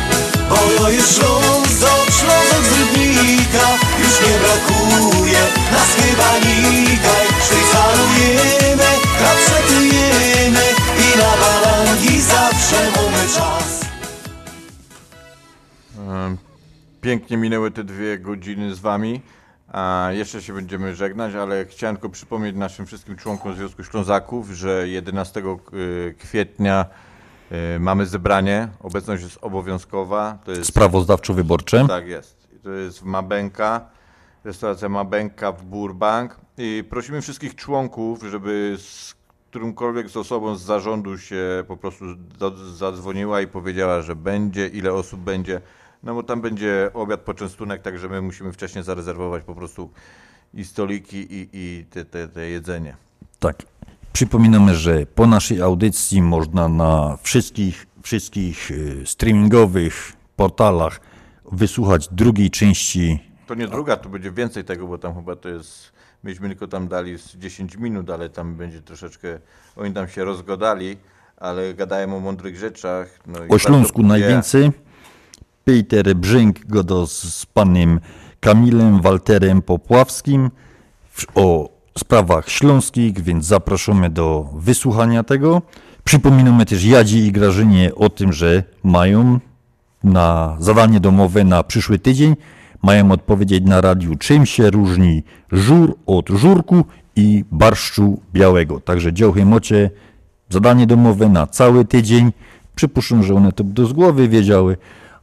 [0.49, 3.67] Bo ja jest Ślązok, Ślązok z Rybnika.
[3.99, 5.43] Już nie brakuje
[5.73, 10.67] nas chyba nikaj Szwajcarujemy, klapsety jemy
[10.99, 13.79] I na balangi zawsze mamy czas.
[17.01, 19.21] Pięknie minęły te dwie godziny z Wami.
[19.73, 24.89] A jeszcze się będziemy żegnać, ale chciałem tylko przypomnieć naszym wszystkim członkom Związku Ślązaków, że
[24.89, 25.43] 11
[25.73, 26.87] y, kwietnia
[27.77, 28.69] y, mamy zebranie.
[28.81, 30.39] Obecność jest obowiązkowa.
[30.45, 31.89] To jest Sprawozdawczo-wyborcze.
[31.89, 32.49] Tak jest.
[32.63, 33.91] To jest w Mabenka,
[34.45, 36.37] restauracja Mabenka w Burbank.
[36.59, 39.15] I prosimy wszystkich członków, żeby z
[39.51, 42.05] którymkolwiek z osobą z zarządu się po prostu
[42.75, 45.61] zadzwoniła i powiedziała, że będzie, ile osób będzie.
[46.03, 49.91] No bo tam będzie obiad, poczęstunek, także my musimy wcześniej zarezerwować po prostu
[50.55, 52.97] i stoliki, i, i te, te, te jedzenie.
[53.39, 53.63] Tak.
[54.13, 61.01] Przypominamy, że po naszej audycji można na wszystkich, wszystkich y, streamingowych portalach
[61.53, 63.23] wysłuchać drugiej części.
[63.47, 65.93] To nie druga, to będzie więcej tego, bo tam chyba to jest.
[66.23, 69.39] Myśmy tylko tam dali z 10 minut, ale tam będzie troszeczkę.
[69.77, 70.97] Oni tam się rozgodali,
[71.37, 73.19] ale gadają o mądrych rzeczach.
[73.27, 74.71] No i O Śląsku najwięcej.
[75.69, 78.01] Peter Brzęk godo z panem
[78.41, 80.51] Kamilem Walterem Popławskim
[81.35, 81.69] o
[81.99, 85.63] sprawach śląskich, więc zapraszamy do wysłuchania tego.
[86.05, 89.41] Przypominamy też Jadzi i Grażynie o tym, że mają
[90.05, 92.37] na zadanie domowe na przyszły tydzień.
[92.83, 95.23] Mają odpowiedzieć na radiu, czym się różni
[95.53, 96.85] żur od żurku
[97.17, 98.81] i barszczu białego.
[98.81, 99.91] Także dziołchy mocie
[100.51, 102.33] zadanie domowe na cały tydzień.
[102.75, 104.77] Przypuszczam, że one to do z głowy wiedziały,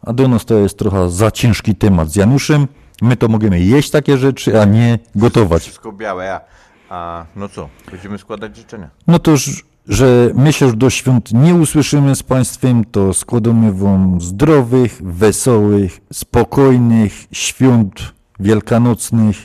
[0.06, 2.68] a do nas to jest trochę za ciężki temat z Januszem.
[3.02, 5.62] My to możemy jeść takie rzeczy, a nie gotować.
[5.62, 6.42] Wszystko białe, a,
[6.90, 8.90] a no co, będziemy składać życzenia.
[9.08, 13.74] No to, już, że my się już do świąt nie usłyszymy z Państwem, to składamy
[13.74, 19.38] Wam zdrowych, wesołych, spokojnych świąt wielkanocnych.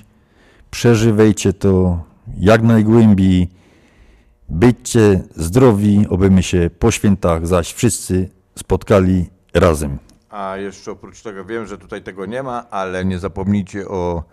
[0.71, 2.05] Przeżywajcie to
[2.39, 3.49] jak najgłębiej.
[4.49, 9.99] Byćcie zdrowi, obyśmy się po świętach zaś wszyscy spotkali razem.
[10.31, 14.25] A jeszcze oprócz tego wiem, że tutaj tego nie ma, ale nie zapomnijcie o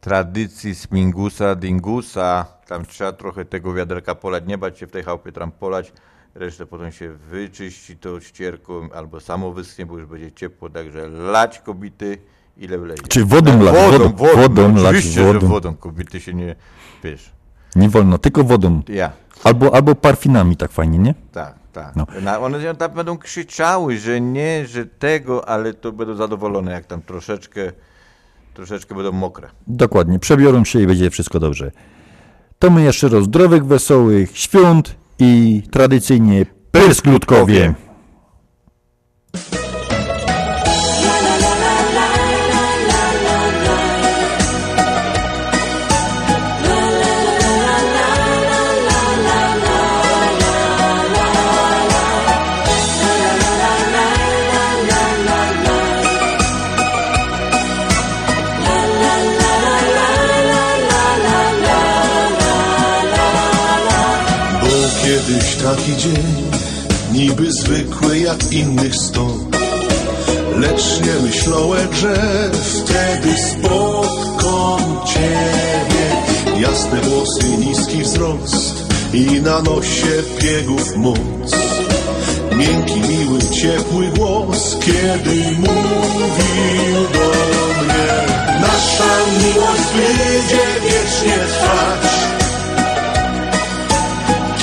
[0.00, 2.46] tradycji smingusa, dingusa.
[2.66, 5.92] Tam trzeba trochę tego wiaderka polać, nie bać się w tej chałupie tam polać.
[6.34, 11.58] Resztę potem się wyczyści to ścierką albo samo wyschnie, bo już będzie ciepło, także lać
[11.58, 12.18] kobity
[12.56, 13.02] ile wlezie.
[13.08, 15.40] Czy wodą Tak, lać, Wodą, wodą, wodą, wodą no, lać, oczywiście, wodą.
[15.40, 15.74] że wodą.
[15.74, 16.56] Kobiety się nie,
[17.04, 17.32] wiesz,
[17.76, 18.82] Nie wolno, tylko wodą.
[18.88, 19.12] Ja.
[19.44, 21.14] Albo, albo parfinami, tak fajnie, nie?
[21.32, 21.96] tak, tak.
[21.96, 22.06] No.
[22.40, 27.72] One tam będą krzyczały, że nie, że tego, ale to będą zadowolone, jak tam troszeczkę,
[28.54, 29.48] troszeczkę będą mokre.
[29.66, 31.70] Dokładnie, przebiorą się i będzie wszystko dobrze.
[32.58, 37.60] To my jeszcze raz zdrowych, wesołych świąt i tradycyjnie persklutkowie.
[37.62, 37.83] Był
[65.96, 66.50] dzień,
[67.12, 69.26] niby zwykły jak innych sto.
[70.56, 72.16] Lecz nie myślałem, że
[72.52, 76.06] wtedy spotkam Ciebie.
[76.60, 81.50] Jasne włosy, niski wzrost i na nosie biegów moc.
[82.56, 88.06] Miękki, miły, ciepły głos, kiedy mówił do mnie.
[88.60, 92.33] Nasza miłość będzie wiecznie trwać.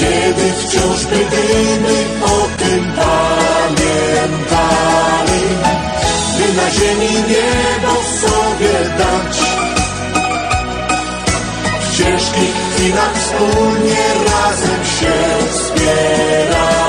[0.01, 3.85] Kiedy wciąż będziemy o tym pamiętali
[6.37, 9.35] By na ziemi niebo sobie dać.
[11.81, 15.13] W ciężkich chwilach wspólnie razem się
[15.51, 16.80] wspierali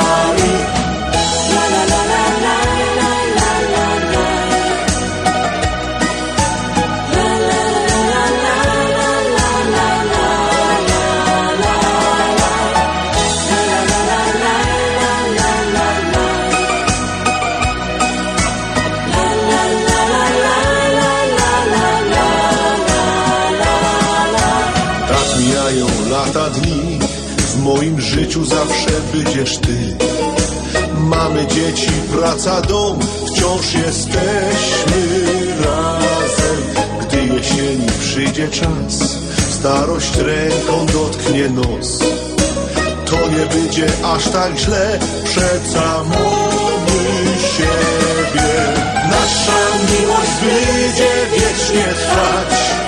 [28.43, 29.97] życiu zawsze będziesz ty.
[30.99, 35.27] Mamy dzieci, praca, dom, wciąż jesteśmy
[35.65, 36.63] razem.
[37.01, 39.19] Gdy jesieni przyjdzie czas,
[39.51, 41.99] starość ręką dotknie nos.
[43.05, 48.49] To nie będzie aż tak źle, przeca mamy siebie.
[49.11, 49.63] Nasza
[49.93, 52.82] miłość będzie wiecznie trwać.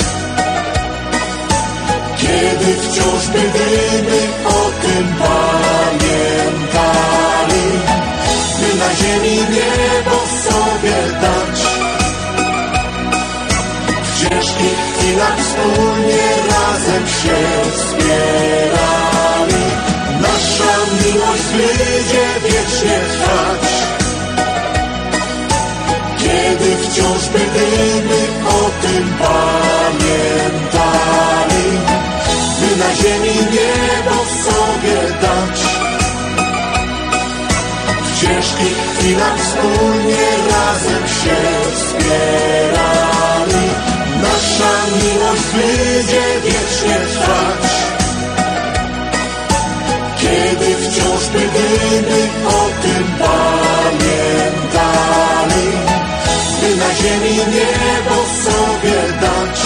[2.35, 6.05] Kiedy wciąż będziemy o tym pamiętali
[8.61, 11.59] By na ziemi niebo sobie dać.
[14.02, 17.39] W ciężkich chwilach wspólnie razem się
[17.77, 19.65] wspierali.
[20.20, 20.74] Nasza
[21.05, 23.65] miłość będzie wiecznie trwać.
[26.19, 30.05] Kiedy wciąż będziemy o tym pamiętali
[32.79, 35.59] na ziemi niebo sobie dać.
[38.03, 41.37] W ciężkich chwilach wspólnie razem się
[41.75, 43.65] wspierali.
[44.23, 47.65] Nasza miłość będzie wiecznie trwać.
[50.17, 54.09] Kiedy wciąż będziemy o tym pamiętali,
[56.61, 59.64] by na ziemi niebo sobie dać.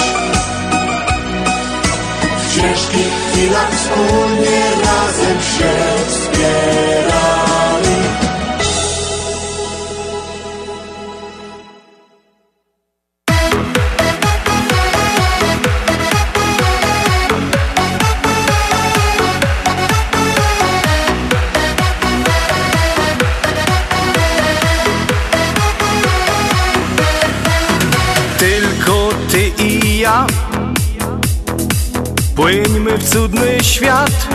[2.61, 5.75] Ciężkich chwilach wspólnie razem się
[6.09, 7.38] wspierali.
[32.39, 34.29] Płyńmy w cudny świat,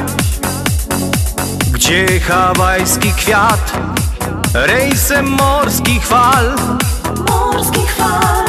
[1.72, 3.74] gdzie hawajski kwiat
[4.54, 6.56] rejsem morskich fal,
[7.30, 8.46] morskich fal,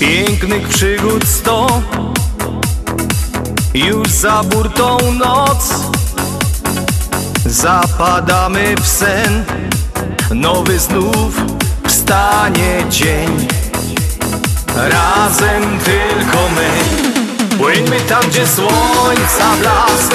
[0.00, 1.82] pięknych przygód sto,
[3.74, 5.74] już za burtą noc,
[7.46, 9.44] zapadamy w sen,
[10.30, 11.40] nowy znów
[11.86, 13.48] wstanie dzień,
[14.76, 17.15] razem tylko my.
[17.66, 20.14] Płyńmy tam, gdzie słońca blask.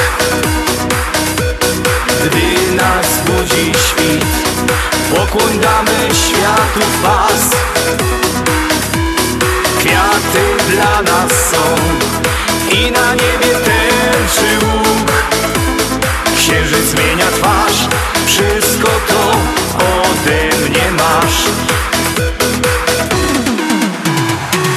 [2.25, 4.25] Gdy nas budzi świt
[5.15, 7.49] Pokłon damy światu pas
[9.79, 11.75] Kwiaty dla nas są
[12.71, 15.11] I na niebie tęczy łuk.
[16.37, 17.87] Księżyc zmienia twarz
[18.25, 19.31] Wszystko to
[19.77, 21.43] ode mnie masz.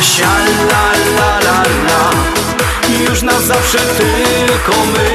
[0.02, 0.38] Sia
[0.70, 2.43] la la la la
[3.00, 5.10] Już na zawsze tylko my.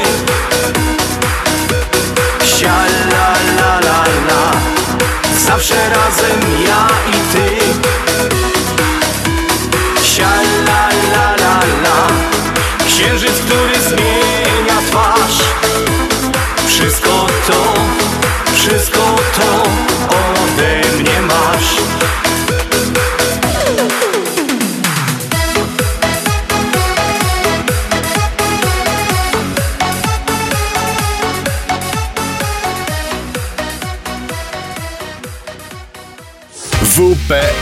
[2.46, 2.76] Sia
[3.12, 4.52] la la la la.
[5.48, 7.60] Zawsze razem ja i ty.
[10.04, 10.30] Sia
[10.68, 12.08] la la la la.
[12.88, 15.40] Księżyc, który zmienia twarz.
[16.68, 17.74] Wszystko to,
[18.54, 19.99] wszystko to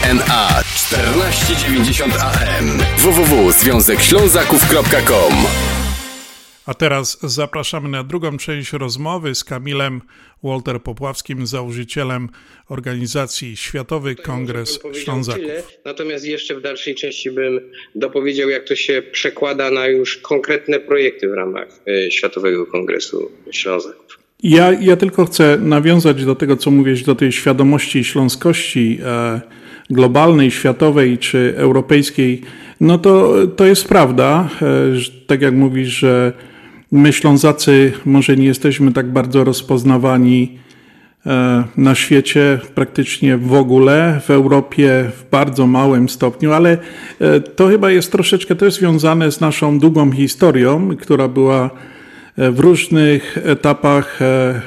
[0.07, 5.33] WPNA 1490 AM www.związekślązaków.com
[6.65, 10.01] A teraz zapraszamy na drugą część rozmowy z Kamilem
[10.43, 12.29] Walter Popławskim, założycielem
[12.69, 15.41] organizacji Światowy Kongres Ślązaków.
[15.41, 15.63] Tyle.
[15.85, 17.59] Natomiast jeszcze w dalszej części bym
[17.95, 24.19] dopowiedział, jak to się przekłada na już konkretne projekty w ramach e, Światowego Kongresu Ślązaków.
[24.43, 29.41] Ja, ja tylko chcę nawiązać do tego, co mówisz, do tej świadomości śląskości e,
[29.89, 32.41] globalnej, światowej czy europejskiej.
[32.81, 34.67] No to, to jest prawda, e,
[35.27, 36.33] tak jak mówisz, że
[36.91, 40.57] my Ślązacy może nie jesteśmy tak bardzo rozpoznawani
[41.25, 46.77] e, na świecie, praktycznie w ogóle, w Europie w bardzo małym stopniu, ale
[47.19, 51.69] e, to chyba jest troszeczkę też związane z naszą długą historią, która była
[52.37, 54.19] w różnych etapach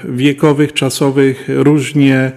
[0.05, 2.33] wiekowych, czasowych różnie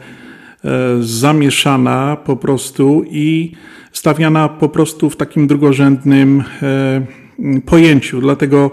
[1.02, 3.52] zamieszana po prostu i
[3.92, 8.22] stawiana po prostu w takim drugorzędnym e, pojęciu.
[8.22, 8.72] Dlatego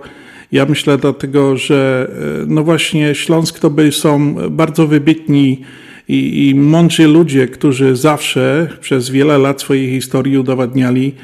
[0.53, 2.11] ja myślę dlatego, że
[2.47, 5.61] no właśnie Śląsk to by są bardzo wybitni
[6.09, 11.15] i, i mądrzy ludzie, którzy zawsze przez wiele lat swojej historii udowadniali,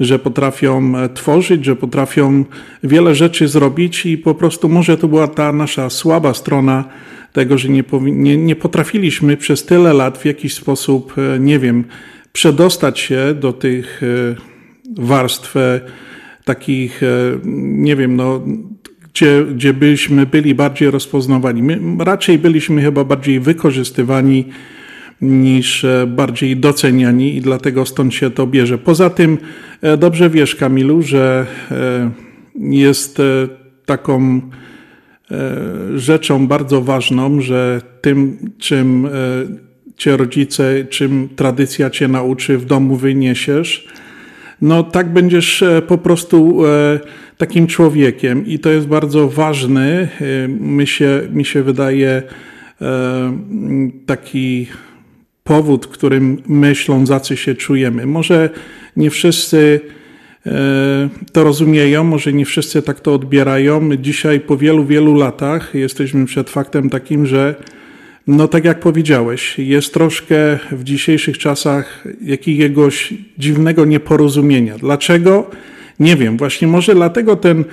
[0.00, 2.44] że potrafią tworzyć, że potrafią
[2.82, 6.84] wiele rzeczy zrobić i po prostu może to była ta nasza słaba strona
[7.32, 11.84] tego, że nie, nie, nie potrafiliśmy przez tyle lat w jakiś sposób, nie wiem,
[12.32, 14.00] przedostać się do tych
[14.98, 15.54] warstw
[16.44, 17.00] takich,
[17.44, 18.42] nie wiem, no,
[19.12, 21.62] gdzie, gdzie byśmy byli bardziej rozpoznawani.
[21.62, 24.44] My raczej byliśmy chyba bardziej wykorzystywani
[25.20, 28.78] niż bardziej doceniani i dlatego stąd się to bierze.
[28.78, 29.38] Poza tym
[29.98, 31.46] dobrze wiesz, Kamilu, że
[32.60, 33.22] jest
[33.86, 34.40] taką
[35.94, 39.08] rzeczą bardzo ważną, że tym, czym
[39.96, 43.88] cię rodzice, czym tradycja cię nauczy, w domu wyniesiesz,
[44.62, 46.62] no tak będziesz po prostu
[47.36, 50.08] takim człowiekiem i to jest bardzo ważny,
[50.48, 52.22] mi się, mi się wydaje,
[54.06, 54.66] taki
[55.44, 58.06] powód, którym my Ślązacy się czujemy.
[58.06, 58.50] Może
[58.98, 59.80] nie wszyscy
[61.32, 63.96] to rozumieją, może nie wszyscy tak to odbierają.
[63.96, 67.54] Dzisiaj po wielu, wielu latach jesteśmy przed faktem takim, że
[68.26, 74.78] no tak jak powiedziałeś, jest troszkę w dzisiejszych czasach jakiegoś dziwnego nieporozumienia.
[74.78, 75.50] Dlaczego?
[76.00, 76.36] Nie wiem.
[76.36, 77.64] Właśnie może dlatego ten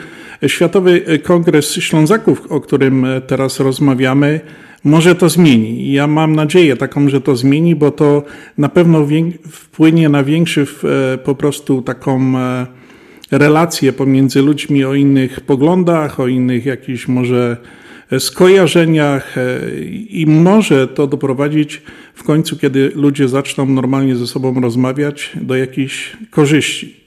[0.47, 4.39] Światowy Kongres Ślązaków, o którym teraz rozmawiamy,
[4.85, 5.91] może to zmieni.
[5.91, 8.23] Ja mam nadzieję taką, że to zmieni, bo to
[8.57, 9.07] na pewno
[9.51, 10.65] wpłynie na większy
[11.23, 12.33] po prostu taką
[13.31, 17.57] relację pomiędzy ludźmi o innych poglądach, o innych jakichś może
[18.19, 19.35] skojarzeniach
[20.09, 21.81] i może to doprowadzić
[22.13, 27.04] w końcu, kiedy ludzie zaczną normalnie ze sobą rozmawiać, do jakichś korzyści.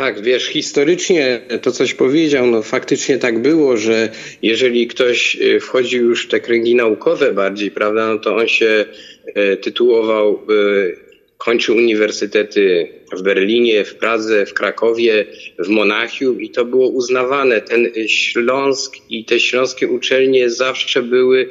[0.00, 4.08] Tak, wiesz, historycznie to coś powiedział, no faktycznie tak było, że
[4.42, 8.84] jeżeli ktoś wchodził już w te kręgi naukowe bardziej, prawda, no to on się
[9.62, 10.46] tytułował
[11.38, 15.26] kończył uniwersytety w Berlinie, w Pradze, w Krakowie,
[15.58, 17.60] w Monachium i to było uznawane.
[17.60, 21.48] Ten Śląsk i te śląskie uczelnie zawsze były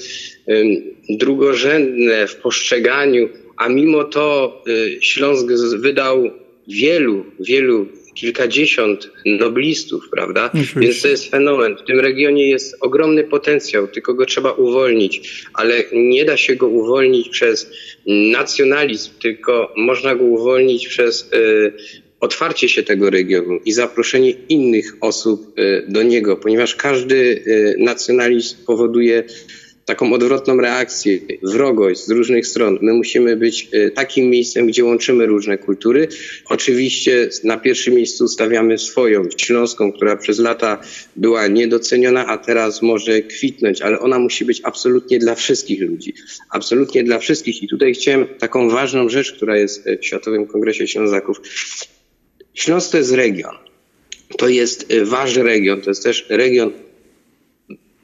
[1.10, 6.32] drugorzędne w postrzeganiu, a mimo to y, Śląsk wydał
[6.68, 7.88] wielu, wielu,
[8.20, 10.52] kilkadziesiąt noblistów, prawda?
[10.76, 11.78] Więc to jest fenomen.
[11.78, 16.68] W tym regionie jest ogromny potencjał, tylko go trzeba uwolnić, ale nie da się go
[16.68, 17.72] uwolnić przez
[18.08, 21.74] nacjonalizm, tylko można go uwolnić przez y,
[22.20, 28.66] otwarcie się tego regionu i zaproszenie innych osób y, do niego, ponieważ każdy y, nacjonalizm
[28.66, 29.24] powoduje
[29.90, 32.80] taką odwrotną reakcję, wrogość z różnych stron.
[32.82, 36.08] My musimy być e, takim miejscem, gdzie łączymy różne kultury.
[36.46, 40.82] Oczywiście na pierwszym miejscu stawiamy swoją, śląską, która przez lata
[41.16, 46.14] była niedoceniona, a teraz może kwitnąć, ale ona musi być absolutnie dla wszystkich ludzi.
[46.52, 47.64] Absolutnie dla wszystkich.
[47.64, 51.42] I tutaj chciałem taką ważną rzecz, która jest w Światowym Kongresie Ślązaków.
[52.54, 53.56] Śląsk to jest region.
[54.38, 56.72] To jest e, wasz region, to jest też region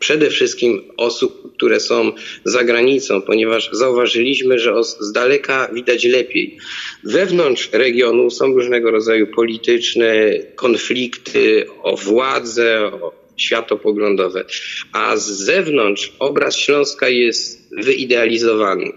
[0.06, 2.12] przede wszystkim osób, które są
[2.44, 6.58] za granicą, ponieważ zauważyliśmy, że z daleka widać lepiej.
[7.04, 14.46] Wewnątrz regionu są różnego rodzaju polityczne konflikty o władzę, o światopoglądowe,
[14.92, 18.92] a z zewnątrz obraz Śląska jest wyidealizowany.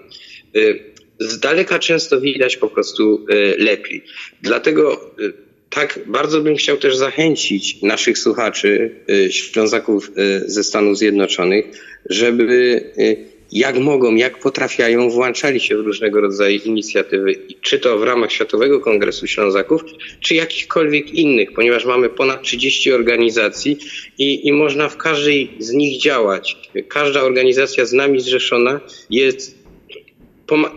[0.57, 4.05] Y, Z daleka często widać po prostu y, lepiej.
[4.43, 10.99] Dlatego y, tak bardzo bym chciał też zachęcić naszych słuchaczy, y, Ślązaków y, ze Stanów
[10.99, 11.65] Zjednoczonych,
[12.11, 12.55] żeby
[12.99, 18.33] y, jak mogą, jak potrafiają, włączali się w różnego rodzaju inicjatywy, czy to w ramach
[18.33, 19.83] Światowego Kongresu Ślązaków,
[20.21, 23.79] czy jakichkolwiek innych, ponieważ mamy ponad 30 organizacji
[24.19, 26.57] i, i można w każdej z nich działać.
[26.89, 28.81] Każda organizacja z nami zrzeszona
[29.11, 29.58] jest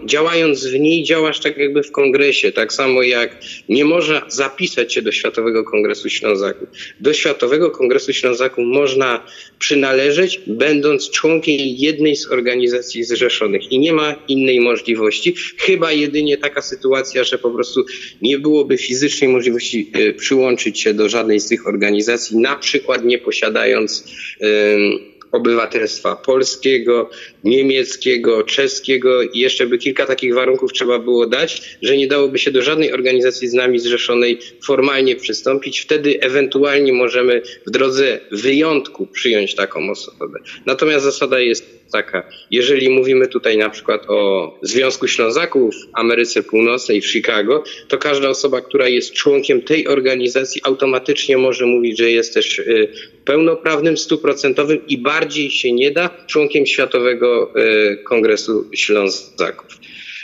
[0.05, 2.51] działając w niej, działasz tak jakby w kongresie.
[2.51, 6.69] Tak samo jak nie można zapisać się do Światowego Kongresu Ślązaków.
[6.99, 9.25] Do Światowego Kongresu Ślązaków można
[9.59, 13.71] przynależeć, będąc członkiem jednej z organizacji zrzeszonych.
[13.71, 17.85] I nie ma innej możliwości, chyba jedynie taka sytuacja, że po prostu
[18.21, 23.17] nie byłoby fizycznej możliwości e, przyłączyć się do żadnej z tych organizacji, na przykład nie
[23.17, 24.03] posiadając
[24.39, 27.09] em, obywatelstwa polskiego,
[27.43, 32.51] niemieckiego, czeskiego i jeszcze by kilka takich warunków trzeba było dać, że nie dałoby się
[32.51, 35.79] do żadnej organizacji z nami zrzeszonej formalnie przystąpić.
[35.79, 40.39] Wtedy ewentualnie możemy w drodze wyjątku przyjąć taką osobę.
[40.65, 47.01] Natomiast zasada jest taka, jeżeli mówimy tutaj na przykład o Związku Ślązaków w Ameryce Północnej
[47.01, 52.33] w Chicago, to każda osoba, która jest członkiem tej organizacji automatycznie może mówić, że jest
[52.33, 52.87] też y,
[53.25, 59.67] pełnoprawnym, stuprocentowym i bardziej się nie da członkiem Światowego y, Kongresu Ślązaków.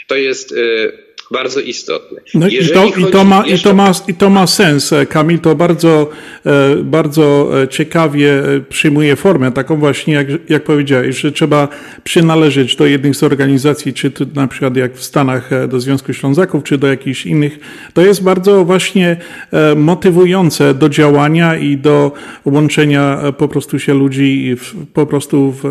[0.06, 2.20] To jest y, bardzo istotne.
[2.34, 4.92] No i to, i, to ma, i, jeszcze to ma, I to ma sens.
[4.92, 6.10] E, Kamil to bardzo,
[6.46, 11.68] e, bardzo e, ciekawie przyjmuje formę, taką właśnie, jak, jak powiedziałeś, że trzeba
[12.04, 16.64] przynależeć do jednych z organizacji, czy to na przykład jak w Stanach do Związku Ślązaków,
[16.64, 17.58] czy do jakichś innych.
[17.94, 19.16] To jest bardzo właśnie
[19.76, 22.12] motywujące do działania i do
[22.44, 25.64] łączenia po prostu się ludzi w, po prostu w,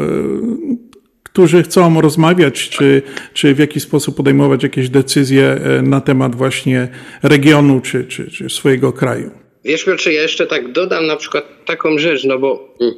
[1.38, 3.02] którzy chcą rozmawiać, czy,
[3.34, 6.88] czy w jaki sposób podejmować jakieś decyzje e, na temat właśnie
[7.24, 9.32] regionu, czy, czy, czy swojego kraju.
[9.66, 12.94] Wiesz, Piotrze, ja jeszcze tak dodam na przykład taką rzecz, no bo mm,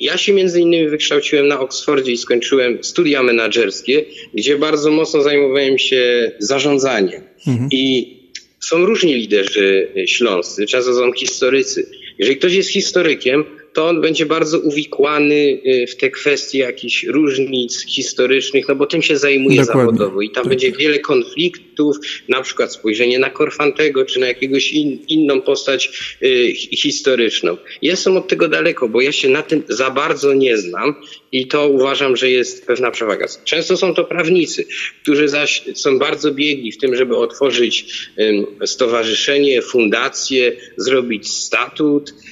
[0.00, 4.04] ja się między innymi wykształciłem na Oksfordzie i skończyłem studia menedżerskie,
[4.34, 7.22] gdzie bardzo mocno zajmowałem się zarządzaniem.
[7.70, 8.16] I
[8.60, 11.86] są różni liderzy śląscy, często są historycy.
[12.18, 17.86] Jeżeli ktoś jest historykiem, to on będzie bardzo uwikłany y, w te kwestie jakichś różnic
[17.86, 19.82] historycznych, no bo tym się zajmuje Dokładnie.
[19.82, 21.96] zawodowo i tam będzie wiele konfliktów,
[22.28, 25.90] na przykład spojrzenie na Korfantego, czy na jakiegoś in, inną postać
[26.22, 27.56] y, hi- historyczną.
[27.82, 30.94] Jestem od tego daleko, bo ja się na tym za bardzo nie znam
[31.32, 33.26] i to uważam, że jest pewna przewaga.
[33.44, 34.64] Często są to prawnicy,
[35.02, 37.86] którzy zaś są bardzo biegli w tym, żeby otworzyć
[38.18, 42.31] ym, stowarzyszenie, fundację, zrobić statut y, y,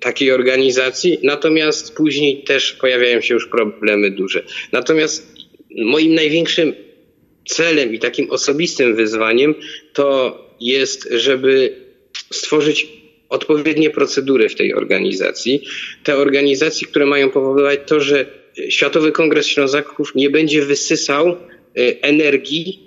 [0.00, 4.42] takiej organizacji, natomiast później też pojawiają się już problemy duże.
[4.72, 5.32] Natomiast
[5.76, 6.74] moim największym
[7.48, 9.54] celem i takim osobistym wyzwaniem
[9.92, 11.76] to jest, żeby
[12.30, 12.86] stworzyć
[13.28, 15.62] odpowiednie procedury w tej organizacji.
[16.04, 18.26] Te organizacje, które mają powodować to, że
[18.68, 21.36] Światowy Kongres Ślązaków nie będzie wysysał
[22.02, 22.80] energii,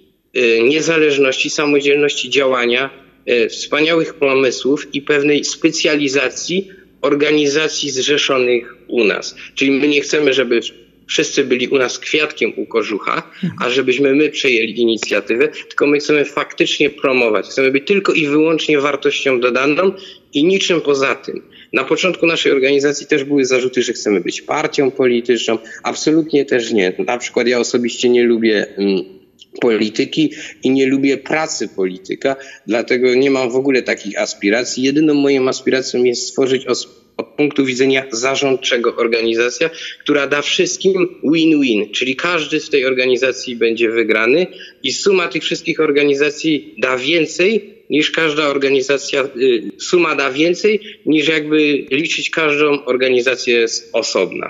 [0.63, 3.00] niezależności, samodzielności działania,
[3.49, 6.69] wspaniałych pomysłów i pewnej specjalizacji
[7.01, 9.35] organizacji zrzeszonych u nas.
[9.55, 10.59] Czyli my nie chcemy, żeby
[11.07, 16.25] wszyscy byli u nas kwiatkiem u kożucha, a żebyśmy my przejęli inicjatywę, tylko my chcemy
[16.25, 17.47] faktycznie promować.
[17.47, 19.91] Chcemy być tylko i wyłącznie wartością dodaną
[20.33, 21.41] i niczym poza tym.
[21.73, 25.57] Na początku naszej organizacji też były zarzuty, że chcemy być partią polityczną.
[25.83, 26.93] Absolutnie też nie.
[27.07, 29.20] Na przykład ja osobiście nie lubię mm,
[29.59, 30.31] polityki
[30.63, 32.35] i nie lubię pracy polityka,
[32.67, 34.83] dlatego nie mam w ogóle takich aspiracji.
[34.83, 37.01] Jedyną moją aspiracją jest stworzyć od
[37.37, 39.69] punktu widzenia zarządczego organizacja,
[39.99, 44.47] która da wszystkim win-win, czyli każdy z tej organizacji będzie wygrany
[44.83, 51.27] i suma tych wszystkich organizacji da więcej niż każda organizacja, y, suma da więcej niż
[51.27, 54.49] jakby liczyć każdą organizację z osobna.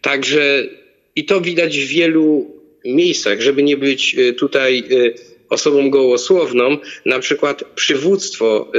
[0.00, 0.68] Także
[1.16, 5.14] i to widać w wielu miejscach, żeby nie być y, tutaj y,
[5.48, 8.72] osobą gołosłowną, na przykład przywództwo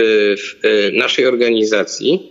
[0.63, 2.29] y, naszej organizacji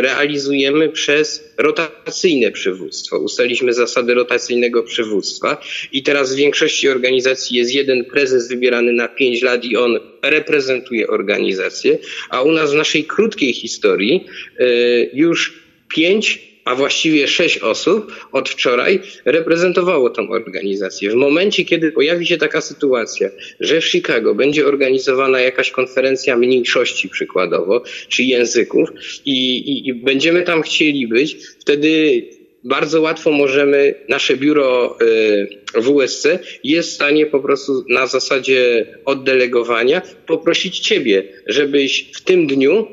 [0.00, 3.18] realizujemy przez rotacyjne przywództwo.
[3.18, 5.60] Ustaliliśmy zasady rotacyjnego przywództwa
[5.92, 11.06] i teraz w większości organizacji jest jeden prezes wybierany na 5 lat i on reprezentuje
[11.06, 11.98] organizację,
[12.30, 14.26] a u nas w naszej krótkiej historii
[15.12, 21.10] już pięć a właściwie sześć osób od wczoraj reprezentowało tą organizację.
[21.10, 23.28] W momencie, kiedy pojawi się taka sytuacja,
[23.60, 28.88] że w Chicago będzie organizowana jakaś konferencja mniejszości przykładowo, czy języków
[29.24, 32.22] i, i, i będziemy tam chcieli być, wtedy
[32.64, 34.96] bardzo łatwo możemy, nasze biuro
[35.76, 36.26] y, WSC
[36.64, 42.86] jest w stanie po prostu na zasadzie oddelegowania poprosić Ciebie, żebyś w tym dniu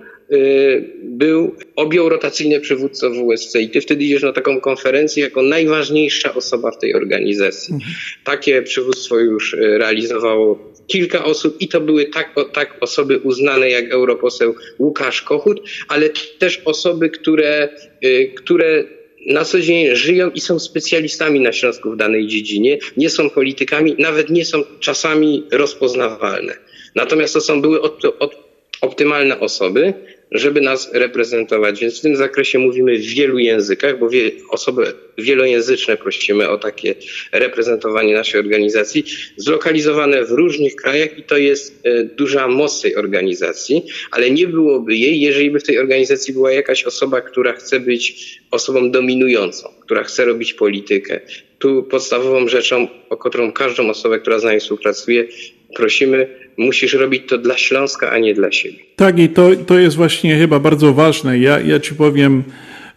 [1.04, 6.72] był, objął rotacyjne przywództwo WSC i ty wtedy idziesz na taką konferencję jako najważniejsza osoba
[6.72, 7.76] w tej organizacji.
[8.24, 13.70] Takie przywództwo już y, realizowało kilka osób i to były tak, o, tak osoby uznane
[13.70, 17.70] jak europoseł Łukasz Kochut, ale też osoby, które,
[18.06, 18.84] y, które
[19.26, 23.96] na co dzień żyją i są specjalistami na Śląsku w danej dziedzinie, nie są politykami,
[24.00, 26.54] nawet nie są czasami rozpoznawalne.
[26.96, 28.50] Natomiast to są były od, od,
[28.82, 29.94] optymalne osoby,
[30.32, 31.82] żeby nas reprezentować.
[31.82, 36.96] Więc w tym zakresie mówimy w wielu językach, bo wie, osoby wielojęzyczne prosimy o takie
[37.32, 39.04] reprezentowanie naszej organizacji,
[39.38, 44.96] zlokalizowane w różnych krajach i to jest e, duża moc tej organizacji, ale nie byłoby
[44.96, 50.04] jej, jeżeli by w tej organizacji była jakaś osoba, która chce być osobą dominującą, która
[50.04, 51.20] chce robić politykę.
[51.60, 55.28] Tu podstawową rzeczą, o którą każdą osobę, która z nami współpracuje,
[55.76, 58.78] prosimy, musisz robić to dla Śląska, a nie dla siebie.
[58.96, 61.40] Tak, i to, to jest właśnie chyba bardzo ważne.
[61.40, 62.44] Ja, ja ci powiem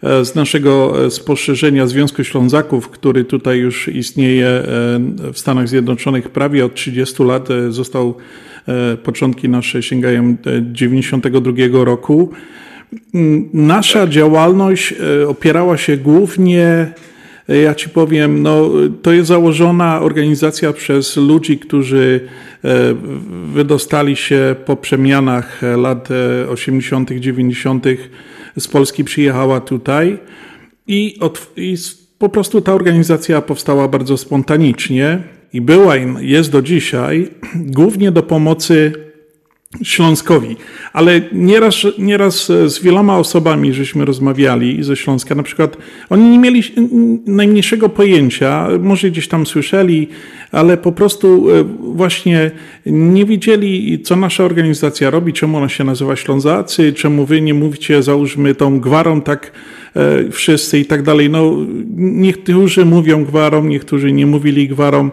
[0.03, 4.63] e, z naszego e, spostrzeżenia Związku Ślązaków, który tutaj już istnieje e,
[5.33, 8.17] w Stanach Zjednoczonych prawie od 30 lat, został,
[9.03, 11.51] początki nasze sięgają e, 92
[11.85, 12.31] roku.
[13.13, 16.93] Mm, Nasza działalność e, opierała się głównie
[17.47, 18.69] ja ci powiem, no,
[19.01, 22.19] to jest założona organizacja przez ludzi, którzy
[22.63, 22.95] e,
[23.53, 27.85] wydostali się po przemianach e, lat e, 80., 90.
[28.57, 30.17] z Polski, przyjechała tutaj
[30.87, 31.75] i, od, i
[32.17, 35.19] po prostu ta organizacja powstała bardzo spontanicznie
[35.53, 38.93] i była jest do dzisiaj głównie do pomocy
[39.83, 40.55] Śląskowi.
[40.93, 45.35] Ale nieraz, nieraz z wieloma osobami żeśmy rozmawiali ze Śląska.
[45.35, 45.77] Na przykład
[46.09, 46.63] oni nie mieli
[47.25, 50.07] najmniejszego pojęcia, może gdzieś tam słyszeli,
[50.51, 52.51] ale po prostu e, właśnie
[52.85, 58.03] nie wiedzieli, co nasza organizacja robi, czemu ona się nazywa Ślązacy, czemu wy nie mówicie,
[58.03, 59.51] załóżmy tą gwarą tak
[59.95, 61.29] e, wszyscy i tak dalej.
[61.29, 61.57] No,
[61.95, 65.11] niektórzy mówią gwarą, niektórzy nie mówili gwarą, e,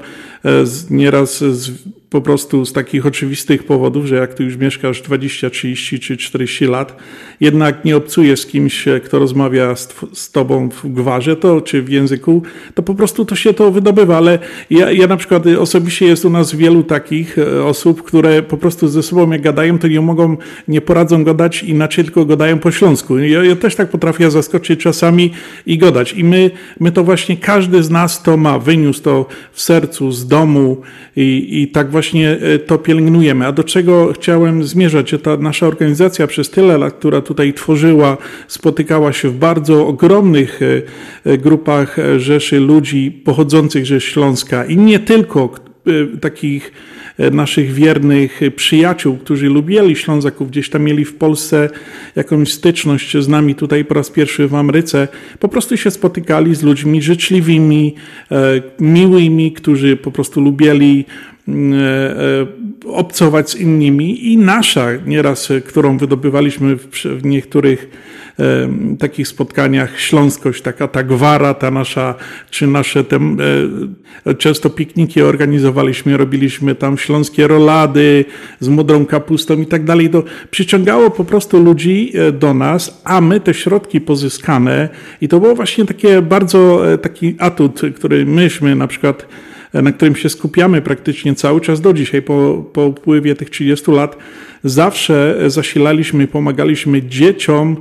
[0.91, 1.71] nieraz z,
[2.11, 6.67] po prostu z takich oczywistych powodów, że jak tu już mieszkasz 20, 30 czy 40
[6.67, 6.97] lat,
[7.41, 11.83] jednak nie obcujesz z kimś, e, kto rozmawia z, z tobą w gwarze to, czy
[11.83, 12.43] w języku,
[12.75, 14.39] to po prostu to się to wydobywa, ale
[14.71, 18.89] ja, ja na przykład osobiście jest u nas wielu takich e, osób, które po prostu
[18.89, 20.37] ze sobą jak gadają, to nie mogą,
[20.69, 23.19] nie poradzą gadać inaczej, tylko gadają po śląsku.
[23.19, 25.31] Ja, ja też tak potrafię zaskoczyć czasami
[25.67, 26.13] i gadać.
[26.13, 26.51] I my,
[26.81, 30.81] my to właśnie, każdy z nas to ma, wyniósł to w sercu, z domu
[31.17, 33.47] i, i tak właśnie e, to pielęgnujemy.
[33.47, 35.15] A do czego chciałem zmierzać?
[35.23, 38.17] Ta nasza organizacja przez tyle lat, która tutaj tworzyła,
[38.49, 40.83] spotykała się w bardzo ogromnych e,
[41.33, 45.55] e, grupach rzeszy ludzi pochodzących ze Śląska i nie tylko
[46.21, 46.73] takich
[47.31, 51.71] naszych wiernych e, przyjaciół, którzy lubili Ślązaków, gdzieś tam mieli w Polsce
[52.17, 55.09] jakąś styczność z nami tutaj po raz pierwszy w Ameryce,
[55.41, 57.95] po prostu się spotykali z ludźmi życzliwymi,
[58.33, 61.05] e, miłymi, którzy po prostu lubili
[61.49, 62.47] mm, e, e,
[62.87, 64.33] obcować z innymi.
[64.33, 67.91] I nasza nieraz, e, którą wydobywaliśmy w, niektórych
[68.99, 72.15] takich spotkaniach śląskość, taka ta gwara, ta nasza,
[72.51, 73.37] czy nasze tem,
[74.27, 78.25] e, często pikniki organizowaliśmy, robiliśmy tam śląskie rolady
[78.61, 80.11] z modrą kapustą i tak dalej.
[80.11, 84.89] To przyciągało po prostu ludzi e, do nas, a my te środki pozyskane
[85.21, 89.27] i to było właśnie takie bardzo e, taki atut, który myśmy na przykład
[89.75, 94.17] na którym się skupiamy praktycznie cały czas do dzisiaj, po, po upływie tych 30 lat,
[94.65, 97.77] zawsze zasilaliśmy, pomagaliśmy dzieciom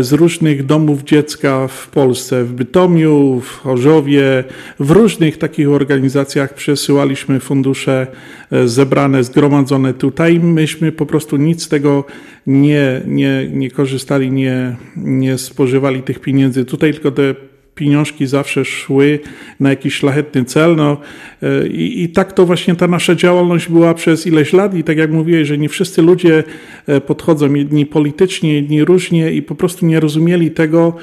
[0.00, 4.44] z różnych domów dziecka w Polsce, w Bytomiu, w Chorzowie,
[4.80, 8.06] w różnych takich organizacjach przesyłaliśmy fundusze
[8.50, 10.40] e, zebrane, zgromadzone tutaj.
[10.40, 12.04] Myśmy po prostu nic z tego
[12.46, 19.18] nie, nie, nie korzystali, nie, nie spożywali tych pieniędzy tutaj, tylko te pieniążki zawsze szły
[19.60, 20.76] na jakiś szlachetny cel.
[20.76, 20.96] No,
[21.42, 24.96] e, i, I tak to właśnie ta nasza działalność była przez ileś lat i tak
[24.96, 26.44] jak mówiłeś, że nie wszyscy ludzie
[26.86, 30.96] e, podchodzą, jedni politycznie, jedni różnie i po prostu nie rozumieli tego,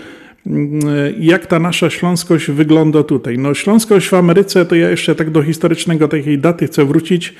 [0.47, 3.37] mm, e, jak ta nasza śląskość wygląda tutaj.
[3.37, 7.33] No śląskość w Ameryce, to ja jeszcze tak do historycznego takiej daty chcę wrócić,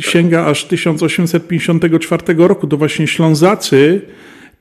[0.00, 2.66] sięga aż 1854 roku.
[2.66, 4.00] To właśnie Ślązacy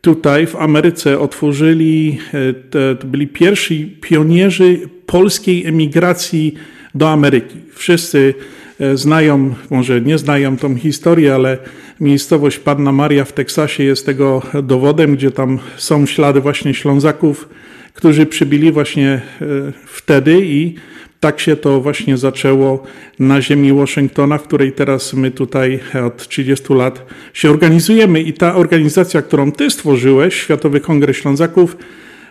[0.01, 2.53] tutaj w Ameryce otworzyli, e,
[2.97, 6.53] to byli pierwsi pionierzy polskiej emigracji
[6.95, 7.57] do Ameryki.
[7.73, 8.33] Wszyscy
[8.79, 11.57] e, znają, może nie znają tą historię, ale
[11.99, 17.49] miejscowość Panna Maria w Teksasie jest tego dowodem, gdzie tam są ślady właśnie Ślązaków,
[17.93, 19.09] którzy przybyli właśnie
[19.41, 19.45] e,
[19.85, 20.75] wtedy i
[21.19, 22.83] tak się to właśnie zaczęło
[23.19, 28.21] na ziemi Waszyngtona, w której teraz my tutaj od 30 lat się organizujemy.
[28.21, 31.77] I ta organizacja, którą ty stworzyłeś, Światowy Kongres Ślązaków,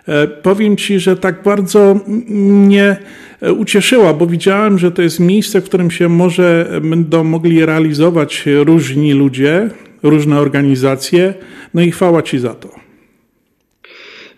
[0.07, 2.97] e, powiem ci, że tak bardzo mnie
[3.41, 8.45] e, ucieszyła, bo widziałem, że to jest miejsce, w którym się może będą mogli realizować
[8.47, 9.71] różni ludzie,
[10.03, 11.35] różne organizacje.
[11.75, 12.69] No i chwała ci za to.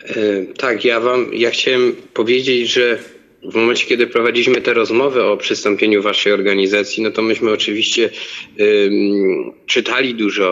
[0.08, 0.14] E,
[0.58, 2.98] Tak, ja wam, ja chciałem powiedzieć, że
[3.42, 8.10] w momencie, kiedy prowadziliśmy te rozmowy o przystąpieniu waszej organizacji, no to myśmy oczywiście
[8.60, 10.46] ym, czytali dużo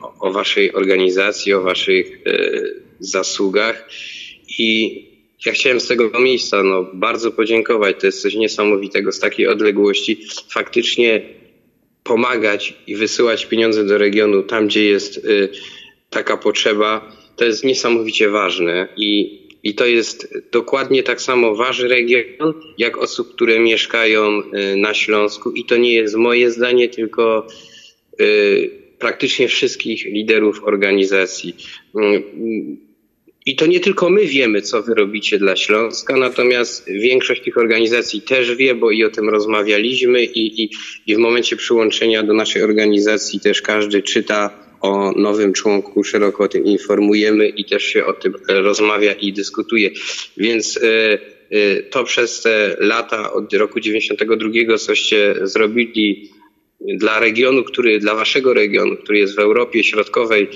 [0.00, 3.88] o- o waszej organizacji, o waszych y, zasługach
[4.58, 5.00] i
[5.46, 7.96] ja chciałem z tego miejsca no, bardzo podziękować.
[8.00, 10.20] To jest coś niesamowitego z takiej odległości.
[10.50, 11.22] Faktycznie
[12.04, 15.48] pomagać i wysyłać pieniądze do regionu tam, gdzie jest y,
[16.10, 22.54] taka potrzeba, to jest niesamowicie ważne i, i to jest dokładnie tak samo ważny region,
[22.78, 27.46] jak osób, które mieszkają y, na Śląsku i to nie jest moje zdanie, tylko
[28.20, 31.56] y, praktycznie wszystkich liderów organizacji.
[31.96, 32.22] Y,
[33.46, 38.22] i to nie tylko my wiemy, co wy robicie dla Śląska, natomiast większość tych organizacji
[38.22, 40.70] też wie, bo i o tym rozmawialiśmy i, i,
[41.06, 46.48] i w momencie przyłączenia do naszej organizacji też każdy czyta o nowym członku, szeroko o
[46.48, 49.90] tym informujemy i też się o tym e, rozmawia i dyskutuje.
[50.36, 51.18] Więc e,
[51.50, 56.30] e, to przez te lata od roku 92, coście zrobili
[56.80, 60.48] dla regionu, który, dla waszego regionu, który jest w Europie Środkowej,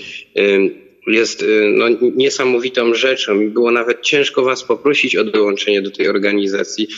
[1.06, 1.86] jest y, no,
[2.16, 6.89] niesamowitą rzeczą i było nawet ciężko was poprosić o dołączenie do tej organizacji,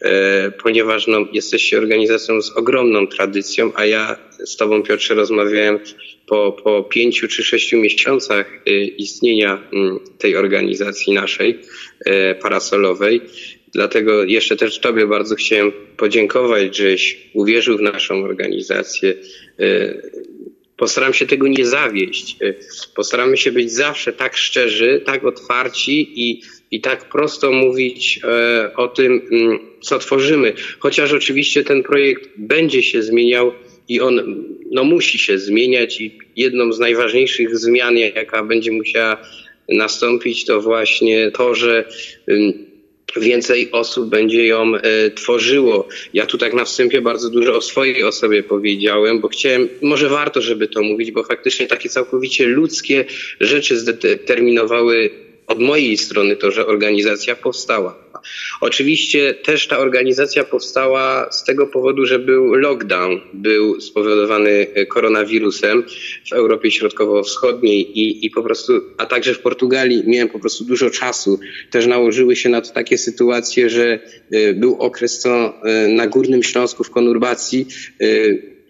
[0.00, 5.78] e, ponieważ no, jesteście organizacją z ogromną tradycją, a ja z tobą Piotrze rozmawiałem
[6.26, 11.58] po, po pięciu czy sześciu miesiącach y, istnienia mm, tej organizacji naszej
[12.04, 13.20] e, parasolowej.
[13.72, 19.14] Dlatego jeszcze też Tobie bardzo chciałem podziękować, żeś uwierzył w naszą organizację.
[20.76, 22.36] Postaram się tego nie zawieść.
[22.42, 22.54] E,
[22.94, 28.88] Postaramy się być zawsze tak szczerzy, tak otwarci i, i tak prosto mówić e, o
[28.88, 30.52] tym, mm, co tworzymy.
[30.78, 33.52] Chociaż oczywiście ten projekt będzie się zmieniał
[33.88, 39.22] i on no, musi się zmieniać i jedną z najważniejszych zmian, jaka będzie musiała
[39.68, 41.84] nastąpić, to właśnie to, że
[43.16, 45.88] więcej osób będzie ją e, tworzyło.
[46.14, 50.42] Ja tu tak na wstępie bardzo dużo o swojej osobie powiedziałem, bo chciałem, może warto,
[50.42, 53.04] żeby to mówić, bo faktycznie takie całkowicie ludzkie
[53.40, 58.06] rzeczy zdeterminowały od mojej strony to, że organizacja powstała.
[58.60, 65.84] Oczywiście też ta organizacja powstała z tego powodu, że był lockdown, był spowodowany e, koronawirusem
[66.30, 70.90] w Europie Środkowo-Wschodniej i, i po prostu, a także w Portugalii miałem po prostu dużo
[70.90, 71.40] czasu.
[71.70, 73.98] Też nałożyły się na to takie sytuacje, że
[74.32, 77.66] e, był okres, co e, na Górnym Śląsku w konurbacji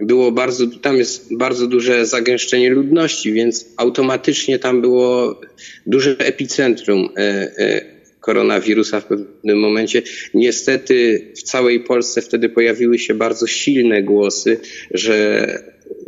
[0.01, 5.41] było bardzo, tam jest bardzo duże zagęszczenie ludności, więc automatycznie tam było
[5.87, 7.21] duże epicentrum e,
[7.59, 10.03] e, koronawirusa w pewnym momencie.
[10.35, 14.61] Niestety w całej Polsce wtedy pojawiły się bardzo silne głosy,
[14.91, 15.47] że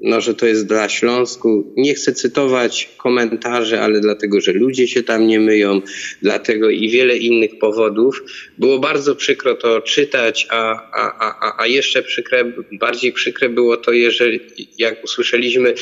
[0.03, 1.73] no, że to jest dla Śląsku.
[1.77, 5.83] Nie chcę cytować komentarzy, ale dlatego, że ludzie się tam nie myją,
[6.23, 8.23] dlatego i wiele innych powodów.
[8.59, 13.93] Było bardzo przykro to czytać, a, a, a, a jeszcze przykre, bardziej przykre było to,
[13.93, 14.41] jeżeli,
[14.79, 15.75] jak usłyszeliśmy,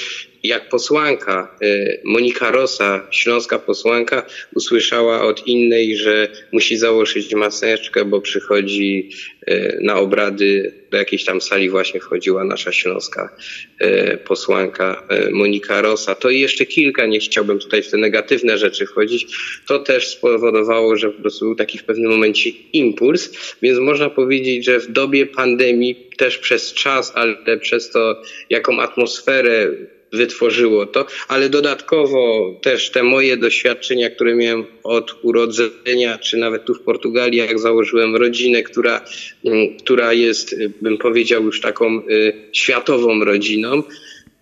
[0.47, 8.21] jak posłanka y, Monika Rosa, śląska posłanka, usłyszała od innej, że musi założyć maseczkę, bo
[8.21, 9.11] przychodzi
[9.51, 13.37] y, na obrady do jakiejś tam sali właśnie wchodziła nasza śląska
[13.83, 13.87] y,
[14.25, 15.03] posłanka
[15.33, 16.15] Monika Rosa.
[16.15, 19.27] To i jeszcze kilka, nie chciałbym tutaj w te negatywne rzeczy wchodzić.
[19.67, 24.65] To też spowodowało, że po prostu był taki w pewnym momencie impuls, więc można powiedzieć,
[24.65, 29.69] że w dobie pandemii też przez czas, ale przez to, jaką atmosferę
[30.13, 36.75] wytworzyło to, ale dodatkowo też te moje doświadczenia, które miałem od urodzenia, czy nawet tu
[36.75, 39.05] w Portugalii, jak założyłem rodzinę, która,
[39.45, 43.83] mm, która jest, y, bym powiedział, już taką y, światową rodziną,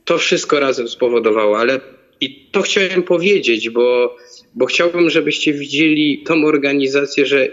[0.05, 1.81] to wszystko razem spowodowało, ale
[2.21, 4.17] i to chciałem powiedzieć, bo,
[4.55, 7.49] bo chciałbym, żebyście widzieli tą organizację, że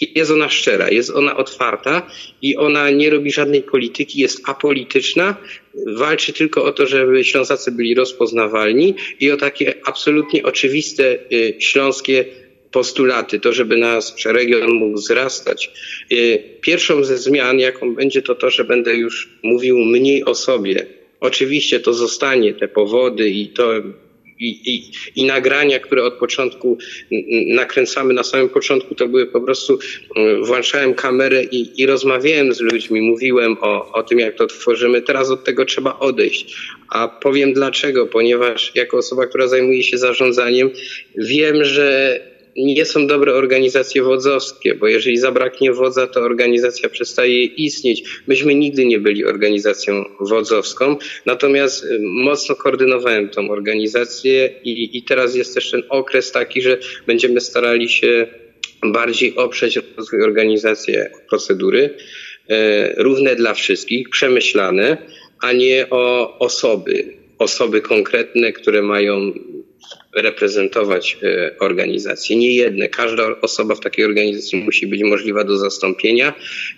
[0.00, 2.10] jest ona szczera, jest ona otwarta
[2.42, 5.36] i ona nie robi żadnej polityki, jest apolityczna,
[5.86, 12.24] walczy tylko o to, żeby Ślązacy byli rozpoznawalni i o takie absolutnie oczywiste y, śląskie
[12.70, 15.70] postulaty, to żeby nasz region mógł wzrastać.
[16.12, 20.86] Y, pierwszą ze zmian, jaką będzie to to, że będę już mówił mniej o sobie.
[21.20, 23.72] Oczywiście to zostanie, te powody i to
[24.40, 26.78] i, i, i nagrania, które od początku
[27.46, 29.78] nakręcamy na samym początku, to były po prostu,
[30.42, 35.02] włączałem kamerę i, i rozmawiałem z ludźmi, mówiłem o, o tym, jak to tworzymy.
[35.02, 36.56] Teraz od tego trzeba odejść.
[36.88, 40.70] A powiem dlaczego, ponieważ jako osoba, która zajmuje się zarządzaniem,
[41.16, 42.20] wiem, że
[42.56, 48.04] nie są dobre organizacje wodzowskie, bo jeżeli zabraknie wodza, to organizacja przestaje istnieć.
[48.26, 50.96] Myśmy nigdy nie byli organizacją wodzowską,
[51.26, 56.78] natomiast y, mocno koordynowałem tą organizację i, i teraz jest też ten okres taki, że
[57.06, 58.26] będziemy starali się
[58.82, 60.94] bardziej oprzeć rozwój organizacji
[61.28, 61.90] procedury,
[62.48, 64.96] e, równe dla wszystkich, przemyślane,
[65.42, 69.32] a nie o osoby, osoby konkretne, które mają
[70.14, 72.36] reprezentować e, organizację.
[72.36, 72.88] Nie jedne.
[72.88, 76.34] Każda osoba w takiej organizacji musi być możliwa do zastąpienia,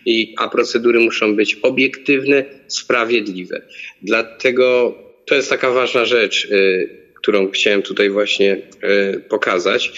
[0.07, 3.63] i, a procedury muszą być obiektywne, sprawiedliwe.
[4.03, 6.57] Dlatego to jest taka ważna rzecz, e,
[7.15, 9.93] którą chciałem tutaj właśnie e, pokazać.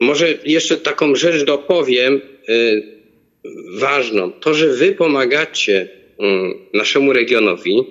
[0.00, 2.20] Może jeszcze taką rzecz dopowiem
[3.74, 4.32] ważną.
[4.32, 5.88] To, że wy pomagacie
[6.18, 7.84] mm, naszemu regionowi,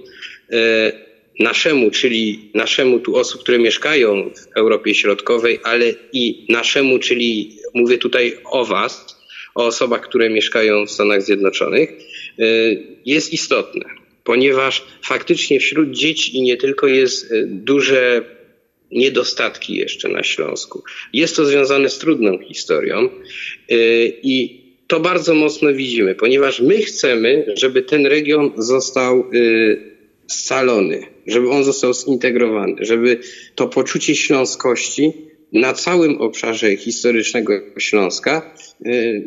[1.39, 7.97] naszemu, czyli naszemu tu osób, które mieszkają w Europie Środkowej, ale i naszemu, czyli mówię
[7.97, 9.17] tutaj o Was,
[9.55, 11.89] o osobach, które mieszkają w Stanach Zjednoczonych,
[12.39, 13.85] y, jest istotne,
[14.23, 18.23] ponieważ faktycznie wśród dzieci i nie tylko jest y, duże
[18.91, 20.83] niedostatki jeszcze na Śląsku.
[21.13, 23.09] Jest to związane z trudną historią
[23.71, 29.29] y, i to bardzo mocno widzimy, ponieważ my chcemy, żeby ten region został
[30.27, 33.19] scalony, żeby on został zintegrowany, żeby
[33.55, 35.13] to poczucie śląskości
[35.53, 39.23] na całym obszarze historycznego Śląska y,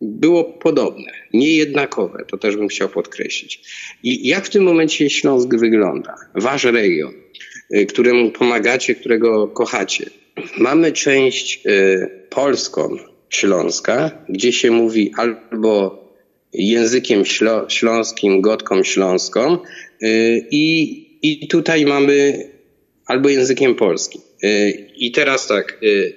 [0.00, 3.60] było podobne, niejednakowe, to też bym chciał podkreślić.
[4.02, 6.14] I jak w tym momencie Śląsk wygląda?
[6.34, 7.12] Wasz region,
[7.74, 10.10] y, któremu pomagacie, którego kochacie.
[10.58, 12.96] Mamy część y, polską
[13.28, 16.07] Śląska, gdzie się mówi albo
[16.52, 17.22] językiem
[17.68, 19.58] śląskim, gotką śląską
[20.50, 22.48] i i tutaj mamy
[23.06, 24.20] albo językiem polskim.
[24.44, 26.12] Y, I teraz tak, y,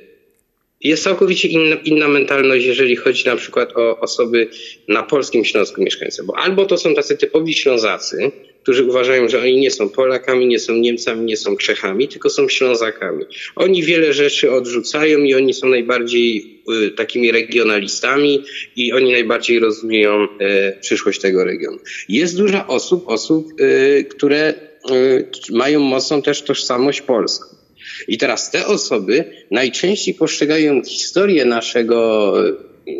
[0.82, 4.50] jest całkowicie inna, inna mentalność, jeżeli chodzi na przykład o osoby
[4.88, 9.60] na polskim Śląsku mieszkające, bo albo to są tacy typowi Ślązacy, którzy uważają, że oni
[9.60, 13.26] nie są Polakami, nie są Niemcami, nie są Czechami, tylko są Ślązakami.
[13.56, 18.44] Oni wiele rzeczy odrzucają i oni są najbardziej y, takimi regionalistami
[18.76, 20.28] i oni najbardziej rozumieją y,
[20.82, 21.78] przyszłość tego regionu.
[22.10, 24.54] Jest dużo osób, osób, y, które
[24.92, 27.56] y, mają mocną też tożsamość polską.
[28.08, 32.34] I teraz te osoby najczęściej postrzegają historię naszego,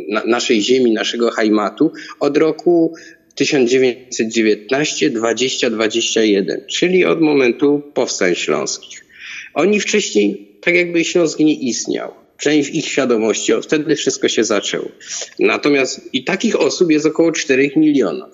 [0.10, 2.94] na, naszej ziemi, naszego Hajmatu od roku
[3.36, 9.06] 1919, 20, 21, czyli od momentu powstań śląskich.
[9.54, 12.14] Oni wcześniej, tak jakby Śląsk nie istniał.
[12.38, 14.92] Przynajmniej w ich świadomości, od wtedy wszystko się zaczęło.
[15.40, 18.30] Natomiast i takich osób jest około 4 milionów,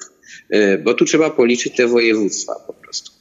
[0.50, 3.12] e, bo tu trzeba policzyć te województwa po prostu.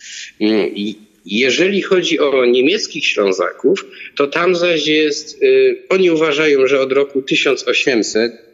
[0.40, 6.80] Mm, I jeżeli chodzi o niemieckich Ślązaków, to tam zaś jest, y, oni uważają, że
[6.80, 8.45] od roku 1800 e,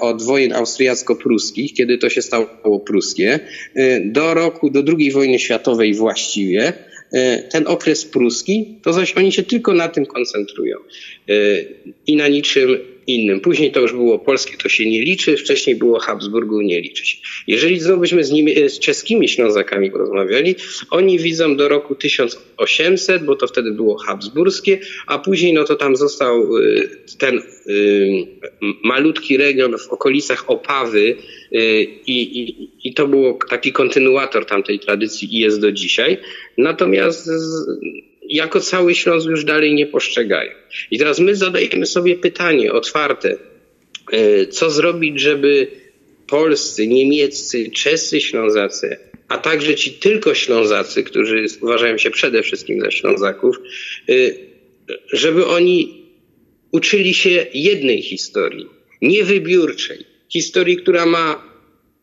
[0.00, 3.40] od wojen austriacko-pruskich, kiedy to się stało pruskie,
[3.74, 6.72] e, do roku, do II wojny światowej właściwie,
[7.12, 10.76] e, ten okres pruski, to zaś oni się tylko na tym koncentrują.
[11.28, 11.32] E,
[12.06, 13.40] i na niczym innym.
[13.40, 17.16] Później to już było polskie, to się nie liczy, wcześniej było Habsburgu, nie liczy się.
[17.46, 20.54] Jeżeli znowu byśmy z, nimi, e, z czeskimi Ślązakami porozmawiali,
[20.90, 25.96] oni widzą do roku 1800, bo to wtedy było habsburskie, a później no to tam
[25.96, 31.16] został y, ten m- malutki region w okolicach Opawy
[32.06, 36.18] i, i, i to było taki kontynuator tamtej tradycji i jest do dzisiaj.
[36.58, 37.66] Natomiast z,
[38.28, 40.50] jako cały Śląsk już dalej nie postrzegają.
[40.90, 43.36] I teraz my zadajemy sobie pytanie otwarte,
[44.12, 45.66] e, co zrobić, żeby
[46.26, 48.96] polscy, niemieccy, czescy Ślązacy,
[49.28, 53.56] a także ci tylko Ślązacy, którzy uważają się przede wszystkim za Ślązaków,
[54.08, 54.12] e,
[55.12, 56.02] żeby oni
[56.72, 58.66] uczyli się jednej historii,
[59.02, 61.52] niewybiórczej, historii, która ma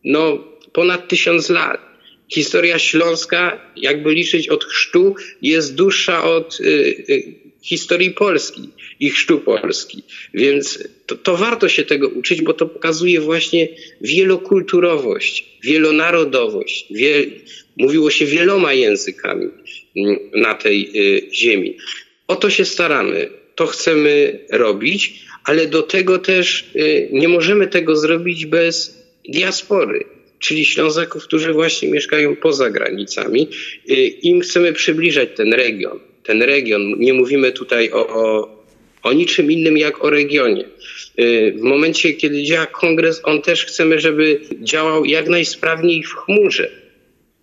[0.04, 1.89] no, ponad tysiąc lat.
[2.32, 6.64] Historia śląska, jakby liczyć od chrztu, jest dłuższa od y,
[7.08, 8.68] y, historii Polski
[9.00, 10.02] i chrztu Polski.
[10.34, 13.68] Więc to, to warto się tego uczyć, bo to pokazuje właśnie
[14.00, 16.86] wielokulturowość, wielonarodowość.
[16.90, 17.26] Wie,
[17.76, 19.48] mówiło się wieloma językami
[19.96, 21.76] mm, na tej y, ziemi.
[22.28, 27.96] O to się staramy, to chcemy robić, ale do tego też y, nie możemy tego
[27.96, 33.48] zrobić bez diaspory czyli Ślązaków, którzy właśnie mieszkają poza granicami.
[33.90, 36.00] Y, Im chcemy przybliżać ten region.
[36.22, 38.58] Ten region, nie mówimy tutaj o, o,
[39.02, 40.64] o niczym innym jak o regionie.
[41.20, 46.70] Y, W momencie, kiedy działa kongres, on też chcemy, żeby działał jak najsprawniej w chmurze.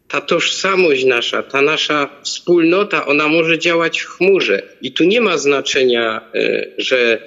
[0.08, 4.62] Ta tożsamość nasza, ta nasza wspólnota, ona może działać w chmurze.
[4.82, 7.22] I tu nie ma znaczenia, y, że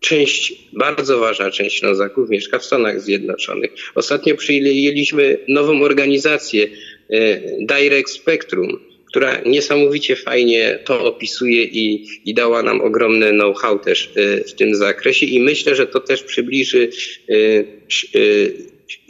[0.00, 3.70] część, bardzo ważna część Ślązaków mieszka w Stanach Zjednoczonych.
[3.94, 6.66] Ostatnio przyjęliśmy nową organizację
[7.10, 14.10] e, Direct Spectrum, która niesamowicie fajnie to opisuje i, i dała nam ogromne know-how też
[14.16, 16.90] e, w tym zakresie i myślę, że to też przybliży
[17.28, 17.34] e,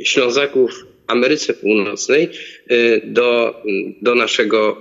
[0.04, 2.28] Ślązaków Ameryce Północnej
[3.04, 3.62] do,
[4.02, 4.80] do naszego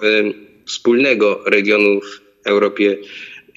[0.67, 2.97] wspólnego regionu w Europie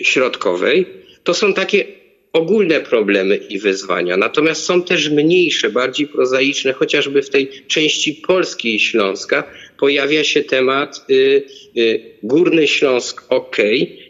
[0.03, 0.87] Środkowej.
[1.25, 1.85] To są takie
[2.33, 4.17] ogólne problemy i wyzwania.
[4.17, 9.45] Natomiast są też mniejsze, bardziej prozaiczne, chociażby w tej części polskiej Śląska
[9.79, 11.43] pojawia się temat y,
[11.77, 13.57] y, Górny Śląsk ok,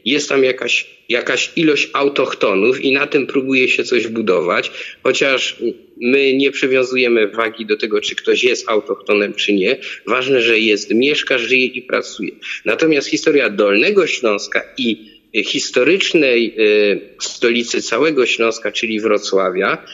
[0.05, 4.71] jest tam jakaś, jakaś ilość autochtonów i na tym próbuje się coś budować,
[5.03, 5.57] chociaż
[6.01, 9.77] my nie przywiązujemy wagi do tego, czy ktoś jest autochtonem, czy nie.
[10.07, 12.31] Ważne, że jest, mieszka, żyje i pracuje.
[12.65, 19.85] Natomiast historia Dolnego Śląska i historycznej y, stolicy całego Śląska, czyli Wrocławia,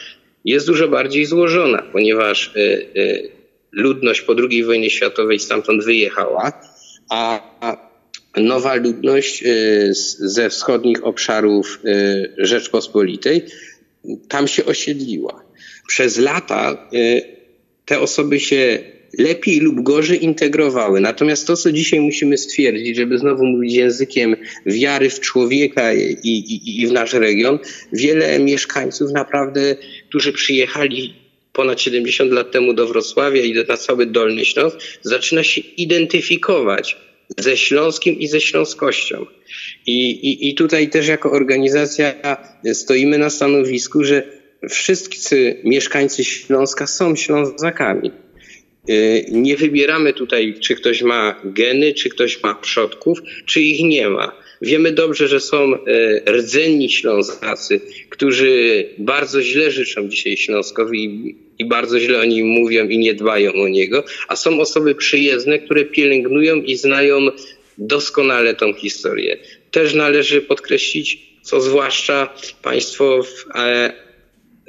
[0.45, 2.59] jest dużo bardziej złożona, ponieważ y,
[2.97, 3.29] y,
[3.71, 6.51] ludność po II wojnie światowej stamtąd wyjechała,
[7.09, 7.49] a
[8.37, 9.43] nowa ludność
[10.19, 11.79] ze wschodnich obszarów
[12.37, 13.45] Rzeczpospolitej
[14.27, 15.43] tam się osiedliła.
[15.87, 16.89] Przez lata
[17.85, 18.79] te osoby się
[19.17, 21.01] lepiej lub gorzej integrowały.
[21.01, 26.81] Natomiast to, co dzisiaj musimy stwierdzić, żeby znowu mówić językiem wiary w człowieka i, i,
[26.81, 27.59] i w nasz region,
[27.93, 29.75] wiele mieszkańców naprawdę,
[30.09, 31.13] którzy przyjechali
[31.53, 36.97] ponad 70 lat temu do Wrocławia i na cały Dolny Śląsk, zaczyna się identyfikować
[37.37, 39.25] ze Śląskiem i ze Śląskością.
[39.85, 42.13] I, i, I tutaj też jako organizacja
[42.73, 44.23] stoimy na stanowisku, że
[44.69, 48.11] wszyscy mieszkańcy Śląska są Ślązakami.
[48.89, 54.09] Y, Nie wybieramy tutaj, czy ktoś ma geny, czy ktoś ma przodków, czy ich nie
[54.09, 54.39] ma.
[54.61, 61.65] Wiemy dobrze, że są e, rdzenni Ślązacy, którzy bardzo źle życzą dzisiaj Śląskowi i, i
[61.65, 65.85] bardzo źle o nim mówią i nie dbają o niego, a są osoby przyjezdne, które
[65.85, 67.19] pielęgnują i znają
[67.77, 69.37] doskonale tą historię.
[69.71, 74.08] Też należy podkreślić, co zwłaszcza państwo w e,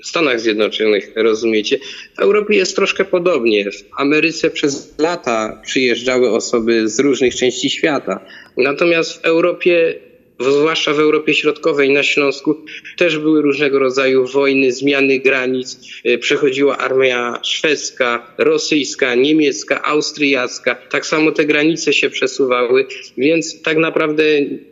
[0.02, 1.78] Stanach Zjednoczonych rozumiecie.
[2.16, 3.70] W Europie jest troszkę podobnie.
[3.70, 8.20] W Ameryce przez lata przyjeżdżały osoby z różnych części świata.
[8.56, 9.94] Natomiast w Europie,
[10.40, 12.56] zwłaszcza w Europie Środkowej, na Śląsku,
[12.96, 15.78] też były różnego rodzaju wojny, zmiany granic.
[16.06, 20.74] Y, Przechodziła armia szwedzka, rosyjska, niemiecka, austriacka.
[20.74, 22.86] Tak samo te granice się przesuwały,
[23.18, 24.24] więc tak naprawdę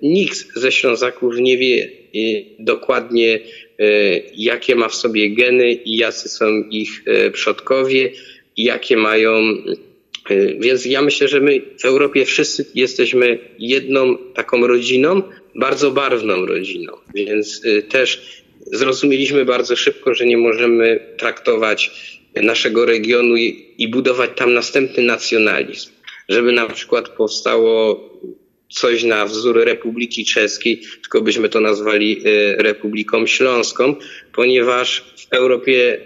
[0.03, 3.41] nikt ze Ślązaków nie wie y, dokładnie,
[4.35, 8.11] jakie ma w sobie geny i jacy są ich y, przodkowie,
[8.57, 9.41] jakie mają.
[10.31, 15.23] y, Więc ja myślę, że my w Europie wszyscy jesteśmy jedną taką rodziną,
[15.55, 16.93] bardzo barwną rodziną.
[17.15, 18.43] Więc też
[18.73, 21.91] zrozumieliśmy bardzo szybko, że nie możemy traktować
[22.35, 23.37] naszego regionu
[23.79, 25.91] i budować tam następny nacjonalizm.
[26.29, 28.08] Żeby na przykład powstało
[28.69, 33.95] coś na wzór Republiki Czeskiej, tylko byśmy to nazwali y, Republiką Śląską,
[34.33, 35.99] ponieważ w Europie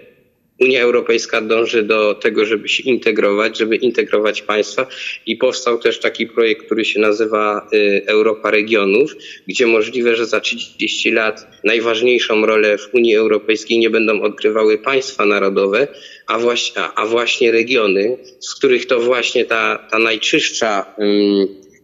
[0.60, 4.86] Unia Europejska dąży do tego, żeby się integrować, żeby integrować państwa
[5.26, 9.14] i powstał też taki projekt, który się nazywa y, Europa Regionów,
[9.48, 15.26] gdzie możliwe, że za 30 lat najważniejszą rolę w Unii Europejskiej nie będą odgrywały państwa
[15.26, 15.88] narodowe,
[16.26, 20.94] a właśnie, a właśnie regiony, z których to właśnie ta, ta najczystsza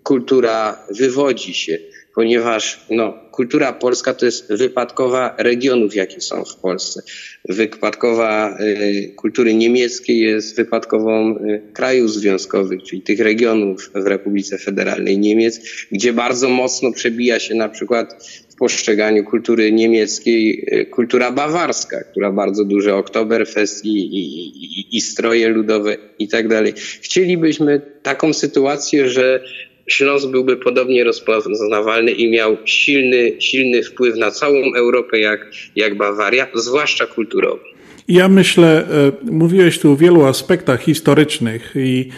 [0.08, 1.78] kultura wywodzi się
[2.18, 7.02] ponieważ no, kultura polska to jest wypadkowa regionów, jakie są w Polsce.
[7.48, 15.18] Wypadkowa y, kultury niemieckiej jest wypadkową y, krajów związkowych, czyli tych regionów w Republice Federalnej
[15.18, 15.60] Niemiec,
[15.92, 22.32] gdzie bardzo mocno przebija się na przykład w postrzeganiu kultury niemieckiej y, kultura bawarska, która
[22.32, 26.72] bardzo duży Oktoberfest i, i, i, i stroje ludowe i tak dalej.
[27.00, 29.40] Chcielibyśmy taką sytuację, że
[29.88, 36.46] Śląsk byłby podobnie rozpoznawalny i miał silny, silny wpływ na całą Europę jak, jak Bawaria,
[36.54, 37.62] zwłaszcza kulturowy.
[38.08, 38.86] Ja myślę,
[39.26, 42.08] e, mówiłeś tu o wielu aspektach historycznych i,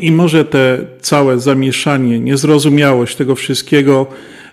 [0.00, 4.06] i może te całe zamieszanie, niezrozumiałość tego wszystkiego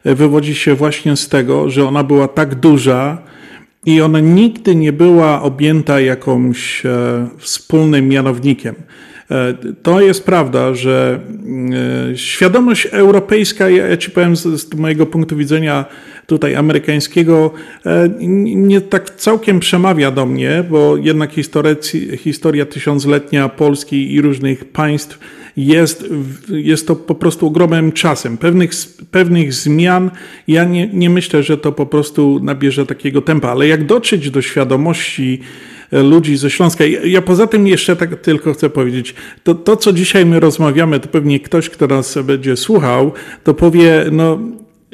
[0.03, 3.23] e, wywodzi się właśnie z tego, że ona była tak duża
[3.85, 8.75] i ona nigdy nie była objęta jakimś e, wspólnym mianownikiem.
[9.31, 9.53] E,
[9.83, 11.19] to jest prawda, że
[12.11, 15.85] e, świadomość europejska, ja ci powiem z, z mojego punktu widzenia
[16.27, 17.51] tutaj amerykańskiego,
[17.85, 18.09] e,
[18.55, 21.31] nie tak całkiem przemawia do mnie, bo jednak
[22.17, 25.19] historia tysiącletnia Polski i różnych państw
[25.57, 26.05] jest,
[26.49, 28.37] jest to po prostu ogromnym czasem.
[28.37, 28.71] Pewnych,
[29.11, 30.11] pewnych zmian,
[30.47, 34.41] ja nie, nie myślę, że to po prostu nabierze takiego tempa, ale jak dotrzeć do
[34.41, 35.41] świadomości,
[35.91, 36.83] ludzi ze Śląska.
[37.03, 41.07] Ja poza tym jeszcze tak tylko chcę powiedzieć, to, to co dzisiaj my rozmawiamy, to
[41.07, 43.11] pewnie ktoś, kto nas będzie słuchał,
[43.43, 44.39] to powie, no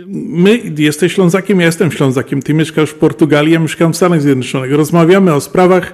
[0.05, 4.71] my, jesteś Ślązakiem, ja jestem Ślązakiem, ty mieszkasz w Portugalii, ja mieszkam w Stanach Zjednoczonych.
[4.71, 5.93] Rozmawiamy o sprawach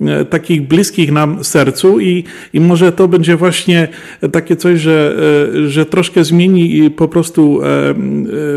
[0.00, 3.88] e, takich bliskich nam sercu i, i może to będzie właśnie
[4.32, 5.16] takie coś, że,
[5.64, 7.94] e, że troszkę zmieni po prostu e,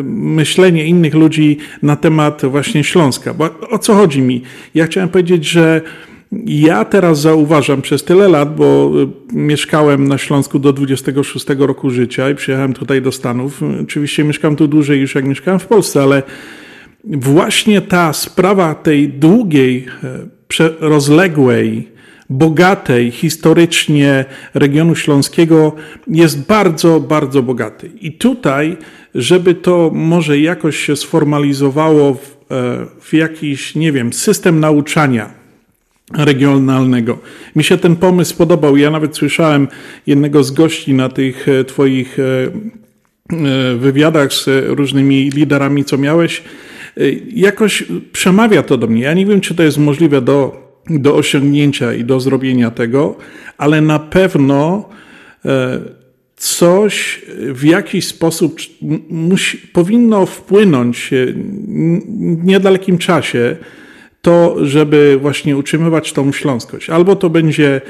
[0.03, 3.33] myślenie innych ludzi na temat właśnie Śląska.
[3.33, 4.41] Bo o co chodzi mi?
[4.75, 5.81] Ja chciałem powiedzieć, że
[6.45, 8.91] ja teraz zauważam przez tyle lat, bo
[9.31, 13.61] y, mieszkałem na Śląsku do 26 roku życia i przyjechałem tutaj do Stanów.
[13.81, 16.23] Oczywiście mieszkam tu dłużej już jak mieszkałem w Polsce, ale
[17.03, 19.85] właśnie ta sprawa tej długiej,
[20.59, 21.87] e, rozległej,
[22.29, 25.75] bogatej historycznie regionu śląskiego
[26.07, 27.91] jest bardzo, bardzo bogaty.
[28.01, 28.77] I tutaj,
[29.15, 35.36] żeby to może jakoś się sformalizowało w, e, w jakiś, nie wiem, system nauczania,
[36.13, 37.17] regionalnego.
[37.55, 38.77] Mi się ten pomysł podobał.
[38.77, 39.67] Ja nawet słyszałem
[40.07, 46.43] jednego z gości na tych e, Twoich e, e, wywiadach z różnymi liderami, co miałeś.
[47.33, 49.01] Jakoś przemawia to do mnie.
[49.01, 53.15] Ja nie wiem, czy to jest możliwe do, do osiągnięcia i do zrobienia tego,
[53.57, 54.89] ale na pewno
[56.35, 57.21] coś
[57.53, 58.59] w jakiś sposób
[59.09, 61.09] musi, powinno wpłynąć
[62.39, 63.57] w niedalekim czasie
[64.27, 66.89] to, żeby właśnie utrzymywać tą śląskość.
[66.89, 67.81] Albo to będzie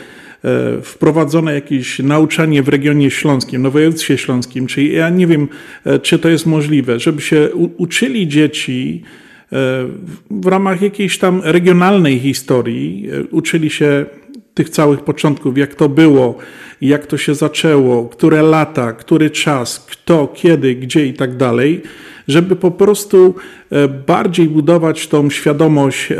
[0.43, 5.47] e, wprowadzone jakieś nauczanie w regionie śląskim, no województwie śląskim, czyli ja nie wiem,
[5.85, 9.55] e, czy to jest możliwe, żeby się uczyli dzieci e,
[10.31, 14.05] w ramach jakiejś tam regionalnej historii, uczyli się
[14.57, 16.37] tych całych początków, jak to było,
[16.81, 21.81] jak to się zaczęło, które lata, który czas, kto, kiedy, gdzie i tak dalej
[22.27, 23.35] żeby po prostu
[23.69, 26.15] e, bardziej budować tą świadomość e,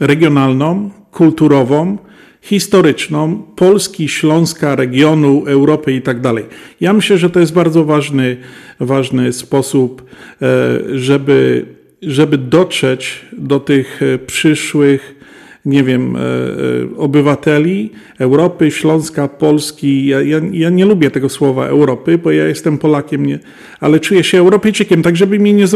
[0.00, 1.98] regionalną, kulturową,
[2.42, 6.44] historyczną Polski, Śląska, regionu, Europy i tak dalej.
[6.80, 8.36] Ja myślę, że to jest bardzo ważny,
[8.80, 10.46] ważny sposób, e,
[10.98, 11.66] żeby,
[12.02, 15.15] żeby dotrzeć do tych przyszłych
[15.66, 16.22] nie wiem, e, e,
[16.96, 20.06] obywateli Europy, Śląska, Polski.
[20.06, 23.38] Ja, ja, ja, nie lubię tego słowa Europy, bo ja jestem Polakiem, nie,
[23.80, 25.66] ale czuję się Europejczykiem, tak żeby mnie nie,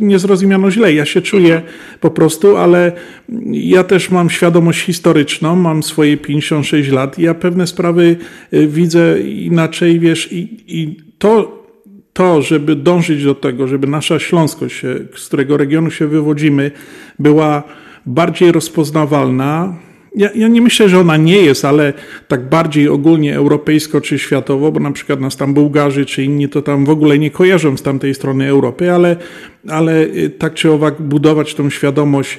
[0.00, 0.94] nie zrozumiano źle.
[0.94, 1.62] Ja się czuję
[2.00, 2.92] po prostu, ale
[3.52, 8.16] ja też mam świadomość historyczną, mam swoje 56 lat i ja pewne sprawy
[8.52, 11.60] e, widzę inaczej, wiesz, i, i to,
[12.12, 14.82] to, żeby dążyć do tego, żeby nasza Śląskość,
[15.16, 16.70] z którego regionu się wywodzimy,
[17.18, 17.62] była
[18.10, 19.74] bardziej rozpoznawalna,
[20.16, 21.92] Ja, ja nie myślę, że ona nie jest, ale
[22.28, 26.62] tak bardziej ogólnie europejsko czy światowo, bo na przykład nas tam Bułgarzy czy inni to
[26.62, 29.16] tam w ogóle nie kojarzą z tamtej strony Europy, ale,
[29.68, 32.38] ale y, tak czy owak budować tą świadomość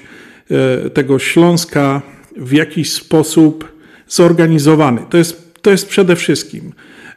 [0.51, 2.01] e, tego Śląska
[2.37, 3.71] w jakiś sposób
[4.07, 5.01] zorganizowany.
[5.09, 6.71] To jest, to jest przede wszystkim.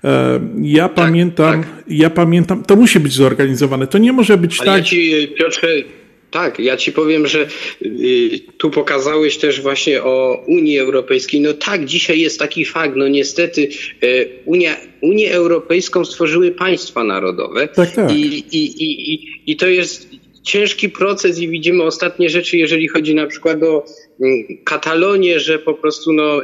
[0.05, 3.86] E, Ja pamiętam, ja pamiętam, to musi być zorganizowane.
[3.86, 4.78] To nie może być Ale tak.
[4.78, 5.68] ja ci, Piotrze,
[6.34, 7.46] tak, ja ci powiem, że
[7.82, 11.40] y, tu pokazałeś też właśnie o Unii Europejskiej.
[11.40, 12.96] No tak, dzisiaj jest taki fakt.
[12.96, 13.68] No niestety
[14.02, 17.68] y, Unia, Unię Europejską stworzyły państwa narodowe.
[17.68, 18.12] Tak, tak.
[18.12, 20.08] I, i, i, i, I to jest
[20.42, 23.84] ciężki proces i widzimy ostatnie rzeczy, jeżeli chodzi na przykład o
[24.20, 26.40] mm, Katalonię, że po prostu no,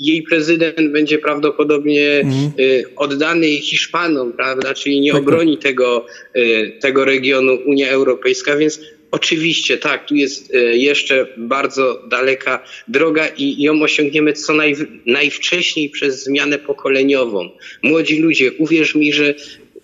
[0.00, 2.52] jej prezydent będzie prawdopodobnie Mhm.
[2.60, 4.74] y, oddany Hiszpanom, prawda?
[4.74, 5.28] Czyli nie Tak, tak.
[5.28, 8.80] obroni tego, y, tego regionu Unia Europejska, więc
[9.10, 14.74] oczywiście tak, tu jest y, jeszcze bardzo daleka droga i ją osiągniemy co naj,
[15.06, 17.50] najwcześniej przez zmianę pokoleniową.
[17.82, 19.34] Młodzi ludzie, uwierz mi, że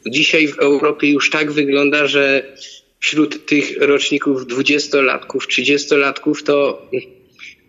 [0.06, 2.52] dzisiaj w Europie już tak wygląda, że
[3.00, 6.82] wśród tych roczników dwudziestolatków, trzydziestolatków to,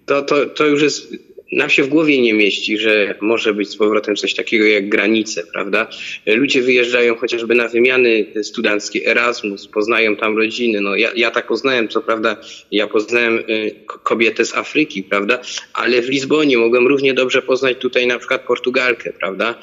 [0.06, 1.14] to, to, to już jest
[1.56, 5.44] nam się w głowie nie mieści, że może być z powrotem coś takiego jak granice,
[5.54, 5.88] prawda?
[6.26, 10.82] Ludzie wyjeżdżają chociażby na wymiany studenckie, Erasmus, poznają tam rodziny.
[10.82, 12.38] No, ja, ja tak poznałem, co prawda,
[12.72, 15.42] ja poznałem y, ko- kobietę z Afryki, prawda?
[15.74, 19.60] Ale w Lizbonie mogłem równie dobrze poznać tutaj na przykład Portugalkę, prawda?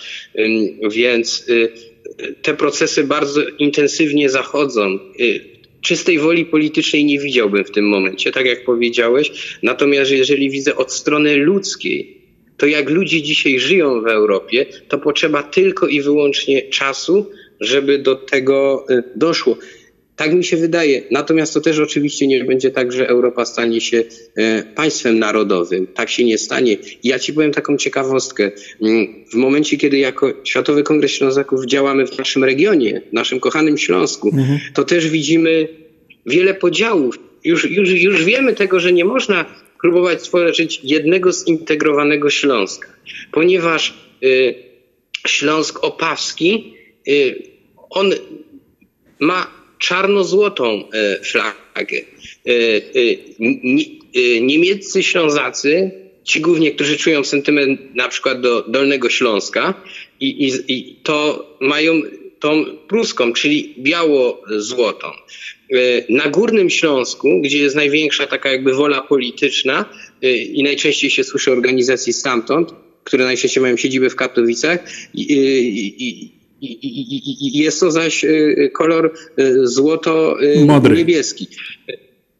[0.90, 1.72] Więc y,
[2.42, 4.98] te procesy bardzo intensywnie zachodzą.
[5.80, 9.58] Czystej woli politycznej nie widziałbym w tym momencie, tak jak powiedziałeś.
[9.62, 12.20] Natomiast jeżeli widzę od strony ludzkiej,
[12.56, 18.16] to jak ludzie dzisiaj żyją w Europie, to potrzeba tylko i wyłącznie czasu, żeby do
[18.16, 19.56] tego y, doszło.
[20.20, 21.02] Tak mi się wydaje.
[21.10, 24.04] Natomiast to też oczywiście nie będzie tak, że Europa stanie się
[24.36, 25.86] e, państwem narodowym.
[25.86, 26.76] Tak się nie stanie.
[27.04, 28.50] Ja ci powiem taką ciekawostkę.
[28.82, 33.78] Mm, W momencie, kiedy jako Światowy Kongres Ślązaków działamy w naszym regionie, w naszym kochanym
[33.78, 34.30] Śląsku,
[34.74, 35.68] to też widzimy
[36.26, 37.18] wiele podziałów.
[37.44, 39.44] Już, już, już wiemy tego, że nie można
[39.80, 42.88] próbować stworzyć jednego zintegrowanego Śląska,
[43.32, 44.54] ponieważ y,
[45.26, 46.74] Śląsk Opawski,
[47.08, 47.42] y,
[47.90, 48.10] on
[49.20, 51.96] ma czarno-złotą e, flagę.
[52.46, 54.00] E, e, ni-
[54.40, 55.90] Niemieccy Ślązacy,
[56.24, 59.74] ci głównie, którzy czują sentyment na przykład do Dolnego Śląska
[60.20, 62.02] i, i, i to mają
[62.40, 65.06] tą pruską, czyli biało-złotą.
[66.08, 69.84] Na Górnym Śląsku, gdzie jest największa taka jakby wola polityczna
[70.52, 72.70] i najczęściej się słyszy organizacji stamtąd,
[73.04, 74.84] które najczęściej mają siedzibę w Katowicach
[75.14, 76.30] i- i
[77.52, 79.66] jest to zaś y, kolor Modry.
[79.66, 81.46] złoto-niebieski.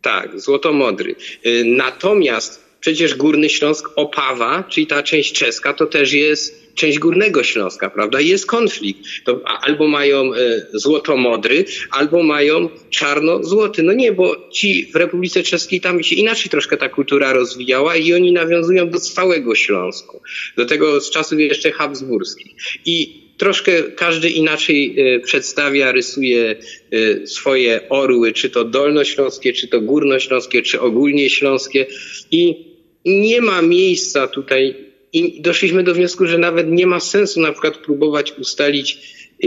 [0.02, 1.14] Tak, złoto-modry.
[1.46, 7.42] Y, Natomiast przecież Górny Śląsk Opawa, czyli ta część czeska, to też jest część Górnego
[7.42, 8.20] Śląska, prawda?
[8.20, 9.00] Jest konflikt.
[9.24, 13.82] To albo mają y, złoto-modry, albo mają czarno-złoty.
[13.82, 18.14] No nie, bo ci w Republice Czeskiej tam się inaczej troszkę ta kultura rozwijała i
[18.14, 20.22] oni nawiązują do całego Śląsku.
[20.56, 22.52] Do tego z czasów jeszcze habsburskich.
[22.84, 26.56] I troszkę każdy inaczej e, przedstawia, rysuje
[26.92, 31.86] e, swoje orły, czy to dolnośląskie, czy to górnośląskie, czy ogólnie śląskie.
[32.30, 32.66] I
[33.04, 34.74] nie ma miejsca tutaj
[35.12, 38.98] i doszliśmy do wniosku, że nawet nie ma sensu na przykład próbować ustalić e,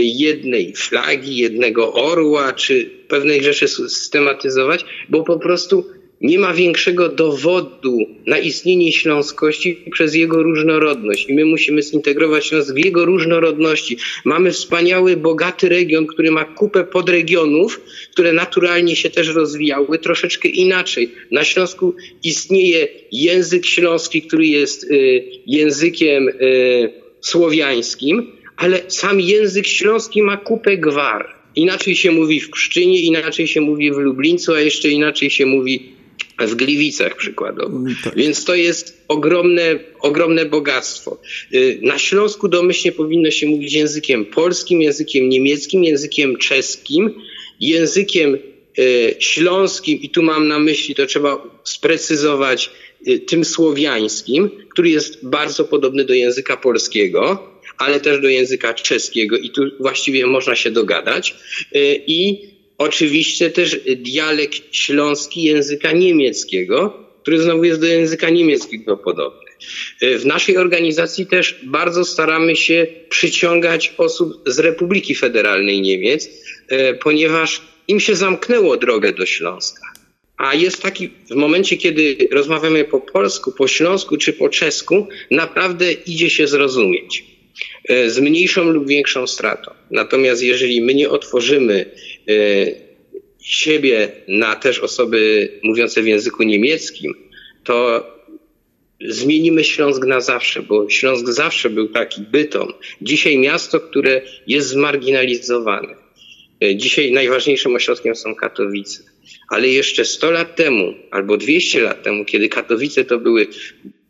[0.03, 5.85] jednej flagi, jednego orła, czy pewnych rzeczy systematyzować, bo po prostu
[6.23, 11.29] nie ma większego dowodu na istnienie śląskości przez jego różnorodność.
[11.29, 13.97] I my musimy zintegrować Śląsk w jego różnorodności.
[14.25, 21.11] Mamy wspaniały, bogaty region, który ma kupę podregionów, które naturalnie się też rozwijały troszeczkę inaczej.
[21.31, 30.21] Na Śląsku istnieje język śląski, który jest y, językiem y, słowiańskim, ale sam język śląski
[30.21, 31.35] ma kupę gwar.
[31.55, 35.93] Inaczej się mówi w Pszczynie, inaczej się mówi w Lublińcu, a jeszcze inaczej się mówi
[36.39, 37.79] w Gliwicach przykładowo.
[38.15, 41.21] Więc to jest ogromne, ogromne bogactwo.
[41.53, 47.11] Y, Na Śląsku domyślnie powinno się mówić językiem polskim, językiem niemieckim, językiem czeskim,
[47.59, 48.37] językiem
[48.79, 52.69] y, śląskim i tu mam na myśli, to trzeba sprecyzować,
[53.07, 59.37] y, tym słowiańskim, który jest bardzo podobny do języka polskiego, ale też do języka czeskiego
[59.37, 61.35] i tu właściwie można się dogadać.
[62.07, 69.51] I oczywiście też dialekt śląski języka niemieckiego, który znowu jest do języka niemieckiego podobny.
[70.03, 76.29] Y, W naszej organizacji też bardzo staramy się przyciągać osób z Republiki Federalnej Niemiec,
[76.71, 79.93] y, ponieważ im się zamknęło drogę do Śląska.
[80.37, 85.91] A jest taki, w momencie, kiedy rozmawiamy po polsku, po śląsku czy po czesku, naprawdę
[85.91, 87.23] idzie się zrozumieć.
[87.89, 89.71] E, Z mniejszą lub większą stratą.
[89.91, 91.91] Natomiast jeżeli my nie otworzymy e,
[93.41, 97.13] siebie na też osoby mówiące w języku niemieckim,
[97.63, 98.07] to
[99.09, 102.73] zmienimy Śląsk na zawsze, bo Śląsk zawsze był taki bytom.
[103.01, 105.95] Dzisiaj miasto, które jest zmarginalizowane.
[106.63, 109.03] E, Dzisiaj najważniejszym ośrodkiem są Katowice.
[109.49, 113.47] Ale jeszcze 100 lat temu, albo 200 lat temu, kiedy Katowice to były,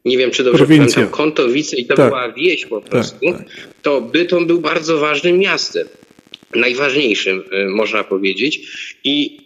[0.05, 0.95] nie wiem czy dobrze Prowincja.
[0.95, 2.07] pamiętam, Kontowice i to Tak.
[2.09, 3.19] była wieś po prostu,
[3.81, 5.87] to Bytom był bardzo ważnym miastem.
[6.55, 8.61] Najważniejszym, y, można powiedzieć.
[9.03, 9.37] I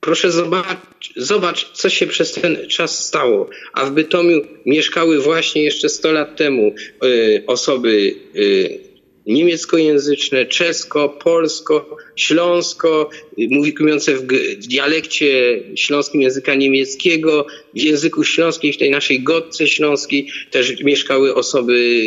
[0.00, 3.50] proszę zobaczyć, zobacz, co się przez ten czas stało.
[3.72, 8.86] A w Bytomiu mieszkały właśnie jeszcze 100 lat temu y, osoby y,
[9.26, 13.10] niemieckojęzyczne, czesko, polsko, śląsko,
[13.50, 14.26] mówiące w,
[14.58, 22.00] dialekcie śląskim języka niemieckiego, w języku śląskim, w tej naszej godce śląskiej też mieszkały osoby,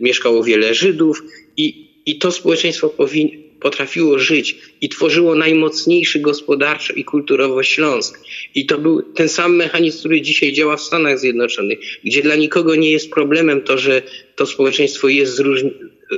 [0.00, 1.22] mieszkało wiele Żydów
[1.56, 8.20] i, i to społeczeństwo powin, potrafiło żyć i tworzyło najmocniejszy gospodarczo i kulturowo Śląsk.
[8.54, 12.74] I to był ten sam mechanizm, który dzisiaj działa w Stanach Zjednoczonych, gdzie dla nikogo
[12.74, 14.02] nie jest problemem to, że
[14.36, 15.74] to społeczeństwo jest zróżni-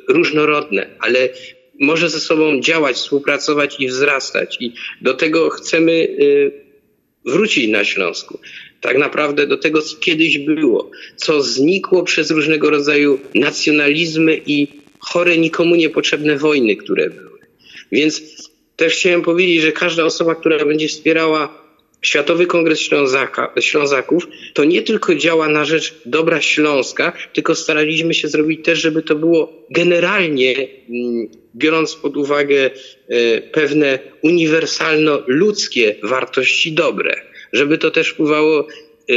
[0.08, 1.28] różnorodne, ale
[1.80, 4.56] może ze sobą działać, współpracować i wzrastać.
[4.60, 6.52] I do tego chcemy y,
[7.24, 8.38] wrócić na Śląsku.
[8.80, 14.66] Tak naprawdę do tego, co kiedyś było, co znikło przez różnego rodzaju nacjonalizmy i
[14.98, 17.33] chore, nikomu niepotrzebne wojny, które były.
[17.94, 18.22] Więc
[18.76, 21.64] też chciałem powiedzieć, że każda osoba, która będzie wspierała
[22.02, 28.28] Światowy Kongres Ślązaka, Ślązaków, to nie tylko działa na rzecz dobra Śląska, tylko staraliśmy się
[28.28, 32.70] zrobić też, żeby to było generalnie, mm, biorąc pod uwagę
[33.08, 37.14] e, pewne uniwersalno-ludzkie wartości dobre,
[37.52, 39.14] żeby to też wpływało, e,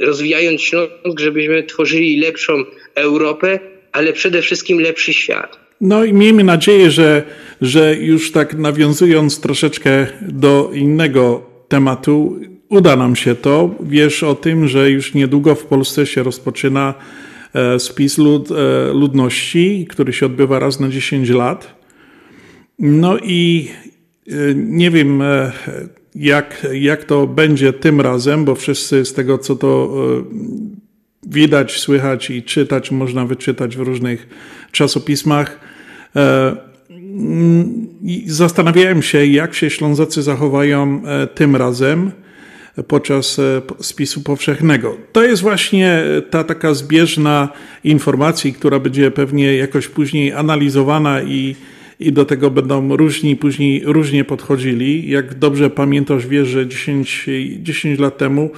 [0.00, 3.60] rozwijając Śląsk, żebyśmy tworzyli lepszą Europę,
[3.92, 5.63] ale przede wszystkim lepszy świat.
[5.80, 7.22] No i miejmy nadzieję, że,
[7.60, 13.74] że już tak nawiązując troszeczkę do innego tematu, uda nam się to.
[13.80, 16.94] Wiesz o tym, że już niedługo w Polsce się rozpoczyna
[17.54, 18.54] e, spis lud, e,
[18.92, 21.74] ludności, który się odbywa raz na 10 lat.
[22.78, 23.68] No i
[24.28, 25.22] e, nie wiem,
[26.14, 29.94] jak, jak to będzie tym razem, bo wszyscy z tego, co to
[31.26, 34.28] widać, słychać i czytać, można wyczytać w różnych
[34.72, 35.63] czasopismach.
[36.16, 36.56] E,
[36.90, 37.84] mm,
[38.26, 42.10] Zastanawiałem się, jak się Ślązacy zachowają e, tym razem
[42.88, 44.96] podczas e, spisu powszechnego.
[45.12, 47.48] To jest właśnie ta taka zbieżna
[47.84, 51.56] informacji, która będzie pewnie jakoś później analizowana i,
[52.00, 55.10] i do tego będą różni później różnie podchodzili.
[55.10, 57.26] Jak dobrze pamiętasz, wiesz, że 10,
[57.62, 58.50] 10 lat temu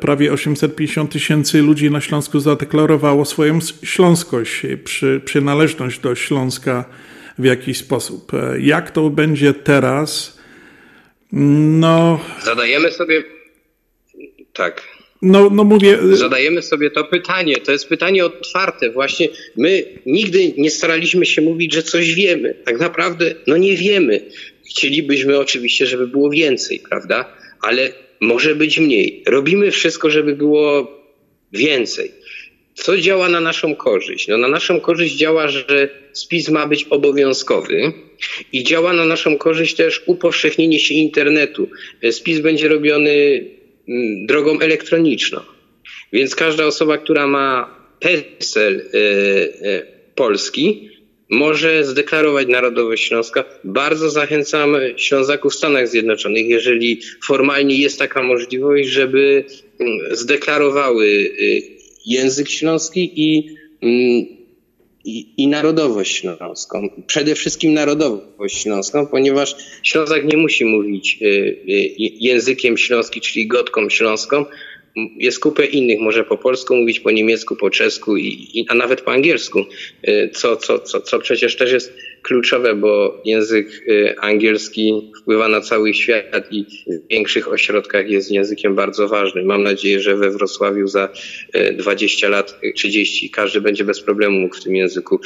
[0.00, 6.84] prawie 850 tysięcy ludzi na Śląsku zadeklarowało swoją śląskość, e, przy, przynależność do Śląska
[7.38, 8.34] w jakiś sposób.
[8.34, 10.40] E, Jak to będzie teraz?
[11.32, 13.22] No, Zadajemy sobie.
[14.52, 14.82] Tak.
[15.22, 15.98] no, no mówię.
[16.12, 17.56] Zadajemy sobie to pytanie.
[17.56, 18.90] To jest pytanie otwarte.
[18.90, 22.54] Właśnie my nigdy nie staraliśmy się mówić, że coś wiemy.
[22.64, 24.20] Tak naprawdę, no nie wiemy.
[24.70, 27.24] Chcielibyśmy oczywiście, żeby było więcej, prawda?
[27.62, 29.22] Ale może być mniej.
[29.26, 30.92] Robimy wszystko, żeby było
[31.52, 32.10] więcej.
[32.74, 34.28] Co działa na naszą korzyść?
[34.28, 37.92] No na naszą korzyść działa, że spis ma być obowiązkowy
[38.52, 41.68] i działa na naszą korzyść też upowszechnienie się internetu.
[42.10, 43.44] Spis będzie robiony
[43.88, 45.40] mm, drogą elektroniczną.
[46.12, 50.89] Więc każda osoba, która ma PESEL y, y, polski,
[51.30, 53.44] może zdeklarować narodowość Śląska.
[53.64, 59.44] Bardzo zachęcam Ślązaków w Stanach Zjednoczonych, jeżeli formalnie jest taka możliwość, żeby
[59.80, 61.62] mm, zdeklarowały y,
[62.06, 64.26] język śląski i, mm,
[65.04, 66.88] i, i narodowość śląską.
[67.06, 71.56] Przede wszystkim narodowość śląską, ponieważ Ślązak nie musi mówić y, y,
[71.98, 74.44] językiem śląskim, czyli gotką śląską.
[75.16, 79.12] Jest kupę innych, może po polsku mówić, po niemiecku, po czesku, i, a nawet po
[79.12, 79.64] angielsku,
[80.08, 85.60] y, co, co, co, co przecież też jest kluczowe, bo język y, angielski wpływa na
[85.60, 89.46] cały świat i w większych ośrodkach jest językiem bardzo ważnym.
[89.46, 91.08] Mam nadzieję, że we Wrocławiu za
[91.56, 95.20] y, 20 lat, y, 30 każdy będzie bez problemu mógł w tym języku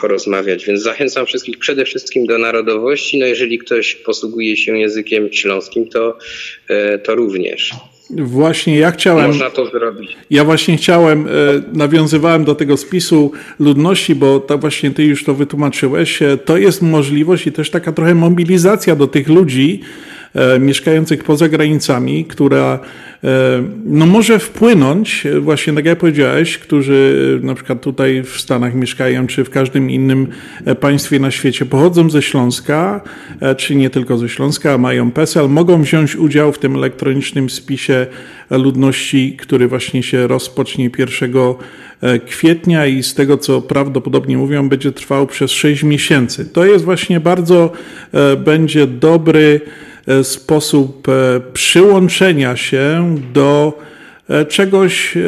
[0.00, 0.66] porozmawiać.
[0.66, 3.18] Więc zachęcam wszystkich przede wszystkim do narodowości.
[3.18, 6.18] No jeżeli ktoś posługuje się językiem śląskim, to,
[7.04, 7.72] to również.
[8.10, 9.26] Właśnie ja chciałem.
[9.26, 10.16] Można to zrobić.
[10.30, 11.30] Ja właśnie chciałem, e,
[11.72, 16.22] nawiązywałem do tego spisu ludności, bo to właśnie ty już to wytłumaczyłeś.
[16.22, 19.80] E, To jest możliwość i też taka trochę mobilizacja do tych ludzi,
[20.60, 22.78] mieszkających poza granicami, która
[23.24, 28.40] e, no, może wpłynąć, e, właśnie tak jak powiedziałeś, którzy e, na przykład tutaj w
[28.40, 30.26] Stanach mieszkają, czy w każdym innym
[30.64, 33.00] e, państwie na świecie, pochodzą ze Śląska,
[33.40, 38.06] e, czy nie tylko ze Śląska, mają PESEL, mogą wziąć udział w tym elektronicznym spisie
[38.50, 41.32] ludności, który właśnie się rozpocznie 1
[42.00, 46.46] e, kwietnia i z tego, co prawdopodobnie mówią, będzie trwał przez 6 miesięcy.
[46.46, 47.72] To jest właśnie bardzo,
[48.12, 49.85] e, będzie dobry e,
[50.22, 53.78] sposób e, przyłączenia się do
[54.28, 55.20] e, czegoś e,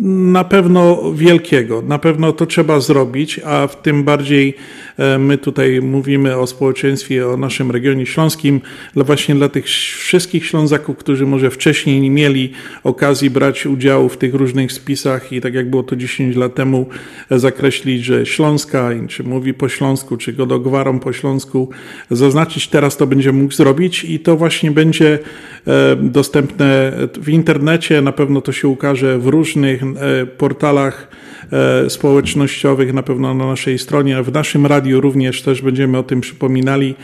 [0.00, 1.82] na pewno wielkiego.
[1.82, 4.54] Na pewno to trzeba zrobić, a w tym bardziej
[4.98, 8.60] e, my tutaj mówimy o społeczeństwie, o naszym regionie śląskim,
[8.96, 12.52] właśnie dla tych wszystkich Ślązaków, którzy może wcześniej nie mieli
[12.84, 16.86] okazji brać udziału w tych różnych spisach i tak jak było to 10 lat temu,
[17.30, 21.68] e, zakreślić, że Śląska, czy mówi po śląsku, czy go dogwarą po śląsku,
[22.10, 25.18] zaznaczyć teraz to będzie mógł zrobić i to właśnie będzie
[25.66, 31.08] e, dostępne w internecie, na pewno to się ukaże w różnych e, portalach
[31.52, 36.20] e, społecznościowych, na pewno na naszej stronie, w naszym radiu również też będziemy o tym
[36.20, 36.94] przypominali,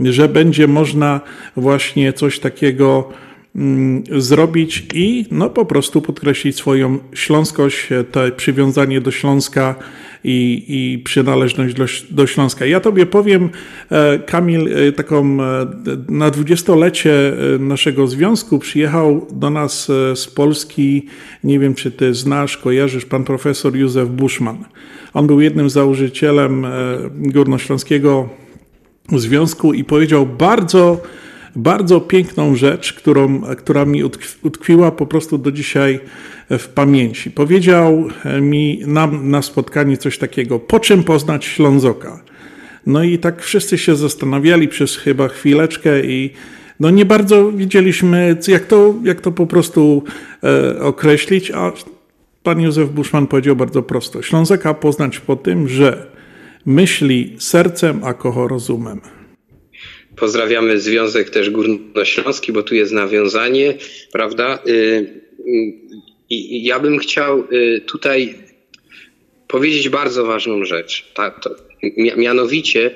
[0.00, 1.20] że będzie można
[1.56, 3.08] właśnie coś takiego
[3.56, 9.74] mm, zrobić i no po prostu podkreślić swoją śląskość, e, to przywiązanie do Śląska
[10.24, 12.66] i, i przynależność do, do Śląska.
[12.66, 13.50] Ja tobie powiem,
[13.90, 15.66] e, Kamil, e, taką e,
[16.08, 21.06] na dwudziestolecie naszego związku przyjechał do nas z Polski,
[21.44, 24.64] nie wiem czy ty znasz, kojarzysz, pan profesor Józef Buszman.
[25.14, 26.66] On był jednym założycielem
[27.14, 28.28] Górnośląskiego
[29.12, 31.02] Związku i powiedział bardzo
[31.56, 36.00] bardzo piękną rzecz, którą, która mi utkw- utkwiła po prostu do dzisiaj
[36.50, 37.30] w pamięci.
[37.30, 38.08] Powiedział
[38.40, 42.22] mi nam na spotkaniu coś takiego, po czym poznać Ślązoka.
[42.86, 46.30] No i tak wszyscy się zastanawiali przez chyba chwileczkę i
[46.80, 50.02] no nie bardzo wiedzieliśmy, jak to, jak to po prostu
[50.44, 51.72] e, określić, a
[52.42, 54.22] pan Józef Buszman powiedział bardzo prosto.
[54.22, 56.06] Ślązaka poznać po tym, że
[56.66, 59.00] myśli sercem, a kocha rozumem.
[60.16, 63.74] Pozdrawiamy Związek też Górnośląski, bo tu jest nawiązanie,
[64.12, 64.58] prawda?
[64.68, 65.74] Y, y,
[66.30, 68.34] I ja bym chciał y, tutaj
[69.48, 71.12] powiedzieć bardzo ważną rzecz.
[72.16, 72.90] Mianowicie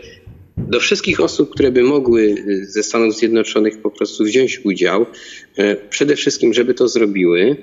[0.57, 5.07] do wszystkich osób, które by mogły ze Stanów Zjednoczonych po prostu wziąć udział,
[5.91, 7.57] przede wszystkim, żeby to zrobiły,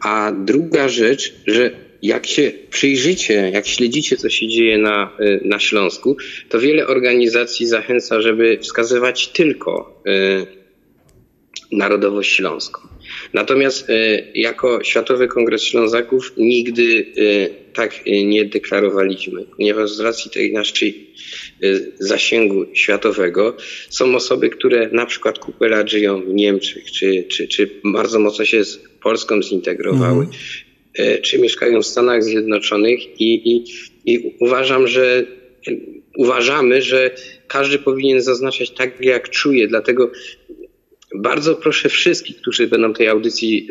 [0.00, 1.70] a druga rzecz, że
[2.02, 6.16] jak się przyjrzycie, jak śledzicie, co się dzieje na, na Śląsku,
[6.48, 10.46] to wiele organizacji zachęca, żeby wskazywać tylko y,
[11.72, 12.80] narodowość śląską.
[13.32, 20.52] Natomiast y, jako Światowy Kongres Ślązaków nigdy y, tak nie deklarowaliśmy, ponieważ z racji tej
[20.52, 21.10] naszej
[21.98, 23.56] zasięgu światowego
[23.88, 28.44] są osoby, które na przykład kupę lat żyją w Niemczech, czy, czy, czy bardzo mocno
[28.44, 30.24] się z Polską zintegrowały.
[30.24, 30.69] Mhm
[31.22, 33.64] czy mieszkają w Stanach Zjednoczonych i, i,
[34.06, 35.26] i uważam, że
[36.16, 37.10] uważamy, że
[37.48, 39.68] każdy powinien zaznaczać tak, jak czuje.
[39.68, 40.10] Dlatego
[41.14, 43.68] bardzo proszę wszystkich, którzy będą tej audycji,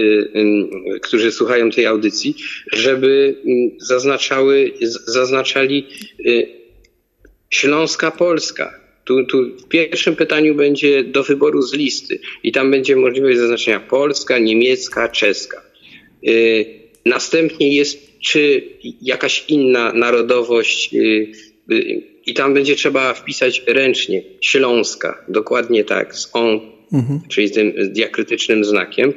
[1.02, 2.36] którzy słuchają tej audycji,
[2.74, 3.36] żeby
[3.78, 4.72] zaznaczały,
[5.06, 5.88] zaznaczali
[7.50, 8.80] Śląska Polska.
[9.06, 13.80] Tu, tu w pierwszym pytaniu będzie do wyboru z listy i tam będzie możliwość zaznaczenia
[13.80, 15.62] polska, niemiecka, czeska.
[17.06, 18.64] Następnie jest czy
[19.02, 20.96] jakaś inna narodowość
[22.26, 26.60] i tam będzie trzeba wpisać ręcznie Śląska, dokładnie tak, z on,
[26.94, 27.22] mhm.
[27.30, 29.14] czyli z tym diakrytycznym znakiem.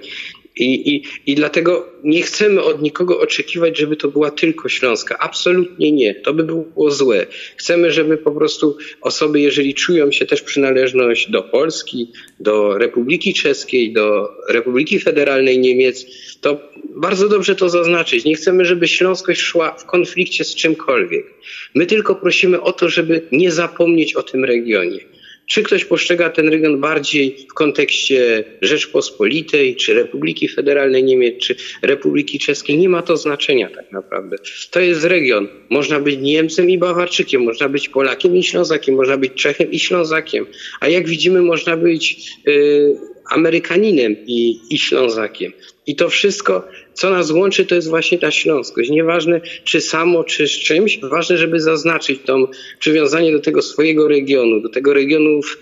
[0.56, 5.18] I, i, I dlatego nie chcemy od nikogo oczekiwać, żeby to była tylko Śląska.
[5.18, 6.14] Absolutnie nie.
[6.14, 7.26] To by było złe.
[7.56, 13.92] Chcemy, żeby po prostu osoby, jeżeli czują się też przynależność do Polski, do Republiki Czeskiej,
[13.92, 16.06] do Republiki Federalnej Niemiec,
[16.40, 16.60] to
[16.97, 18.24] bardzo dobrze to zaznaczyć.
[18.24, 21.26] Nie chcemy, żeby Śląskość szła w konflikcie z czymkolwiek.
[21.74, 25.11] My tylko prosimy o to, żeby nie zapomnieć o tym regionie.
[25.46, 32.38] Czy ktoś postrzega ten region bardziej w kontekście Rzeczpospolitej, czy Republiki Federalnej Niemiec, czy Republiki
[32.38, 34.36] Czeskiej, nie ma to znaczenia tak naprawdę.
[34.70, 35.48] To jest region.
[35.70, 40.46] Można być Niemcem i Bawarczykiem, można być Polakiem i Ślązakiem, można być Czechem i Ślązakiem.
[40.80, 42.96] A jak widzimy, można być y,
[43.30, 45.52] Amerykaninem i, i Ślązakiem.
[45.86, 48.90] I to wszystko, co nas łączy, to jest właśnie ta śląskość.
[48.90, 54.60] Nieważne czy samo, czy z czymś, ważne, żeby zaznaczyć to przywiązanie do tego swojego regionu,
[54.60, 55.58] do tego regionu w,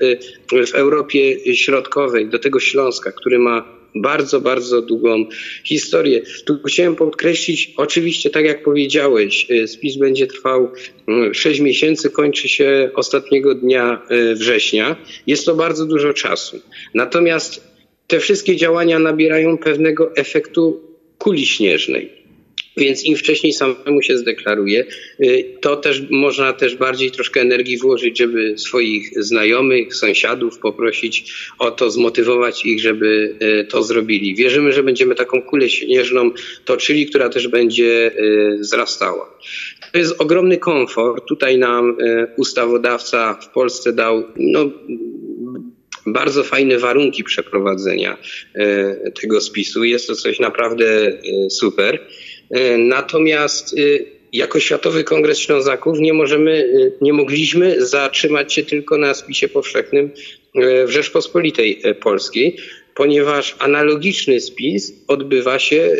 [0.67, 5.27] w Europie Środkowej, do tego Śląska, który ma bardzo, bardzo długą
[5.65, 6.23] historię.
[6.45, 10.73] Tu chciałem podkreślić, oczywiście, tak jak powiedziałeś, y, spis będzie trwał
[11.33, 14.97] 6 miesięcy, kończy się ostatniego dnia y, września.
[15.27, 16.61] Jest to bardzo dużo czasu.
[16.95, 17.70] Natomiast
[18.11, 20.81] te wszystkie działania nabierają pewnego efektu
[21.19, 22.21] kuli śnieżnej.
[22.77, 24.87] Więc im wcześniej samemu się zdeklaruje,
[25.25, 31.71] y, to też można też bardziej troszkę energii włożyć, żeby swoich znajomych, sąsiadów poprosić o
[31.71, 34.35] to, zmotywować ich, żeby y, to zrobili.
[34.35, 36.31] Wierzymy, że będziemy taką kulę śnieżną
[36.65, 39.39] toczyli, która też będzie y, wzrastała.
[39.93, 41.25] To jest ogromny komfort.
[41.29, 41.97] Tutaj nam
[42.37, 44.71] ustawodawca w Polsce dał no,
[46.07, 48.17] bardzo fajne warunki przeprowadzenia
[49.21, 49.85] tego spisu.
[49.85, 51.13] Jest to coś naprawdę
[51.51, 51.99] super.
[52.51, 53.83] E, natomiast e,
[54.33, 60.11] jako Światowy Kongres Ślązaków nie możemy, e, nie mogliśmy zatrzymać się tylko na spisie powszechnym
[60.87, 62.57] w Rzeczpospolitej Polskiej,
[62.95, 65.97] ponieważ analogiczny spis odbywa się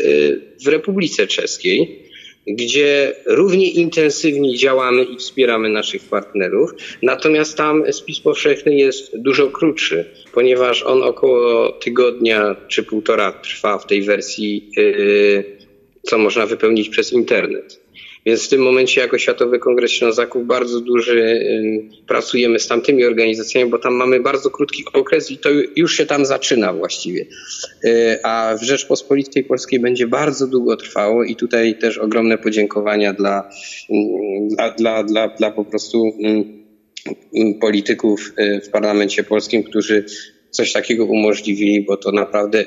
[0.65, 2.03] w Republice Czeskiej,
[2.47, 6.71] gdzie równie intensywnie działamy i wspieramy naszych partnerów.
[7.03, 13.87] Natomiast tam spis powszechny jest dużo krótszy, ponieważ on około tygodnia czy półtora trwa w
[13.87, 14.71] tej wersji
[16.03, 17.81] co można wypełnić przez internet.
[18.27, 21.45] Więc w tym momencie jako Światowy Kongres Ślązaków bardzo duży
[22.07, 26.27] pracujemy z tamtymi organizacjami, bo tam mamy bardzo krótki okres i to już się tam
[26.27, 27.27] zaczyna właściwie.
[27.85, 33.51] Y, a w Rzeczpospolitej Polskiej będzie bardzo długo trwało i tutaj też ogromne podziękowania dla,
[34.49, 36.05] dla, dla, dla, dla po prostu
[37.61, 40.05] polityków y, w parlamencie polskim, którzy
[40.51, 42.65] coś takiego umożliwili, bo to naprawdę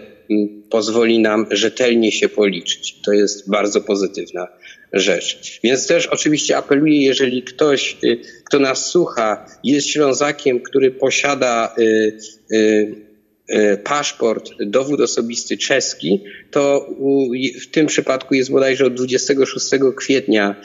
[0.69, 3.01] pozwoli nam rzetelnie się policzyć.
[3.05, 4.47] To jest bardzo pozytywna
[4.93, 5.59] rzecz.
[5.63, 12.17] Więc też oczywiście apeluję, jeżeli ktoś, y, kto nas słucha, jest Ślązakiem, który posiada y,
[12.51, 13.03] y,
[13.83, 16.89] paszport, dowód osobisty czeski, to
[17.61, 20.55] w tym przypadku jest bodajże od 26 kwietnia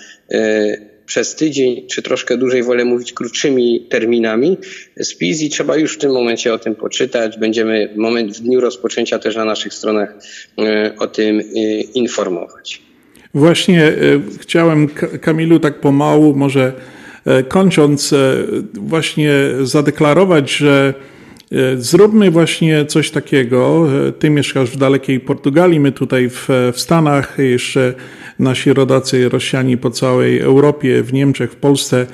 [1.09, 4.57] przez tydzień, czy troszkę dłużej wolę mówić krótszymi terminami
[5.03, 7.39] spis i trzeba już w tym momencie o tym poczytać.
[7.39, 10.15] Będziemy moment w dniu rozpoczęcia też na naszych stronach
[10.59, 11.43] e, o tym e,
[11.81, 12.83] informować.
[13.35, 13.95] Właśnie e,
[14.41, 14.89] chciałem
[15.20, 16.73] Kamilu tak pomału, może
[17.49, 18.15] kończąc,
[18.75, 20.95] właśnie zadeklarować, że
[21.77, 23.86] Zróbmy właśnie coś takiego.
[24.18, 27.94] Ty mieszkasz w dalekiej Portugalii, my tutaj w, w Stanach, jeszcze
[28.39, 32.07] nasi rodacy Rosjanie po całej Europie, w Niemczech, w Polsce.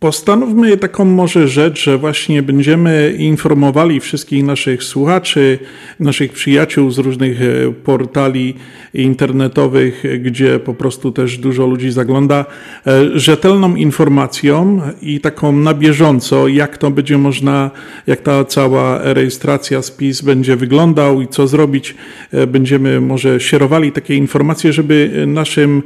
[0.00, 5.58] Postanówmy taką może rzecz, że właśnie będziemy informowali wszystkich naszych słuchaczy,
[6.00, 8.54] naszych przyjaciół z różnych e, portali
[8.94, 12.44] internetowych, gdzie po prostu też dużo ludzi zagląda,
[12.86, 17.70] e, rzetelną informacją i taką na bieżąco, jak to będzie można,
[18.06, 21.94] jak ta cała rejestracja spis będzie wyglądał i co zrobić.
[22.32, 25.82] E, będziemy może sierowali takie informacje, żeby naszym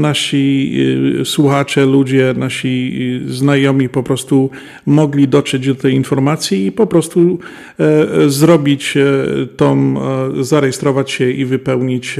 [0.00, 0.76] nasi
[1.24, 2.77] słuchacze, ludzie, nasi
[3.26, 4.50] znajomi po prostu
[4.86, 7.38] mogli dotrzeć do tej informacji i po prostu
[7.78, 9.06] e, zrobić e,
[9.56, 9.94] tą,
[10.40, 12.16] e, zarejestrować się i wypełnić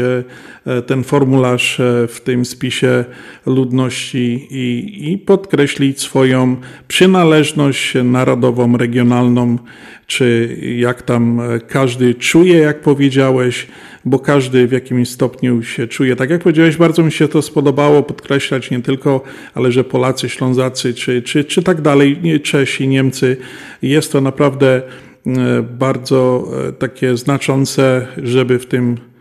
[0.87, 3.05] ten formularz w tym spisie
[3.47, 6.57] ludności i, i podkreślić swoją
[6.89, 9.59] przynależność narodową, regionalną,
[10.07, 13.67] czy jak tam każdy czuje, jak powiedziałeś,
[14.05, 16.17] bo każdy w jakimś stopniu się czuje.
[16.17, 19.23] Tak jak powiedziałeś, bardzo mi się to spodobało podkreślać nie tylko,
[19.55, 23.37] ale że Polacy, Ślązacy, czy, czy, czy tak dalej, Czesi, Niemcy,
[23.83, 24.83] jest to naprawdę
[25.27, 29.18] e, bardzo e, takie znaczące, żeby w tym e,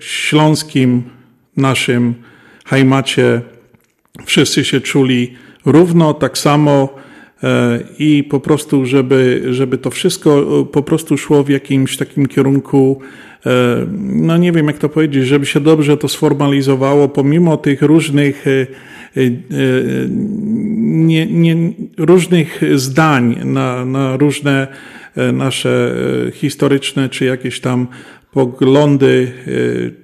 [0.00, 1.02] śląskim
[1.56, 2.14] naszym
[2.64, 3.40] hajmacie.
[4.24, 5.34] Wszyscy się czuli
[5.66, 6.94] równo, tak samo
[7.98, 13.00] i po prostu, żeby, żeby to wszystko po prostu szło w jakimś takim kierunku
[13.46, 18.46] E, no nie wiem jak to powiedzieć, żeby się dobrze to sformalizowało, pomimo tych różnych,
[18.46, 18.66] e, e,
[20.78, 21.56] nie, nie,
[21.98, 24.66] różnych zdań na, na różne
[25.32, 25.94] nasze
[26.32, 27.86] historyczne czy jakieś tam
[28.34, 29.32] poglądy,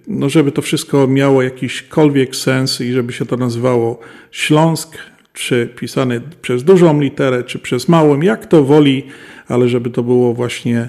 [0.07, 4.00] no żeby to wszystko miało jakiśkolwiek sens i żeby się to nazywało
[4.31, 4.99] Śląsk,
[5.33, 9.02] czy pisany przez dużą literę, czy przez małą, jak to woli,
[9.49, 10.89] ale żeby to było właśnie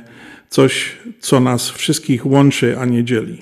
[0.49, 3.37] coś, co nas wszystkich łączy, a nie dzieli.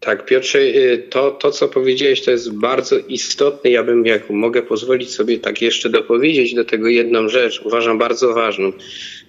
[0.00, 3.70] Tak, Piotrze, y, to, to co powiedziałeś, to jest bardzo istotne.
[3.70, 8.34] Ja bym, jak mogę pozwolić sobie tak jeszcze dopowiedzieć do tego jedną rzecz, uważam bardzo
[8.34, 8.72] ważną.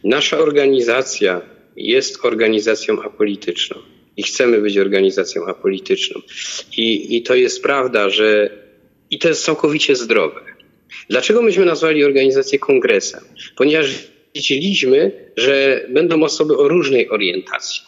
[0.03, 1.41] Nasza organizacja
[1.77, 3.77] jest organizacją apolityczną
[4.17, 6.21] i chcemy być organizacją apolityczną.
[6.77, 8.49] I, i to jest prawda, że
[9.11, 10.41] i to jest całkowicie zdrowe.
[11.09, 13.23] Dlaczego myśmy nazwali organizację kongresem?
[13.55, 13.87] Ponieważ
[14.33, 17.81] przewidzieliśmy, że będą osoby o różnej orientacji.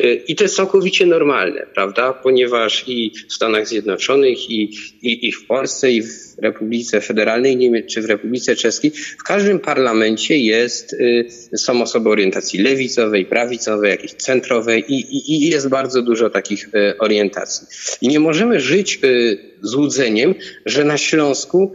[0.00, 2.12] Y, I to jest całkowicie normalne, prawda?
[2.12, 4.62] Ponieważ i w Stanach Zjednoczonych, i,
[5.02, 6.08] i, i w Polsce, i w
[6.38, 12.62] Republice Federalnej Niemiec, czy w Republice Czeskiej, w każdym parlamencie jest, y, są osoby orientacji
[12.62, 17.66] lewicowej, prawicowej, jakiejś centrowej i, i, i jest bardzo dużo takich y, orientacji.
[18.00, 20.34] I nie możemy żyć y, złudzeniem,
[20.66, 21.72] że na Śląsku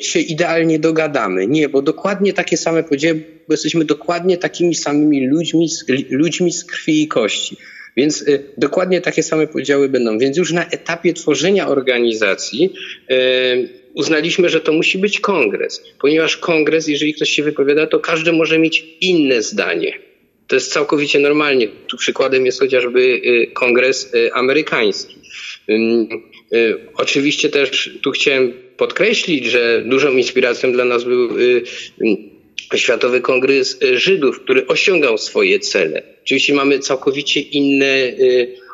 [0.00, 1.46] się idealnie dogadamy.
[1.46, 5.68] Nie, bo dokładnie takie same podziały, bo jesteśmy dokładnie takimi samymi ludźmi,
[6.10, 7.56] ludźmi z krwi i kości.
[7.96, 10.18] Więc y, dokładnie takie same podziały będą.
[10.18, 12.72] Więc już na etapie tworzenia organizacji
[13.10, 18.32] y, uznaliśmy, że to musi być kongres, ponieważ kongres, jeżeli ktoś się wypowiada, to każdy
[18.32, 19.92] może mieć inne zdanie.
[20.46, 21.68] To jest całkowicie normalnie.
[21.88, 25.14] Tu przykładem jest chociażby y, kongres y, amerykański.
[26.54, 31.62] Y, Oczywiście też tu chciałem podkreślić, że dużą inspiracją dla nas był y,
[32.74, 36.02] y, Światowy Kongres Żydów, który osiągał swoje cele.
[36.24, 38.16] Oczywiście mamy całkowicie inny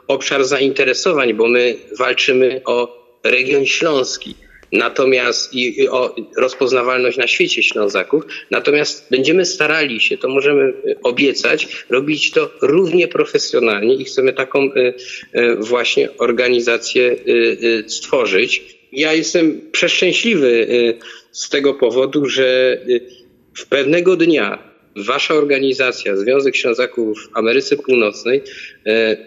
[0.06, 4.34] obszar zainteresowań, bo my walczymy o region śląski.
[4.72, 8.24] Natomiast i, i o rozpoznawalność na świecie Ślązaków.
[8.50, 14.64] Natomiast będziemy starali się, to możemy y, obiecać, robić to równie profesjonalnie i chcemy taką
[14.64, 14.94] y,
[15.40, 17.16] y, właśnie organizację y,
[17.86, 18.78] y, stworzyć.
[18.92, 20.98] Ja jestem przeszczęśliwy y,
[21.32, 22.78] z tego powodu, że
[23.56, 28.42] w pewnego dnia wasza organizacja, Związek Ślązaków w Ameryce Północnej,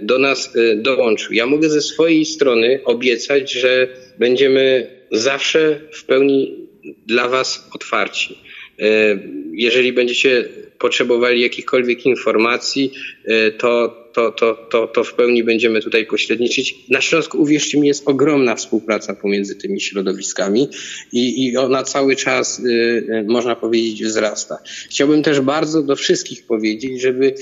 [0.02, 1.34] do nas dołączył.
[1.34, 3.88] Ja mogę ze swojej strony obiecać, że
[4.20, 6.67] będziemy zawsze w pełni
[7.06, 8.38] dla was otwarci.
[8.80, 9.19] E,
[9.53, 10.49] Jeżeli będziecie
[10.80, 12.91] potrzebowali jakichkolwiek informacji,
[13.25, 16.75] e, to, to, to, to, to w pełni będziemy tutaj pośredniczyć.
[16.90, 20.67] Na Śląsku, uwierzcie mi, jest ogromna współpraca pomiędzy tymi środowiskami
[21.11, 24.57] i, i ona cały czas, y, można powiedzieć, wzrasta.
[24.90, 27.33] Chciałbym też bardzo do wszystkich powiedzieć, żeby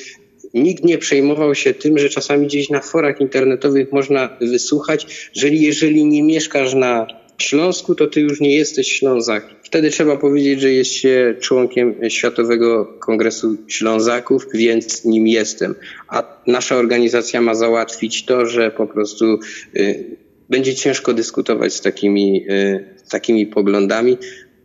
[0.53, 6.06] nikt nie przejmował się tym, że czasami gdzieś na forach internetowych można wysłuchać, że jeżeli
[6.06, 7.07] nie mieszkasz na
[7.40, 9.56] Śląsku, to ty już nie jesteś Ślązakiem.
[9.64, 15.76] Wtedy trzeba powiedzieć, że jest się członkiem Światowego Kongresu Ślązaków, więc nim jestem.
[16.08, 19.40] A nasza organizacja ma załatwić to, że po prostu
[19.76, 20.18] y,
[20.50, 24.18] będzie ciężko dyskutować z takimi, y, takimi poglądami,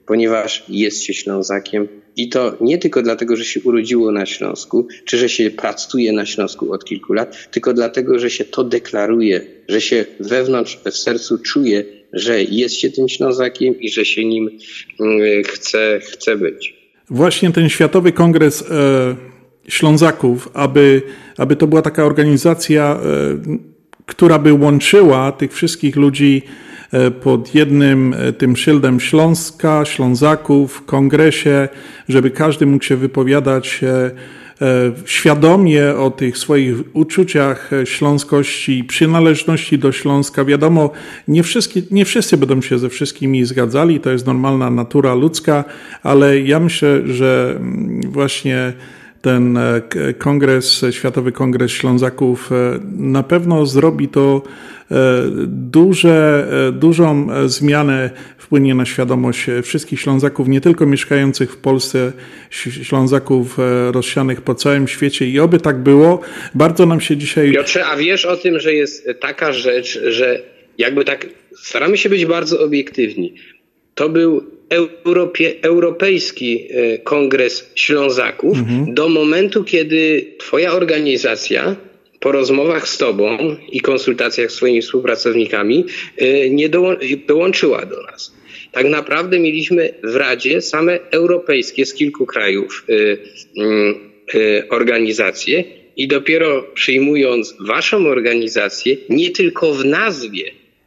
[0.06, 5.18] ponieważ jest się Ślązakiem i to nie tylko dlatego, że się urodziło na Śląsku, czy
[5.18, 9.80] że się pracuje na Śląsku od kilku lat, tylko dlatego, że się to deklaruje, że
[9.80, 14.50] się wewnątrz, w sercu czuje, że jest się tym Ślązakiem i że się nim
[15.00, 16.84] y, chce, chce być.
[17.10, 19.16] Właśnie ten Światowy Kongres e,
[19.68, 21.02] Ślązaków, aby,
[21.36, 23.58] aby to była taka organizacja, e,
[24.06, 26.42] która by łączyła tych wszystkich ludzi
[27.22, 31.68] pod jednym e, tym szyldem Śląska, Ślązaków, w kongresie,
[32.08, 34.10] żeby każdy mógł się wypowiadać e,
[34.66, 40.44] e, świadomie o tych swoich uczuciach e, śląskości, przynależności do Śląska.
[40.44, 40.90] Wiadomo,
[41.28, 45.64] nie, wszystkie, nie wszyscy będą się ze wszystkimi zgadzali, to jest normalna natura ludzka,
[46.02, 48.72] ale ja myślę, że mm, właśnie
[49.24, 49.82] ten e,
[50.18, 52.54] kongres, Światowy Kongres Ślązaków e,
[52.96, 54.48] na pewno zrobi to e,
[55.46, 61.56] duże, e, dużą e, zmianę wpłynie na świadomość e, wszystkich Ślązaków, nie tylko mieszkających w
[61.56, 62.12] Polsce,
[62.82, 66.20] Ślązaków e, rozsianych po całym świecie i oby tak było.
[66.54, 67.52] Bardzo nam się dzisiaj...
[67.52, 70.42] Piotrze, a wiesz o tym, że jest taka rzecz, że
[70.78, 73.34] jakby tak staramy się być bardzo obiektywni.
[73.94, 74.44] To był
[75.04, 81.76] Europie, Europejski e, Kongres Ślązaków do momentu, kiedy twoja organizacja
[82.24, 85.84] po rozmowach z tobą i konsultacjach z swoimi współpracownikami
[86.16, 88.34] e, nie dołą- dołączyła do nas.
[88.72, 93.18] Tak naprawdę mieliśmy w Radzie same europejskie z kilku krajów y,
[94.34, 95.64] y, organizacje
[95.96, 100.44] i dopiero przyjmując waszą organizację, nie tylko w nazwie,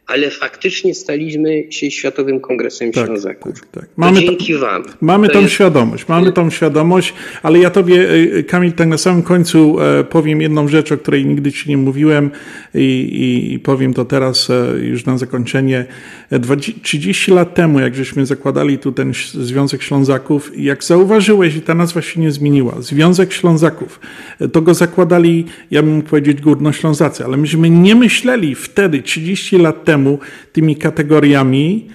[0.08, 3.54] ale faktycznie staliśmy się Światowym Kongresem Ślązaków.
[3.72, 4.82] Tak, Mamy to to- dzięki wam.
[5.00, 9.22] Mamy tą jest- świadomość, mamy tą świadomość, ale ja tobie, e, Kamil, tak na samym
[9.22, 12.30] końcu e, powiem jedną rzecz, o której nigdy ci nie mówiłem
[12.74, 15.84] i, i, i powiem to teraz e, już na zakończenie.
[16.30, 21.60] E, 20, 30 lat temu, jak żeśmy zakładali tu ten Związek Ślązaków, jak zauważyłeś, i
[21.60, 24.00] ta nazwa się nie zmieniła, Związek Ślązaków,
[24.40, 29.58] e, to go zakładali, ja bym mógł powiedzieć Górnoślązacy, ale myśmy nie myśleli wtedy, 30
[29.58, 29.97] lat temu,
[30.52, 31.88] tymi kategoriami,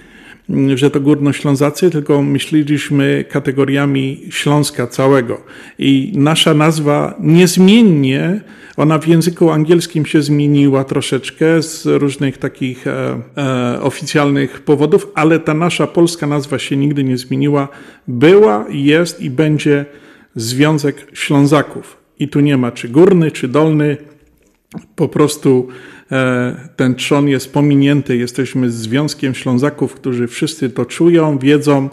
[0.50, 5.40] mm, że to Górnoślązacy, tylko myśleliśmy kategoriami Śląska całego.
[5.78, 8.40] I nasza nazwa niezmiennie,
[8.76, 15.38] ona w języku angielskim się zmieniła troszeczkę z różnych takich e, e, oficjalnych powodów, ale
[15.38, 17.68] ta nasza polska nazwa się nigdy nie zmieniła.
[18.08, 19.84] Była, jest i będzie
[20.36, 21.96] Związek Ślązaków.
[22.18, 23.96] I tu nie ma czy górny, czy dolny,
[24.96, 25.68] po prostu
[26.76, 28.16] ten trzon jest pominięty.
[28.16, 31.88] Jesteśmy Związkiem Ślązaków, którzy wszyscy to czują, wiedzą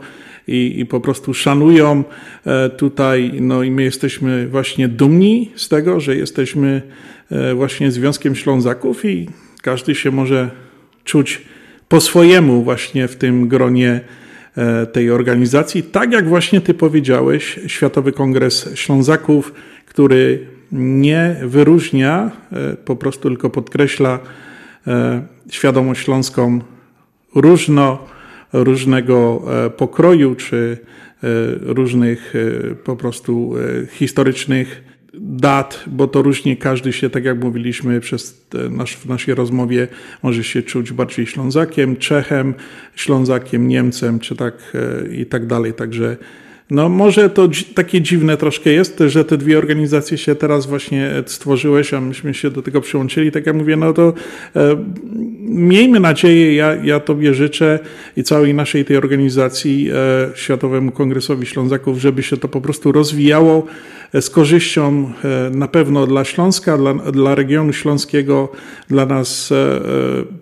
[0.47, 2.03] i, i po prostu szanują
[2.45, 3.31] e, tutaj.
[3.41, 6.81] No i my jesteśmy właśnie dumni z tego, że jesteśmy
[7.31, 9.29] e, właśnie Związkiem Ślązaków i
[9.61, 10.49] każdy się może
[11.03, 11.41] czuć
[11.89, 13.99] po swojemu właśnie w tym gronie
[14.57, 15.83] e, tej organizacji.
[15.83, 19.53] Tak jak właśnie ty powiedziałeś, Światowy Kongres Ślązaków,
[19.85, 24.19] który nie wyróżnia, e, po prostu tylko podkreśla
[24.87, 26.59] e, świadomość śląską
[27.35, 28.07] różno,
[28.53, 30.77] różnego e, pokroju czy
[31.61, 32.33] różnych
[32.83, 33.53] po prostu
[33.91, 34.83] historycznych
[35.13, 39.87] dat, bo to różnie każdy się, tak jak mówiliśmy przez nasz, w naszej rozmowie,
[40.23, 42.53] może się czuć bardziej Ślązakiem, Czechem,
[42.95, 44.73] Ślązakiem, Niemcem, czy tak
[45.11, 45.73] i tak dalej.
[45.73, 46.17] Także
[46.71, 51.93] no może to takie dziwne troszkę jest, że te dwie organizacje się teraz właśnie stworzyłeś,
[51.93, 53.31] a myśmy się do tego przyłączyli.
[53.31, 54.13] Tak jak mówię, no to
[54.55, 54.77] e,
[55.39, 57.79] miejmy nadzieję, ja, ja Tobie życzę
[58.17, 63.67] i całej naszej tej organizacji, e, Światowemu Kongresowi Ślązaków, żeby się to po prostu rozwijało
[64.13, 68.51] z korzyścią e, na pewno dla Śląska, dla, dla regionu śląskiego,
[68.87, 69.81] dla nas e, e,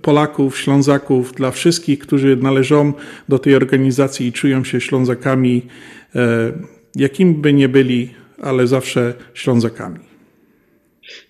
[0.01, 2.93] Polaków, Ślązaków, dla wszystkich, którzy należą
[3.29, 5.61] do tej organizacji i czują się Ślązakami,
[6.95, 8.09] jakim by nie byli,
[8.41, 10.09] ale zawsze Ślązakami.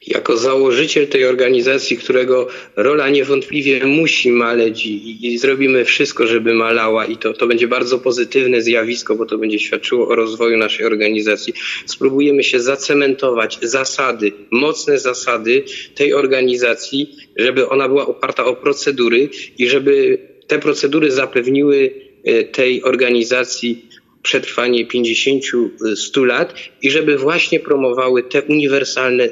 [0.08, 7.06] Jako założyciel tej organizacji, którego rola niewątpliwie musi maleć i, i, zrobimy wszystko, żeby malała
[7.06, 11.54] i to, to będzie bardzo pozytywne zjawisko, bo to będzie świadczyło o rozwoju naszej organizacji.
[11.86, 15.64] Spróbujemy się zacementować zasady, mocne zasady
[15.96, 20.18] tej organizacji, żeby ona była oparta o procedury i żeby
[20.48, 21.94] te procedury zapewniły
[22.24, 23.89] e, tej organizacji
[24.24, 29.30] przetrwanie 50-100 lat i żeby właśnie promowały te uniwersalne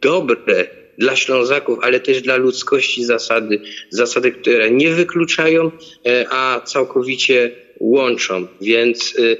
[0.00, 0.66] dobre
[0.98, 3.60] dla Ślązaków, ale też dla ludzkości zasady,
[3.90, 5.70] zasady, które nie wykluczają,
[6.06, 8.46] e, a całkowicie łączą.
[8.60, 9.36] Więc e,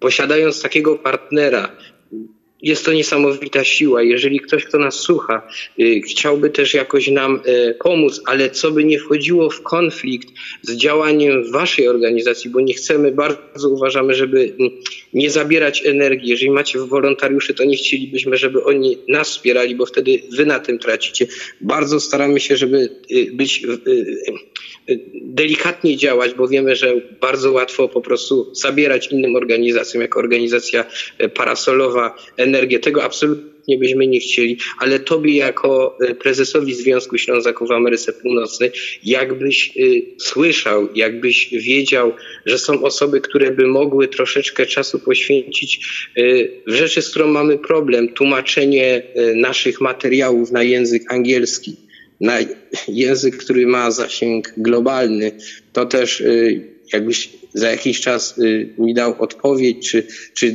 [0.00, 1.76] posiadając takiego partnera,
[2.62, 4.02] jest to niesamowita siła.
[4.02, 5.48] Jeżeli ktoś, kto nas słucha,
[5.80, 10.28] y, chciałby też jakoś nam y, pomóc, ale co by nie wchodziło w konflikt
[10.62, 14.70] z działaniem waszej organizacji, bo nie chcemy, bardzo uważamy, żeby mm,
[15.14, 16.28] nie zabierać energii.
[16.28, 20.78] Jeżeli macie wolontariuszy, to nie chcielibyśmy, żeby oni nas wspierali, bo wtedy wy na tym
[20.78, 21.26] tracicie.
[21.60, 23.62] Bardzo staramy się, żeby y, być
[25.22, 30.84] delikatnie działać, bo wiemy, że bardzo łatwo po prostu zabierać innym organizacjom, jako organizacja
[31.34, 32.78] parasolowa, energię.
[32.78, 38.70] Tego absolutnie byśmy nie chcieli, ale tobie jako e, prezesowi Związku Ślązaków w Ameryce Północnej,
[39.04, 42.12] jakbyś y, słyszał, jakbyś wiedział,
[42.46, 45.80] że są osoby, które by mogły troszeczkę czasu poświęcić
[46.66, 49.02] w rzeczy, z którą mamy problem, tłumaczenie
[49.34, 51.76] naszych materiałów na język angielski,
[52.20, 52.38] na
[52.88, 55.32] język, który ma zasięg globalny,
[55.72, 56.22] to też
[56.92, 58.34] jakbyś za jakiś czas
[58.78, 60.54] mi dał odpowiedź, czy, czy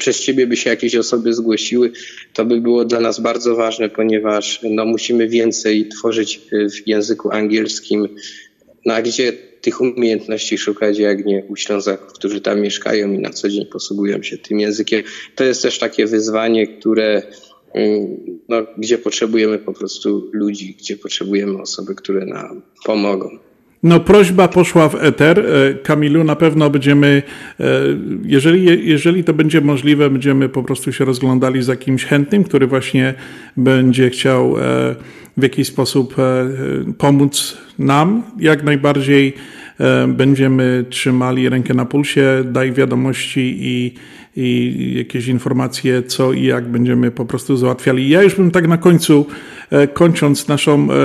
[0.00, 1.92] przez ciebie by się jakieś osoby zgłosiły,
[2.32, 7.30] to by było dla nas bardzo ważne, ponieważ no, musimy więcej tworzyć y, w języku
[7.30, 8.08] angielskim,
[8.86, 13.30] no a gdzie tych umiejętności szukać, jak nie u Ślązaków, którzy tam mieszkają i na
[13.30, 15.02] co dzień posługują się tym językiem.
[15.34, 17.49] To jest też takie wyzwanie, które y,
[18.48, 23.30] no, gdzie potrzebujemy po prostu ludzi, gdzie potrzebujemy osoby, które nam pomogą.
[23.82, 25.38] No, prośba poszła w eter.
[25.38, 27.22] E, Kamilu, na pewno będziemy,
[27.60, 27.64] e,
[28.24, 33.14] jeżeli, jeżeli to będzie możliwe, będziemy po prostu się rozglądali za kimś chętnym, który właśnie
[33.56, 34.60] będzie chciał e,
[35.36, 36.14] w jakiś sposób
[36.98, 38.22] pomóc nam.
[38.38, 39.34] Jak najbardziej
[40.08, 43.94] będziemy trzymali rękę na pulsie, daj wiadomości i
[44.40, 48.08] i jakieś informacje, co i jak będziemy po prostu załatwiali.
[48.08, 49.26] Ja już bym tak na końcu,
[49.70, 50.96] e, kończąc naszą e,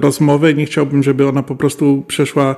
[0.00, 2.56] rozmowę, nie chciałbym, żeby ona po prostu przeszła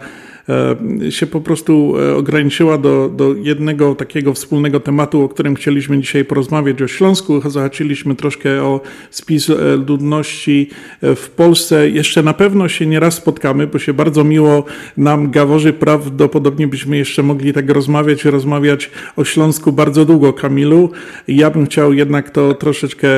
[1.10, 6.25] się po prostu e, ograniczyła do, do jednego takiego wspólnego tematu, o którym chcieliśmy dzisiaj
[6.25, 7.50] porozmawiać o Śląsku.
[7.50, 10.70] Zahaczyliśmy troszkę o spis e, ludności
[11.02, 11.91] w Polsce.
[11.91, 14.65] Jeszcze na pewno się nieraz spotkamy, bo się bardzo miło
[14.97, 15.73] nam gaworzy.
[15.73, 20.91] Prawdopodobnie byśmy jeszcze mogli tak rozmawiać, rozmawiać o Śląsku bardzo długo, Kamilu.
[21.28, 23.08] Ja bym chciał jednak to troszeczkę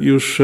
[0.00, 0.42] już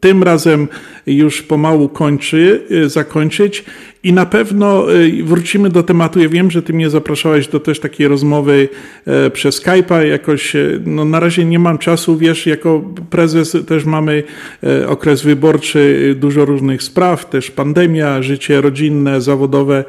[0.00, 0.68] tym razem
[1.06, 3.64] już pomału kończy, zakończyć
[4.06, 6.20] i na pewno y, wrócimy do tematu.
[6.20, 8.68] Ja wiem, że ty mnie zapraszałeś do też takiej rozmowy
[9.06, 10.00] e, przez Skype'a.
[10.02, 14.22] Jakoś, e, no na razie nie mam czasu, wiesz, jako prezes też mamy
[14.62, 19.84] e, okres wyborczy, dużo różnych spraw, też pandemia, życie rodzinne, zawodowe.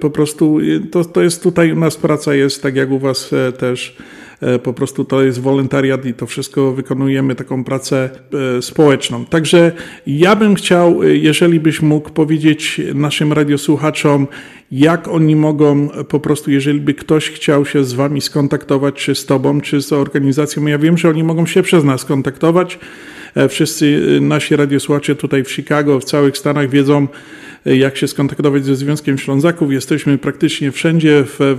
[0.00, 0.58] Po prostu
[0.90, 3.96] to, to jest tutaj u nas praca jest, tak jak u was też
[4.62, 8.10] po prostu to jest wolontariat i to wszystko wykonujemy taką pracę
[8.58, 9.24] e, społeczną.
[9.24, 9.72] Także
[10.06, 14.26] ja bym chciał, e, jeżeli byś mógł powiedzieć naszym radiosłuchaczom,
[14.70, 19.26] jak oni mogą po prostu, jeżeli by ktoś chciał się z wami skontaktować, czy z
[19.26, 22.78] tobą, czy z organizacją, ja wiem, że oni mogą się przez nas kontaktować.
[23.36, 27.06] E, Wszyscy e, nasi radiosłuchacze tutaj w Chicago, w całych Stanach wiedzą, e,
[27.66, 29.72] jak się skontaktować ze Związkiem Ślązaków.
[29.72, 31.56] Jesteśmy praktycznie wszędzie w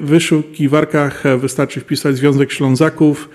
[0.00, 1.22] wyszukiwarkach.
[1.38, 3.28] Wystarczy wpisać Związek Ślązaków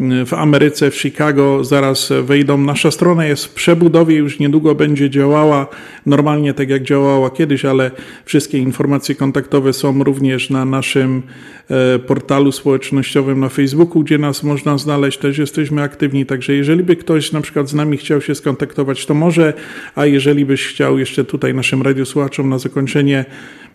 [0.00, 2.58] w Ameryce, w Chicago, zaraz wejdą.
[2.58, 5.66] Nasza strona jest w przebudowie, już niedługo będzie działała
[6.06, 7.90] normalnie tak jak działała kiedyś, ale
[8.24, 11.22] wszystkie informacje kontaktowe są również na naszym
[11.68, 16.96] e, portalu społecznościowym na Facebooku, gdzie nas można znaleźć, też jesteśmy aktywni, także jeżeli by
[16.96, 19.52] ktoś na przykład z nami chciał się skontaktować, to może,
[19.94, 23.24] a jeżeli byś chciał jeszcze tutaj naszym radiosłuchaczom na zakończenie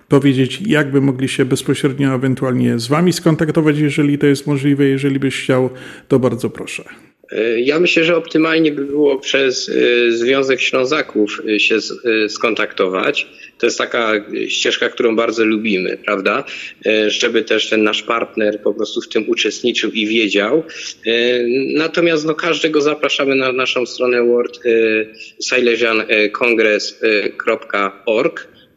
[0.10, 4.86] powiedzieć, jakby mogli się bezpośrednio ewentualnie z Wami skontaktować, jeżeli to jest możliwe.
[4.86, 5.70] Jeżeli byś chciał,
[6.08, 6.84] to bardzo proszę.
[7.32, 11.78] E, Ja myślę, że optymalnie by było przez e, Związek Ślązaków e, się
[12.28, 13.28] skontaktować.
[13.58, 16.44] To jest taka ścieżka, którą bardzo lubimy, prawda?
[17.08, 20.64] Żeby też ten nasz partner po prostu w tym uczestniczył i wiedział.
[21.76, 24.60] Natomiast no, każdego zapraszamy na naszą stronę world.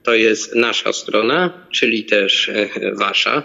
[0.03, 3.43] To jest nasza strona, czyli też e, wasza,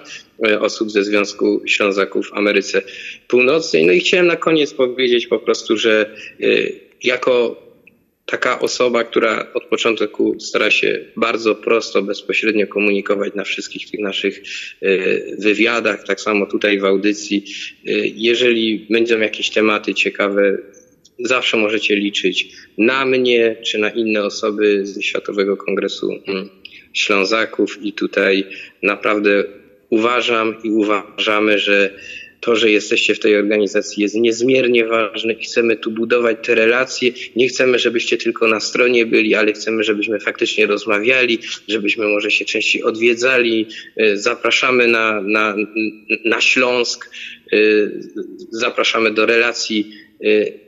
[0.47, 2.81] e, osób ze Związku Ślązaków w Ameryce
[3.27, 3.85] Północnej.
[3.85, 6.09] No i chciałem na koniec powiedzieć po prostu, że
[6.41, 6.45] e,
[7.03, 7.67] jako
[8.25, 14.41] taka osoba, która od początku stara się bardzo prosto, bezpośrednio komunikować na wszystkich tych naszych
[15.39, 17.45] wywiadach, tak samo tutaj w audycji.
[18.15, 20.57] Jeżeli będą jakieś tematy ciekawe,
[21.19, 26.49] zawsze możecie liczyć na mnie czy na inne osoby ze Światowego Kongresu mm,
[26.93, 28.45] Ślązaków i tutaj
[28.83, 29.43] naprawdę
[29.89, 31.93] uważam i uważamy, że
[32.39, 37.11] to, że jesteście w tej organizacji jest niezmiernie ważne i chcemy tu budować te relacje.
[37.35, 42.45] Nie chcemy, żebyście tylko na stronie byli, ale chcemy, żebyśmy faktycznie rozmawiali, żebyśmy może się
[42.45, 43.67] częściej odwiedzali.
[43.97, 45.55] E, Zapraszamy na, na,
[46.25, 47.09] na Śląsk,
[47.53, 47.57] e,
[48.51, 49.91] zapraszamy do relacji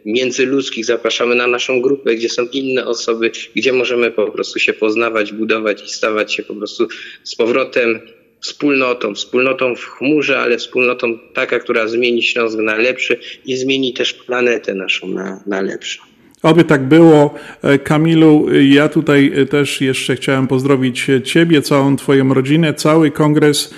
[0.05, 5.33] międzyludzkich, zapraszamy na naszą grupę, gdzie są inne osoby, gdzie możemy po prostu się poznawać,
[5.33, 6.87] budować i stawać się po prostu
[7.23, 7.99] z powrotem
[8.41, 14.13] wspólnotą, wspólnotą w chmurze, ale wspólnotą taka, która zmieni Śląsk na lepszy i zmieni też
[14.13, 16.09] planetę naszą na, na lepszą.
[16.43, 17.33] Oby tak było.
[17.63, 23.11] E, Kamilu, ja tutaj e, też jeszcze chciałem pozdrowić e, Ciebie, całą Twoją rodzinę, cały
[23.11, 23.73] kongres,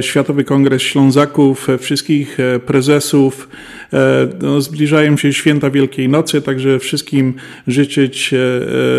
[0.00, 3.48] Światowy Kongres Ślązaków, e, wszystkich e, prezesów.
[3.92, 7.34] E, No, zbliżają się święta Wielkiej Nocy, także wszystkim
[7.66, 8.36] życzyć e,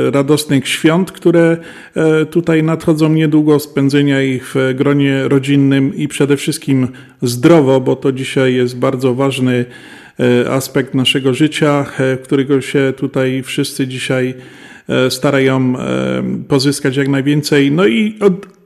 [0.07, 1.57] e, radosnych świąt, które
[1.95, 6.87] e, tutaj nadchodzą niedługo, spędzenia ich w gronie rodzinnym i przede wszystkim
[7.21, 9.65] zdrowo, bo to dzisiaj jest bardzo ważny
[10.19, 14.33] e, aspekt naszego życia, e, którego się tutaj wszyscy dzisiaj
[14.89, 17.71] e, starają e, pozyskać jak najwięcej.
[17.71, 18.56] No i od,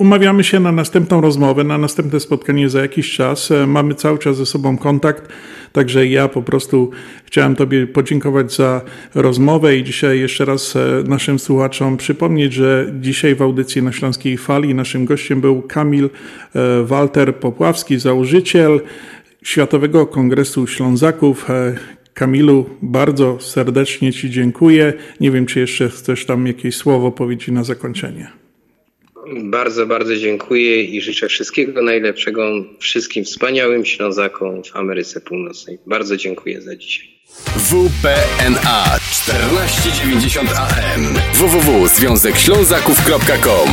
[0.00, 3.50] umawiamy się na następną rozmowę, na następne spotkanie za jakiś czas.
[3.50, 5.28] E, Mamy cały czas ze sobą kontakt,
[5.72, 6.90] także ja po prostu
[7.24, 8.82] chciałem Tobie podziękować za
[9.14, 14.38] rozmowę i dzisiaj jeszcze raz e, naszym słuchaczom przypomnieć, że dzisiaj w audycji na Śląskiej
[14.38, 16.04] Fali naszym gościem był Kamil
[16.54, 18.80] e, Walter Popławski, założyciel
[19.42, 21.46] Światowego Kongresu Ślązaków.
[22.14, 24.92] Kamilu, bardzo serdecznie Ci dziękuję.
[25.20, 28.39] Nie wiem, czy jeszcze chcesz tam jakieś słowo powiedzieć na zakończenie.
[29.26, 35.78] Bardzo, bardzo dziękuję i życzę wszystkiego najlepszego wszystkim wspaniałym Ślązakom w Ameryce Północnej.
[35.86, 37.20] Bardzo dziękuję za dzisiaj.
[37.56, 43.70] WPNA 1490 AM www.związekślązaków.com